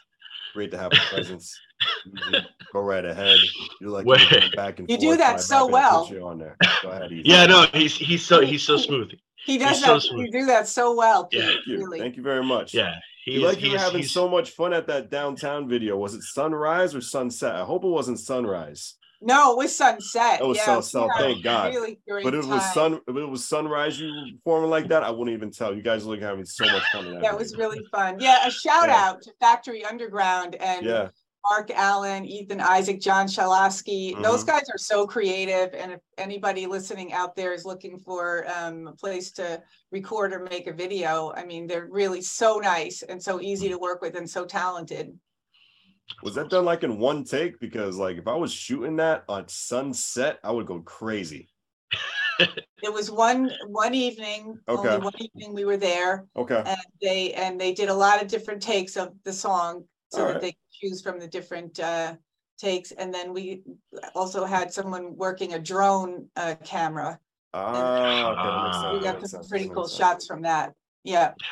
Great 0.54 0.72
to 0.72 0.78
have 0.78 0.92
a 0.94 0.96
presence. 1.14 1.60
Easy, 2.08 2.46
Go 2.74 2.82
right 2.82 3.06
ahead. 3.06 3.38
You 3.82 3.90
like 3.90 4.06
Where- 4.06 4.20
you're 4.20 4.50
back 4.56 4.80
and 4.80 4.90
You 4.90 4.98
do 4.98 5.18
that 5.18 5.42
so 5.42 5.66
I'm 5.66 5.72
so 5.72 5.78
happy 5.78 5.90
to 5.90 5.94
well. 5.94 6.10
you 6.12 6.28
on 6.28 6.38
there. 6.40 6.58
Go 6.84 6.90
ahead, 6.90 7.12
yeah, 7.12 7.46
no, 7.46 7.66
he's 7.74 7.96
he's 7.96 8.26
so 8.26 8.42
he's 8.42 8.64
so 8.64 8.78
smooth. 8.78 9.12
He 9.46 9.58
does 9.58 9.72
He's 9.80 9.82
that. 9.86 10.02
sweet. 10.02 10.28
You 10.28 10.32
do 10.40 10.46
that 10.46 10.70
so 10.70 10.96
well. 10.96 11.28
Yeah. 11.34 11.48
Thank 11.48 11.68
you. 11.68 11.78
Really. 11.80 12.00
Thank 12.00 12.16
you 12.16 12.24
very 12.24 12.46
much. 12.46 12.74
Yeah, 12.74 12.96
he 13.26 13.34
You 13.34 13.40
is, 13.40 13.44
like 13.56 13.62
you 13.62 13.72
were 13.74 13.78
having 13.78 13.98
he's- 14.00 14.12
so 14.12 14.30
much 14.30 14.52
fun 14.52 14.72
at 14.72 14.88
that 14.88 15.10
downtown 15.12 15.68
video. 15.68 15.98
Was 15.98 16.14
it 16.14 16.22
sunrise 16.24 16.96
or 16.96 17.02
sunset? 17.02 17.54
I 17.54 17.66
hope 17.66 17.84
it 17.84 17.90
wasn't 17.90 18.20
sunrise. 18.22 18.96
No, 19.22 19.52
it 19.52 19.58
was 19.58 19.76
sunset. 19.76 20.40
It 20.40 20.48
was 20.48 20.58
yeah, 20.58 20.66
so- 20.66 20.78
we 20.78 20.82
so, 20.84 21.08
had 21.10 21.20
a 21.20 21.24
thank 21.34 21.44
God. 21.44 21.74
Really 21.76 22.00
But 22.08 22.34
if 22.36 22.46
it 22.46 22.48
was 22.48 22.74
sun, 22.74 23.02
if 23.06 23.16
it 23.18 23.26
was 23.30 23.46
sunrise, 23.46 24.00
you 24.00 24.08
were 24.08 24.32
performing 24.38 24.70
like 24.70 24.88
that, 24.88 25.04
I 25.04 25.10
wouldn't 25.12 25.36
even 25.36 25.52
tell. 25.52 25.74
You 25.76 25.82
guys 25.82 26.06
look 26.06 26.22
having 26.22 26.46
so 26.46 26.64
much 26.66 26.84
fun. 26.94 27.08
In 27.08 27.14
that, 27.16 27.24
That 27.24 27.38
was 27.38 27.58
really 27.58 27.82
fun. 27.92 28.22
Yeah, 28.22 28.48
a 28.48 28.52
shout 28.52 28.88
Yeah. 28.88 28.96
out 28.96 29.22
to 29.24 29.32
Factory 29.42 29.84
Underground 29.84 30.56
and 30.56 30.86
yeah. 30.86 31.10
Mark 31.50 31.72
Allen, 31.72 32.26
Ethan 32.26 32.62
Isaac, 32.62 33.02
John 33.02 33.28
Shalasky. 33.28 34.22
Those 34.24 34.44
Mhm. 34.44 34.48
guys 34.48 34.70
are 34.70 34.78
so 34.78 35.06
creative. 35.06 35.74
And 35.74 35.92
if 35.92 36.00
anybody 36.18 36.68
listening 36.68 37.12
out 37.12 37.36
there 37.36 37.54
is 37.54 37.66
looking 37.66 38.00
for 38.00 38.48
um, 38.50 38.88
a 38.88 38.94
place 38.94 39.32
to 39.34 39.62
record 39.92 40.32
or 40.34 40.40
make 40.40 40.68
a 40.68 40.74
video, 40.74 41.34
I 41.36 41.44
mean, 41.46 41.68
they're 41.68 41.88
really 41.90 42.22
so 42.22 42.60
nice 42.60 43.04
and 43.04 43.22
so 43.22 43.42
easy 43.42 43.68
to 43.70 43.78
work 43.78 44.02
with 44.02 44.16
and 44.16 44.30
so 44.30 44.46
talented. 44.46 45.18
Was 46.24 46.36
that 46.36 46.50
done 46.50 46.64
like 46.64 46.84
in 46.84 46.98
one 46.98 47.26
take? 47.26 47.60
Because 47.60 47.98
like 47.98 48.16
if 48.18 48.28
I 48.28 48.36
was 48.36 48.54
shooting 48.54 48.96
that 48.98 49.26
on 49.28 49.50
sunset, 49.50 50.40
I 50.44 50.52
would 50.52 50.68
go 50.68 50.80
crazy. 50.80 51.50
It 52.82 52.92
was 52.92 53.12
one 53.12 53.52
one 53.68 53.94
evening, 53.94 54.60
Okay. 54.68 54.88
only 54.90 55.04
one 55.04 55.14
evening 55.18 55.54
we 55.54 55.66
were 55.66 55.78
there, 55.78 56.26
Okay. 56.36 56.64
and 56.66 56.78
they 57.02 57.34
and 57.34 57.60
they 57.60 57.74
did 57.74 57.90
a 57.90 57.94
lot 57.94 58.22
of 58.22 58.28
different 58.30 58.62
takes 58.62 58.98
of 58.98 59.14
the 59.24 59.32
song 59.34 59.86
so 60.14 60.22
All 60.22 60.28
that 60.28 60.34
right. 60.34 60.42
they 60.42 60.52
could 60.52 60.72
choose 60.90 61.02
from 61.02 61.20
the 61.20 61.28
different 61.28 61.80
uh, 61.80 62.16
takes. 62.60 62.92
And 62.92 63.12
then 63.12 63.34
we 63.34 63.64
also 64.14 64.46
had 64.46 64.72
someone 64.72 65.16
working 65.16 65.54
a 65.56 65.60
drone 65.60 66.30
uh, 66.36 66.54
camera. 66.64 67.20
Ah, 67.54 68.30
okay. 68.30 68.42
that 68.44 68.64
makes 68.64 68.78
Ah. 68.78 68.82
sense, 68.82 68.94
We 68.94 69.00
that 69.00 69.04
got 69.04 69.16
makes 69.20 69.32
some 69.32 69.40
sense, 69.42 69.50
pretty 69.50 69.66
that 69.66 69.74
cool 69.74 69.84
makes 69.84 69.92
sense. 69.92 70.00
shots 70.00 70.28
from 70.28 70.42
that. 70.44 70.74
Yeah. 71.04 71.34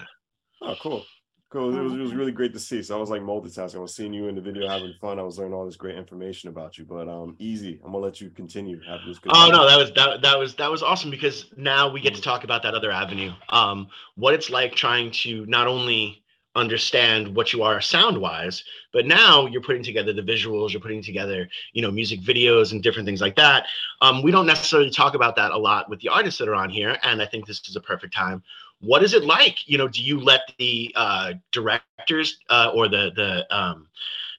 Oh, 0.63 0.75
cool. 0.79 1.07
Cool. 1.49 1.75
It 1.75 1.81
was, 1.81 1.93
it 1.93 1.95
Mm-hmm. 1.95 2.03
was 2.03 2.13
really 2.13 2.31
great 2.31 2.53
to 2.53 2.59
see. 2.59 2.83
So 2.83 2.95
I 2.95 2.99
was 2.99 3.09
like 3.09 3.23
multitasking. 3.23 3.77
I 3.77 3.79
was 3.79 3.95
seeing 3.95 4.13
you 4.13 4.27
in 4.27 4.35
the 4.35 4.41
video 4.41 4.67
having 4.67 4.93
fun. 5.01 5.17
I 5.17 5.23
was 5.23 5.39
learning 5.39 5.55
all 5.55 5.65
this 5.65 5.75
great 5.75 5.95
information 5.97 6.49
about 6.49 6.77
you. 6.77 6.85
But 6.85 7.09
um 7.09 7.35
easy. 7.39 7.79
I'm 7.83 7.91
gonna 7.93 8.03
let 8.05 8.21
you 8.21 8.29
continue 8.29 8.79
having 8.87 9.07
this 9.07 9.17
good 9.17 9.31
Oh 9.33 9.45
time. 9.45 9.51
no, 9.53 9.67
that 9.67 9.75
was 9.79 9.91
that 9.93 10.21
that 10.21 10.37
was 10.37 10.53
that 10.57 10.69
was 10.69 10.83
awesome 10.83 11.09
because 11.09 11.45
now 11.57 11.89
we 11.91 11.99
get 11.99 12.13
to 12.13 12.21
talk 12.21 12.43
about 12.43 12.61
that 12.61 12.75
other 12.75 12.91
avenue. 12.91 13.31
Um, 13.49 13.87
what 14.13 14.35
it's 14.35 14.51
like 14.51 14.75
trying 14.75 15.09
to 15.23 15.47
not 15.47 15.65
only 15.65 16.23
understand 16.55 17.33
what 17.35 17.53
you 17.53 17.63
are 17.63 17.79
sound 17.79 18.17
wise, 18.17 18.63
but 18.91 19.05
now 19.05 19.45
you're 19.45 19.61
putting 19.61 19.83
together 19.83 20.13
the 20.13 20.21
visuals, 20.21 20.71
you're 20.71 20.81
putting 20.81 21.01
together, 21.01 21.47
you 21.73 21.81
know, 21.81 21.91
music 21.91 22.21
videos 22.21 22.71
and 22.71 22.83
different 22.83 23.05
things 23.05 23.21
like 23.21 23.35
that. 23.35 23.67
Um, 24.01 24.21
we 24.21 24.31
don't 24.31 24.45
necessarily 24.45 24.89
talk 24.89 25.13
about 25.15 25.35
that 25.37 25.51
a 25.51 25.57
lot 25.57 25.89
with 25.89 26.01
the 26.01 26.09
artists 26.09 26.39
that 26.39 26.49
are 26.49 26.55
on 26.55 26.69
here, 26.69 26.97
and 27.03 27.21
I 27.21 27.25
think 27.25 27.45
this 27.45 27.61
is 27.67 27.75
a 27.75 27.81
perfect 27.81 28.13
time. 28.13 28.43
What 28.79 29.03
is 29.03 29.13
it 29.13 29.23
like? 29.23 29.67
You 29.67 29.77
know, 29.77 29.87
do 29.87 30.01
you 30.01 30.19
let 30.19 30.51
the 30.57 30.91
uh, 30.95 31.33
directors 31.51 32.39
uh, 32.49 32.71
or 32.73 32.87
the 32.87 33.11
the 33.15 33.55
um, 33.55 33.87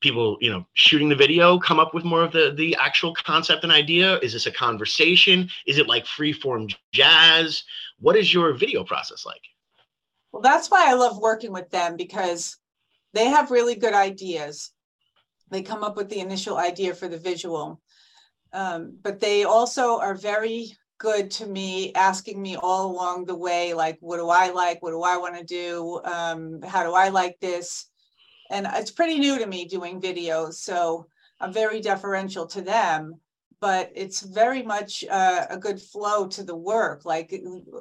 people 0.02 0.36
you 0.40 0.50
know 0.50 0.66
shooting 0.74 1.08
the 1.08 1.14
video 1.14 1.58
come 1.58 1.78
up 1.78 1.94
with 1.94 2.04
more 2.04 2.22
of 2.22 2.32
the 2.32 2.52
the 2.56 2.76
actual 2.78 3.14
concept 3.14 3.62
and 3.62 3.72
idea 3.72 4.18
is 4.18 4.32
this 4.32 4.46
a 4.46 4.52
conversation 4.52 5.48
is 5.66 5.78
it 5.78 5.86
like 5.86 6.04
free 6.04 6.32
form 6.32 6.66
jazz 6.90 7.62
what 8.00 8.16
is 8.16 8.34
your 8.34 8.52
video 8.52 8.84
process 8.84 9.24
like 9.24 9.42
Well, 10.32 10.42
that's 10.42 10.70
why 10.70 10.88
I 10.88 10.94
love 10.94 11.18
working 11.18 11.52
with 11.52 11.70
them 11.70 11.96
because 11.96 12.56
they 13.12 13.26
have 13.26 13.50
really 13.50 13.74
good 13.74 13.94
ideas. 13.94 14.72
They 15.50 15.62
come 15.62 15.84
up 15.84 15.96
with 15.96 16.08
the 16.08 16.20
initial 16.20 16.56
idea 16.56 16.94
for 16.94 17.08
the 17.08 17.18
visual. 17.18 17.80
Um, 18.54 18.98
but 19.02 19.20
they 19.20 19.44
also 19.44 19.98
are 19.98 20.14
very 20.14 20.76
good 20.98 21.30
to 21.32 21.46
me, 21.46 21.92
asking 21.94 22.40
me 22.40 22.56
all 22.56 22.90
along 22.90 23.24
the 23.24 23.34
way, 23.34 23.74
like, 23.74 23.98
what 24.00 24.18
do 24.18 24.28
I 24.30 24.50
like? 24.50 24.82
What 24.82 24.92
do 24.92 25.02
I 25.02 25.16
want 25.16 25.36
to 25.36 25.44
do? 25.44 26.00
Um, 26.04 26.62
how 26.62 26.84
do 26.84 26.92
I 26.92 27.08
like 27.08 27.38
this? 27.40 27.86
And 28.50 28.66
it's 28.72 28.90
pretty 28.90 29.18
new 29.18 29.38
to 29.38 29.46
me 29.46 29.66
doing 29.66 30.00
videos, 30.00 30.54
so 30.54 31.06
I'm 31.40 31.52
very 31.52 31.80
deferential 31.80 32.46
to 32.48 32.62
them. 32.62 33.20
But 33.62 33.92
it's 33.94 34.20
very 34.22 34.62
much 34.62 35.04
uh, 35.08 35.46
a 35.48 35.56
good 35.56 35.80
flow 35.80 36.26
to 36.28 36.42
the 36.42 36.56
work, 36.56 37.06
like 37.06 37.32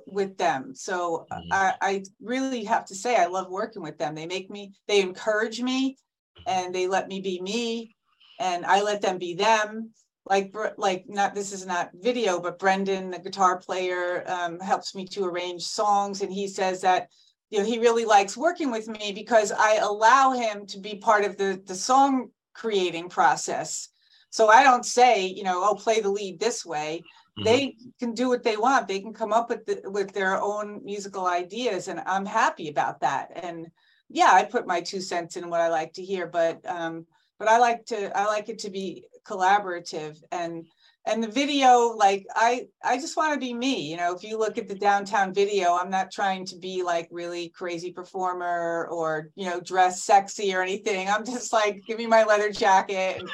with 0.06 0.38
them. 0.38 0.76
So 0.76 1.28
Mhm. 1.34 1.48
I, 1.52 1.76
I 1.82 2.04
really 2.22 2.64
have 2.66 2.86
to 2.86 2.96
say 2.96 3.18
I 3.18 3.26
love 3.26 3.50
working 3.50 3.82
with 3.82 3.98
them. 3.98 4.16
They 4.16 4.28
make 4.28 4.50
me, 4.50 4.74
they 4.88 5.02
encourage 5.02 5.60
me, 5.62 5.98
and 6.46 6.74
they 6.74 6.88
let 6.88 7.08
me 7.08 7.20
be 7.22 7.42
me, 7.42 7.96
and 8.38 8.66
I 8.66 8.82
let 8.82 9.02
them 9.02 9.18
be 9.18 9.34
them 9.34 9.94
like 10.26 10.56
like 10.78 11.06
not 11.08 11.34
this 11.34 11.52
is 11.52 11.66
not 11.66 11.90
video 11.96 12.40
but 12.40 12.60
brendan 12.60 13.10
the 13.12 13.20
guitar 13.20 13.58
player 13.58 14.24
um, 14.28 14.60
helps 14.60 14.94
me 14.94 15.06
to 15.06 15.26
arrange 15.26 15.64
songs 15.64 16.22
and 16.22 16.32
he 16.32 16.48
says 16.48 16.82
that 16.82 17.10
you 17.50 17.60
know 17.60 17.66
he 17.66 17.80
really 17.80 18.06
likes 18.06 18.38
working 18.38 18.72
with 18.72 18.88
me 18.88 19.12
because 19.14 19.52
i 19.52 19.76
allow 19.78 20.32
him 20.32 20.66
to 20.66 20.80
be 20.80 20.96
part 20.96 21.26
of 21.26 21.38
the 21.38 21.62
the 21.66 21.76
song 21.76 22.30
creating 22.54 23.10
process 23.10 23.90
so 24.32 24.48
i 24.50 24.64
don't 24.64 24.86
say 24.86 25.26
you 25.28 25.44
know 25.44 25.64
oh 25.64 25.76
play 25.76 26.02
the 26.02 26.10
lead 26.10 26.40
this 26.40 26.66
way. 26.66 27.02
Mhm. 27.40 27.44
they 27.46 27.76
can 28.00 28.14
do 28.14 28.28
what 28.28 28.44
they 28.44 28.58
want. 28.58 28.90
They 28.90 29.00
can 29.00 29.14
come 29.14 29.32
up 29.32 29.48
with 29.50 29.66
the, 29.66 29.90
with 29.90 30.12
their 30.12 30.42
own 30.42 30.84
musical 30.84 31.26
ideas 31.28 31.88
and 31.88 32.02
i'm 32.06 32.26
happy 32.26 32.68
about 32.70 33.00
that. 33.02 33.32
And 33.36 33.68
yeah 34.10 34.32
i 34.34 34.44
put 34.44 34.68
my 34.68 34.82
two 34.82 35.00
cents 35.00 35.38
in 35.38 35.50
what 35.50 35.62
i 35.62 35.70
like 35.70 35.94
to 35.94 36.04
hear 36.04 36.28
but 36.28 36.60
um 36.66 37.06
but 37.40 37.48
i 37.48 37.58
like 37.58 37.86
to 37.86 38.00
i 38.18 38.26
like 38.26 38.50
it 38.50 38.60
to 38.60 38.70
be 38.70 39.06
collaborative. 39.24 40.18
And 40.34 40.68
and 41.08 41.24
the 41.24 41.28
video 41.42 41.88
like 42.06 42.26
i 42.36 42.68
i 42.84 42.96
just 42.98 43.18
want 43.18 43.34
to 43.34 43.40
be 43.40 43.54
me 43.54 43.90
you 43.90 43.98
know 43.98 44.14
if 44.14 44.24
you 44.24 44.38
look 44.38 44.58
at 44.60 44.68
the 44.68 44.76
downtown 44.76 45.34
video 45.34 45.74
i'm 45.76 45.90
not 45.90 46.12
trying 46.12 46.46
to 46.46 46.58
be 46.60 46.84
like 46.84 47.08
really 47.12 47.50
crazy 47.50 47.92
performer 47.92 48.88
or 48.92 49.30
you 49.36 49.46
know 49.50 49.60
dress 49.62 50.04
sexy 50.04 50.54
or 50.54 50.62
anything. 50.62 51.08
I'm 51.10 51.26
just 51.26 51.52
like 51.54 51.82
give 51.88 51.98
me 51.98 52.06
my 52.08 52.24
leather 52.24 52.52
jacket 52.52 53.20
and 53.20 53.30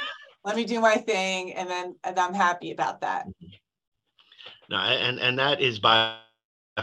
let 0.48 0.56
me 0.56 0.64
do 0.64 0.80
my 0.80 0.95
thing 0.95 1.54
and 1.54 1.70
then 1.70 1.95
and 2.04 2.18
i'm 2.18 2.34
happy 2.34 2.72
about 2.72 3.02
that. 3.02 3.28
No, 4.70 4.78
and 4.78 5.20
and 5.20 5.38
that 5.38 5.62
is 5.62 5.80
by 5.80 6.16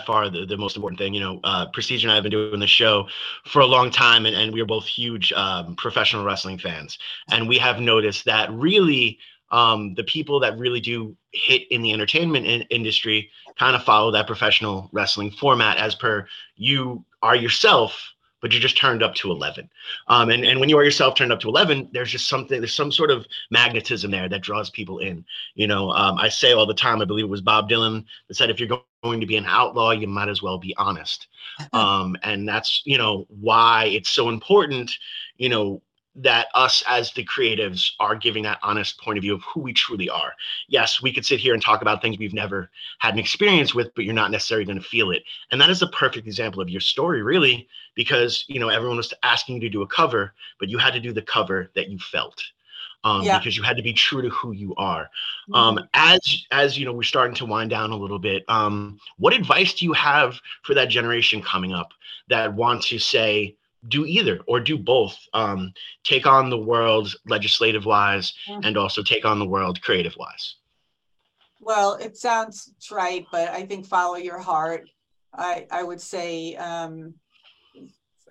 far 0.07 0.29
the, 0.29 0.45
the 0.45 0.57
most 0.57 0.77
important 0.77 0.99
thing 0.99 1.15
you 1.15 1.21
know 1.21 1.41
uh 1.45 1.67
and 1.77 2.11
i 2.11 2.15
have 2.15 2.25
been 2.25 2.33
doing 2.33 2.59
the 2.61 2.67
show 2.67 3.07
for 3.45 3.61
a 3.63 3.67
long 3.67 3.91
time 3.91 4.27
and, 4.27 4.37
and 4.37 4.53
we 4.53 4.61
are 4.61 4.67
both 4.67 4.85
huge 4.85 5.33
um, 5.33 5.77
professional 5.77 6.25
wrestling 6.25 6.59
fans. 6.59 6.99
And 7.31 7.49
we 7.49 7.59
have 7.59 7.81
noticed 7.81 8.25
that 8.25 8.51
really 8.53 9.19
um, 9.53 9.95
the 9.95 10.03
people 10.03 10.41
that 10.41 10.59
really 10.59 10.81
do 10.81 11.17
hit 11.31 11.71
in 11.71 11.81
the 11.83 11.93
entertainment 11.93 12.45
in- 12.45 12.63
industry 12.71 13.31
kind 13.57 13.77
of 13.77 13.85
follow 13.85 14.11
that 14.11 14.27
professional 14.27 14.91
wrestling 14.93 15.31
format 15.31 15.77
as 15.77 15.95
per 15.95 16.27
you 16.57 17.05
are 17.23 17.37
yourself 17.37 18.14
but 18.45 18.53
you're 18.53 18.61
just 18.61 18.77
turned 18.77 19.03
up 19.03 19.15
to 19.15 19.31
11 19.31 19.71
um, 20.09 20.29
and, 20.29 20.45
and 20.45 20.61
when 20.61 20.69
you 20.69 20.77
are 20.77 20.85
yourself 20.85 21.15
turned 21.15 21.33
up 21.33 21.41
to 21.41 21.49
11 21.49 21.89
there's 21.93 22.11
just 22.11 22.29
something 22.29 22.61
there's 22.61 22.75
some 22.75 22.93
sort 22.93 23.11
of 23.11 23.27
magnetism 23.51 24.11
there 24.11 24.29
that 24.29 24.43
draws 24.43 24.69
people 24.69 24.99
in. 24.99 25.25
You 25.55 25.67
know 25.67 25.91
um, 25.93 26.19
i 26.19 26.29
say 26.29 26.53
all 26.53 26.67
the 26.67 26.75
time 26.75 27.01
i 27.01 27.07
believe 27.07 27.25
it 27.25 27.31
was 27.31 27.41
bob 27.41 27.71
dylan 27.71 28.05
that 28.29 28.35
said 28.35 28.51
if 28.51 28.61
you're 28.61 28.79
going 29.03 29.21
to 29.21 29.27
be 29.27 29.39
an 29.39 29.47
outlaw 29.47 29.93
you 29.93 30.07
might 30.07 30.29
as 30.29 30.43
well 30.43 30.59
be 30.59 30.75
honest. 30.77 31.27
Um, 31.73 32.17
and 32.23 32.49
that's 32.49 32.83
you 32.85 32.99
know 32.99 33.27
why 33.29 33.85
it's 33.85 34.11
so 34.11 34.29
important 34.29 34.91
you 35.37 35.49
know 35.49 35.81
that 36.17 36.47
us 36.55 36.83
as 36.87 37.13
the 37.13 37.25
creatives 37.25 37.91
are 37.99 38.15
giving 38.15 38.45
that 38.45 38.59
honest 38.63 39.01
point 39.01 39.19
of 39.19 39.23
view 39.23 39.35
of 39.35 39.43
who 39.43 39.61
we 39.61 39.73
truly 39.73 40.09
are. 40.09 40.33
Yes, 40.69 41.03
we 41.03 41.13
could 41.13 41.27
sit 41.27 41.41
here 41.41 41.55
and 41.55 41.63
talk 41.63 41.83
about 41.83 42.01
things 42.01 42.19
we've 42.19 42.33
never 42.33 42.71
had 43.01 43.15
an 43.15 43.21
experience 43.21 43.75
with, 43.75 43.93
but 43.95 44.05
you're 44.05 44.15
not 44.15 44.31
necessarily 44.31 44.65
going 44.65 44.79
to 44.79 44.85
feel 44.85 45.11
it. 45.11 45.25
And 45.51 45.61
that 45.61 45.71
is 45.71 45.83
a 45.83 45.89
perfect 45.89 46.27
example 46.27 46.61
of 46.61 46.71
your 46.71 46.81
story, 46.81 47.23
really, 47.23 47.69
because 47.95 48.45
you 48.49 48.61
know 48.61 48.69
everyone 48.69 48.97
was 48.97 49.13
asking 49.23 49.57
you 49.57 49.61
to 49.63 49.69
do 49.69 49.83
a 49.83 49.87
cover, 49.87 50.35
but 50.61 50.69
you 50.69 50.79
had 50.79 50.93
to 50.95 51.01
do 51.01 51.13
the 51.13 51.23
cover 51.23 51.71
that 51.75 51.89
you 51.89 51.99
felt. 51.99 52.43
Um, 53.03 53.23
Yeah. 53.23 53.39
because 53.39 53.55
you 53.55 53.63
had 53.63 53.77
to 53.77 53.83
be 53.83 53.93
true 53.93 54.23
to 54.23 54.31
who 54.31 54.53
you 54.53 54.75
are. 54.77 55.11
Mm-hmm. 55.51 55.55
Um, 55.55 55.89
as 55.93 56.47
as 56.53 56.79
you 56.79 56.87
know, 56.87 56.93
we're 56.93 57.03
starting 57.03 57.35
to 57.37 57.45
wind 57.45 57.69
down 57.69 57.91
a 57.91 57.97
little 57.97 58.19
bit. 58.19 58.45
Um, 58.49 58.99
what 59.19 59.35
advice 59.35 59.75
do 59.75 59.85
you 59.85 59.93
have 59.93 60.41
for 60.63 60.73
that 60.75 60.89
generation 60.89 61.43
coming 61.43 61.75
up 61.75 61.93
that 62.29 62.55
want 62.55 62.83
to 62.85 62.99
say 62.99 63.57
do 63.89 64.07
either 64.07 64.41
or 64.47 64.61
do 64.61 64.79
both? 64.79 65.17
Um, 65.33 65.73
take 66.03 66.27
on 66.27 66.51
the 66.51 66.59
world 66.59 67.15
legislative 67.27 67.85
wise 67.85 68.33
and 68.49 68.77
also 68.77 69.03
take 69.03 69.25
on 69.25 69.39
the 69.39 69.47
world 69.47 69.81
creative 69.83 70.17
wise. 70.17 70.57
Well, 71.61 71.95
it 71.95 72.17
sounds 72.17 72.73
trite, 72.83 73.27
but 73.33 73.49
I 73.49 73.65
think 73.65 73.87
follow 73.87 74.17
your 74.17 74.39
heart. 74.39 74.89
I, 75.33 75.67
I 75.71 75.83
would 75.83 76.01
say, 76.01 76.57
um, 76.57 77.15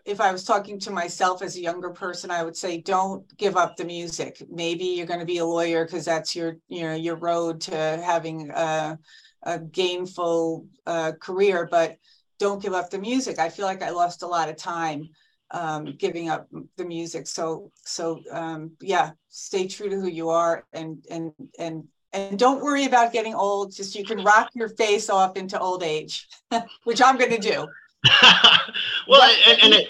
if 0.06 0.20
I 0.20 0.32
was 0.32 0.44
talking 0.44 0.80
to 0.82 0.92
myself 0.92 1.42
as 1.42 1.56
a 1.56 1.62
younger 1.62 1.90
person, 1.90 2.30
I 2.30 2.44
would 2.44 2.58
say, 2.58 2.80
don't 2.80 3.26
give 3.38 3.56
up 3.56 3.78
the 3.78 3.86
music. 3.86 4.44
Maybe 4.50 4.84
you're 4.84 5.08
going 5.08 5.22
to 5.22 5.26
be 5.26 5.38
a 5.38 5.46
lawyer 5.46 5.86
because 5.86 6.06
that's 6.06 6.36
your, 6.36 6.58
you 6.68 6.84
know, 6.84 6.94
your 6.94 7.16
road 7.16 7.62
to 7.62 7.76
having 7.76 8.52
a, 8.52 9.00
a 9.44 9.60
gainful 9.60 10.68
uh, 10.86 11.14
career, 11.20 11.68
but 11.72 11.98
don't 12.38 12.62
give 12.62 12.74
up 12.74 12.90
the 12.90 13.00
music. 13.00 13.40
I 13.40 13.50
feel 13.50 13.66
like 13.66 13.82
I 13.82 13.92
lost 13.92 14.24
a 14.24 14.28
lot 14.28 14.50
of 14.50 14.58
time 14.58 15.10
um, 15.54 15.96
giving 15.98 16.30
up 16.30 16.48
the 16.78 16.86
music. 16.86 17.28
So, 17.28 17.72
so 17.86 18.20
um, 18.32 18.72
yeah, 18.82 19.12
stay 19.30 19.68
true 19.68 19.90
to 19.90 19.96
who 19.96 20.08
you 20.08 20.30
are 20.30 20.66
and 20.74 21.06
and 21.10 21.32
and 21.58 21.88
and 22.12 22.38
don't 22.38 22.64
worry 22.64 22.86
about 22.86 23.14
getting 23.14 23.34
old. 23.34 23.74
Just 23.74 23.96
you 23.96 24.04
can 24.04 24.24
rock 24.24 24.50
your 24.54 24.70
face 24.70 25.10
off 25.10 25.38
into 25.38 25.60
old 25.60 25.84
age, 25.84 26.28
which 26.84 27.02
I'm 27.02 27.18
going 27.18 27.32
to 27.32 27.40
do. 27.40 27.68
well, 29.08 29.36
and, 29.48 29.64
and 29.64 29.74
it, 29.74 29.88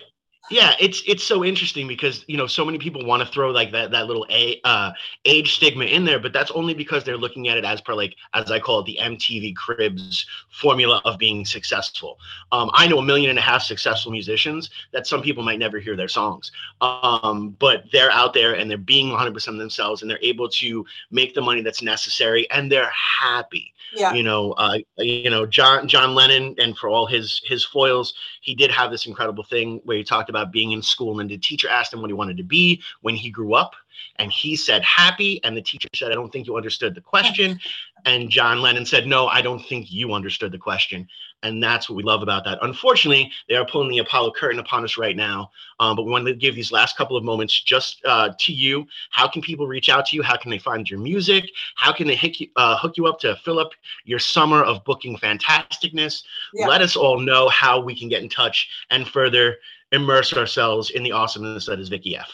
yeah, 0.50 0.74
it's 0.78 1.02
it's 1.08 1.24
so 1.24 1.44
interesting 1.46 1.88
because 1.88 2.26
you 2.28 2.36
know 2.36 2.48
so 2.48 2.66
many 2.66 2.78
people 2.78 3.06
want 3.06 3.26
to 3.26 3.32
throw 3.32 3.52
like 3.52 3.72
that 3.72 3.91
that 3.91 4.08
little 4.08 4.26
a 4.30 4.60
uh, 4.66 4.91
age 5.24 5.56
stigma 5.56 5.86
in 5.86 6.04
there, 6.04 6.20
but 6.20 6.34
that's 6.34 6.52
only 6.52 6.74
because 6.74 7.06
they're 7.06 7.18
looking 7.18 7.48
at 7.48 7.58
it 7.58 7.64
as 7.64 7.80
per 7.80 7.94
like 7.94 8.16
as 8.34 8.52
I 8.52 8.60
call 8.60 8.82
it 8.82 8.86
the 8.86 9.00
MTV 9.02 9.56
Cribs 9.56 10.26
formula 10.50 11.02
of 11.06 11.18
being 11.18 11.46
successful. 11.46 12.20
Um, 12.52 12.70
I 12.74 12.88
know 12.88 13.00
a 13.00 13.02
million 13.02 13.30
and 13.30 13.39
a 13.39 13.41
half 13.41 13.64
successful 13.64 14.12
musicians 14.12 14.70
that 14.91 15.08
some 15.08 15.22
people 15.22 15.44
might 15.44 15.60
never 15.60 15.80
hear 15.80 15.96
their 15.96 16.10
songs, 16.10 16.52
um, 16.82 17.56
but 17.60 17.86
they're 17.94 18.12
out 18.12 18.34
there 18.34 18.54
and 18.54 18.70
they're 18.70 18.78
being 18.78 19.12
100% 19.12 19.58
themselves 19.58 20.02
and 20.02 20.12
they're 20.12 20.20
able 20.22 20.50
to 20.50 20.86
make 21.10 21.34
the 21.34 21.41
money 21.41 21.62
that's 21.62 21.82
necessary 21.82 22.50
and 22.52 22.70
they're 22.70 22.91
happy. 22.91 23.74
Yeah, 23.96 24.14
you 24.14 24.24
know 24.24 24.54
uh, 24.54 24.80
you 24.98 25.30
know 25.30 25.46
john 25.46 25.88
john 25.88 26.16
lennon 26.16 26.56
and 26.58 26.76
for 26.76 26.89
all 26.89 27.06
his 27.06 27.41
his 27.46 27.64
foils 27.64 28.16
he 28.41 28.56
did 28.56 28.72
have 28.72 28.89
this 28.89 29.06
incredible 29.06 29.44
thing 29.44 29.82
where 29.84 29.98
he 29.98 30.04
talked 30.04 30.30
about 30.34 30.52
being 30.52 30.72
in 30.72 30.82
school 30.82 31.20
and 31.20 31.30
the 31.30 31.38
teacher 31.38 31.70
asked 31.70 31.94
him 31.94 32.02
what 32.02 32.10
he 32.10 32.14
wanted 32.14 32.38
to 32.38 32.44
be 32.44 32.82
when 33.02 33.16
he 33.16 33.30
grew 33.30 33.54
up 33.54 33.76
and 34.18 34.32
he 34.32 34.56
said 34.56 34.84
happy 34.84 35.44
and 35.44 35.56
the 35.56 35.62
teacher 35.62 35.88
said 35.96 36.12
i 36.12 36.16
don't 36.16 36.32
think 36.32 36.48
you 36.48 36.58
understood 36.58 36.96
the 36.96 37.02
question. 37.02 37.60
And 38.06 38.30
john 38.30 38.62
lennon 38.62 38.86
said 38.86 39.08
no 39.08 39.28
i 39.28 39.42
don't 39.42 39.66
think 39.66 39.90
you 39.90 40.14
understood 40.14 40.52
the 40.52 40.58
question. 40.58 41.08
And 41.42 41.62
that's 41.62 41.90
what 41.90 41.96
we 41.98 42.04
love 42.04 42.22
about 42.22 42.44
that. 42.46 42.58
Unfortunately 42.62 43.32
they 43.48 43.56
are 43.56 43.66
pulling 43.66 43.90
the 43.90 44.00
apollo 44.00 44.32
curtain 44.32 44.60
upon 44.60 44.84
us 44.84 44.98
right 44.98 45.16
now. 45.16 45.52
Um, 45.80 45.96
but 45.96 46.04
we 46.04 46.12
wanted 46.12 46.34
to 46.34 46.36
give 46.36 46.54
these 46.54 46.72
last 46.72 46.98
couple 46.98 47.16
of 47.16 47.24
moments 47.24 47.62
just 47.62 48.04
uh, 48.04 48.34
to 48.40 48.52
you. 48.52 48.86
How 49.12 49.30
can 49.30 49.42
people 49.42 49.68
reach 49.68 49.88
out 49.88 50.06
to 50.08 50.18
you? 50.18 50.22
How 50.22 50.36
can 50.36 50.52
they 50.52 50.60
find 50.60 50.90
your 50.90 51.00
music? 51.00 51.46
How 51.76 51.94
can 51.94 52.08
they 52.08 52.18
hook 52.18 52.42
you, 52.42 52.48
uh, 52.58 52.78
hook 52.78 52.98
you 52.98 53.08
up 53.08 53.20
to 53.22 53.38
fill 53.38 53.60
up 53.60 53.72
your 54.04 54.20
summer 54.20 54.64
of 54.64 54.84
booking 54.84 55.18
fantasticness. 55.18 56.24
Yeah. 56.54 56.68
Let 56.68 56.82
us 56.82 56.98
all 56.98 57.20
know 57.20 57.48
how 57.48 57.80
we 57.80 57.98
can 57.98 58.10
get 58.10 58.22
in 58.22 58.28
touch 58.28 58.68
and 58.90 59.08
further 59.08 59.58
immerse 59.94 60.34
ourselves 60.34 60.89
in 60.89 61.04
the 61.04 61.14
awesomeness 61.14 61.68
that 61.68 61.80
is 61.80 61.88
Vicki 61.88 62.18
F. 62.18 62.30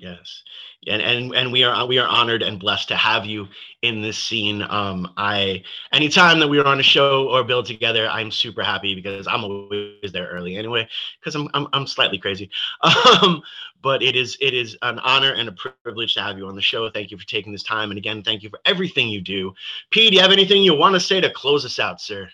Yes, 0.00 0.44
and 0.86 1.02
and 1.02 1.34
and 1.34 1.52
we 1.52 1.62
are 1.62 1.86
we 1.86 1.98
are 1.98 2.08
honored 2.08 2.42
and 2.42 2.58
blessed 2.58 2.88
to 2.88 2.96
have 2.96 3.26
you 3.26 3.48
in 3.82 4.00
this 4.00 4.16
scene. 4.16 4.62
Um, 4.62 5.12
I 5.18 5.62
anytime 5.92 6.40
that 6.40 6.48
we 6.48 6.58
are 6.58 6.66
on 6.66 6.80
a 6.80 6.82
show 6.82 7.28
or 7.28 7.44
build 7.44 7.66
together, 7.66 8.08
I'm 8.08 8.30
super 8.30 8.62
happy 8.62 8.94
because 8.94 9.26
I'm 9.26 9.44
always 9.44 10.10
there 10.12 10.28
early 10.28 10.56
anyway 10.56 10.88
because 11.18 11.34
I'm, 11.34 11.48
I'm 11.52 11.66
I'm 11.74 11.86
slightly 11.86 12.18
crazy. 12.18 12.50
Um, 13.22 13.42
but 13.82 14.02
it 14.02 14.16
is 14.16 14.38
it 14.40 14.54
is 14.54 14.76
an 14.80 14.98
honor 15.00 15.32
and 15.34 15.50
a 15.50 15.52
privilege 15.52 16.14
to 16.14 16.22
have 16.22 16.38
you 16.38 16.46
on 16.46 16.56
the 16.56 16.62
show. 16.62 16.88
Thank 16.88 17.10
you 17.10 17.18
for 17.18 17.26
taking 17.26 17.52
this 17.52 17.62
time, 17.62 17.90
and 17.90 17.98
again, 17.98 18.22
thank 18.22 18.42
you 18.42 18.48
for 18.48 18.60
everything 18.64 19.08
you 19.08 19.20
do. 19.20 19.52
P, 19.90 20.08
do 20.08 20.16
you 20.16 20.22
have 20.22 20.32
anything 20.32 20.62
you 20.62 20.74
want 20.74 20.94
to 20.94 21.00
say 21.00 21.20
to 21.20 21.30
close 21.30 21.66
us 21.66 21.78
out, 21.78 22.00
sir? 22.00 22.30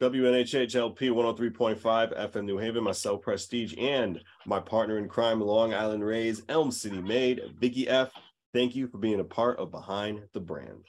WNHHLP 0.00 0.98
103.5 0.98 2.18
FM 2.18 2.44
New 2.44 2.58
Haven, 2.58 2.82
myself, 2.82 3.22
Prestige, 3.22 3.74
and 3.78 4.20
my 4.44 4.58
partner 4.58 4.98
in 4.98 5.08
crime, 5.08 5.40
Long 5.40 5.72
Island 5.72 6.04
Rays, 6.04 6.42
Elm 6.48 6.72
City 6.72 7.00
Made, 7.00 7.40
Vicki 7.60 7.88
F. 7.88 8.10
Thank 8.52 8.74
you 8.74 8.88
for 8.88 8.98
being 8.98 9.20
a 9.20 9.24
part 9.24 9.58
of 9.58 9.70
Behind 9.70 10.22
the 10.32 10.40
Brand. 10.40 10.84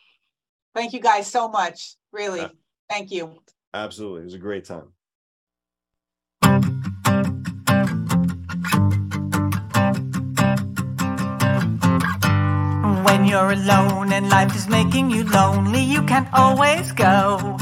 Thank 0.73 0.93
you 0.93 0.99
guys 0.99 1.27
so 1.27 1.47
much. 1.47 1.95
Really. 2.11 2.41
Uh, 2.41 2.49
Thank 2.89 3.11
you. 3.11 3.39
Absolutely. 3.73 4.21
It 4.21 4.25
was 4.25 4.33
a 4.33 4.39
great 4.39 4.65
time. 4.65 4.91
When 13.05 13.25
you're 13.25 13.51
alone 13.51 14.11
and 14.13 14.29
life 14.29 14.55
is 14.55 14.67
making 14.67 15.11
you 15.11 15.23
lonely, 15.25 15.81
you 15.81 16.03
can 16.03 16.27
always 16.33 16.91
go 16.91 17.57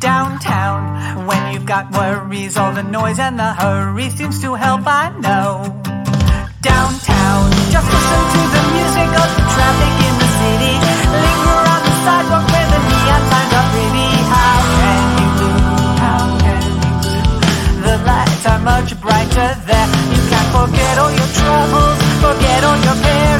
downtown. 0.00 1.26
When 1.26 1.52
you've 1.52 1.66
got 1.66 1.90
worries, 1.92 2.56
all 2.56 2.72
the 2.72 2.82
noise 2.82 3.18
and 3.18 3.38
the 3.38 3.52
hurry 3.52 4.10
seems 4.10 4.40
to 4.42 4.54
help, 4.54 4.82
I 4.86 5.10
know. 5.18 5.64
Downtown, 6.60 7.50
just 7.74 7.88
listen 7.94 8.22
to 8.34 8.42
the 8.54 8.62
music 8.74 9.10
of 9.22 9.28
the 9.36 9.44
traffic 9.54 9.94
in 10.06 10.14
the 10.22 10.30
city. 10.40 10.74
Linger 11.24 11.60
on 11.74 11.80
the 11.86 11.94
sidewalk 12.04 12.44
where 12.52 12.68
the 12.74 12.80
neon 12.88 13.22
signs 13.30 13.52
are 13.58 13.68
pretty. 13.74 14.10
How 14.34 14.58
can 14.78 15.02
you 15.18 15.28
do? 15.40 15.50
How 16.02 16.22
can 16.42 16.62
you 16.82 16.94
do? 17.04 17.16
The 17.86 17.96
lights 18.06 18.44
are 18.46 18.62
much 18.62 18.90
brighter 19.00 19.50
there. 19.66 19.88
You 20.14 20.22
can 20.30 20.46
forget 20.54 20.94
all 20.98 21.12
your 21.12 21.30
troubles, 21.38 21.98
forget 22.22 22.60
all 22.64 22.78
your 22.86 22.98
cares. 23.02 23.37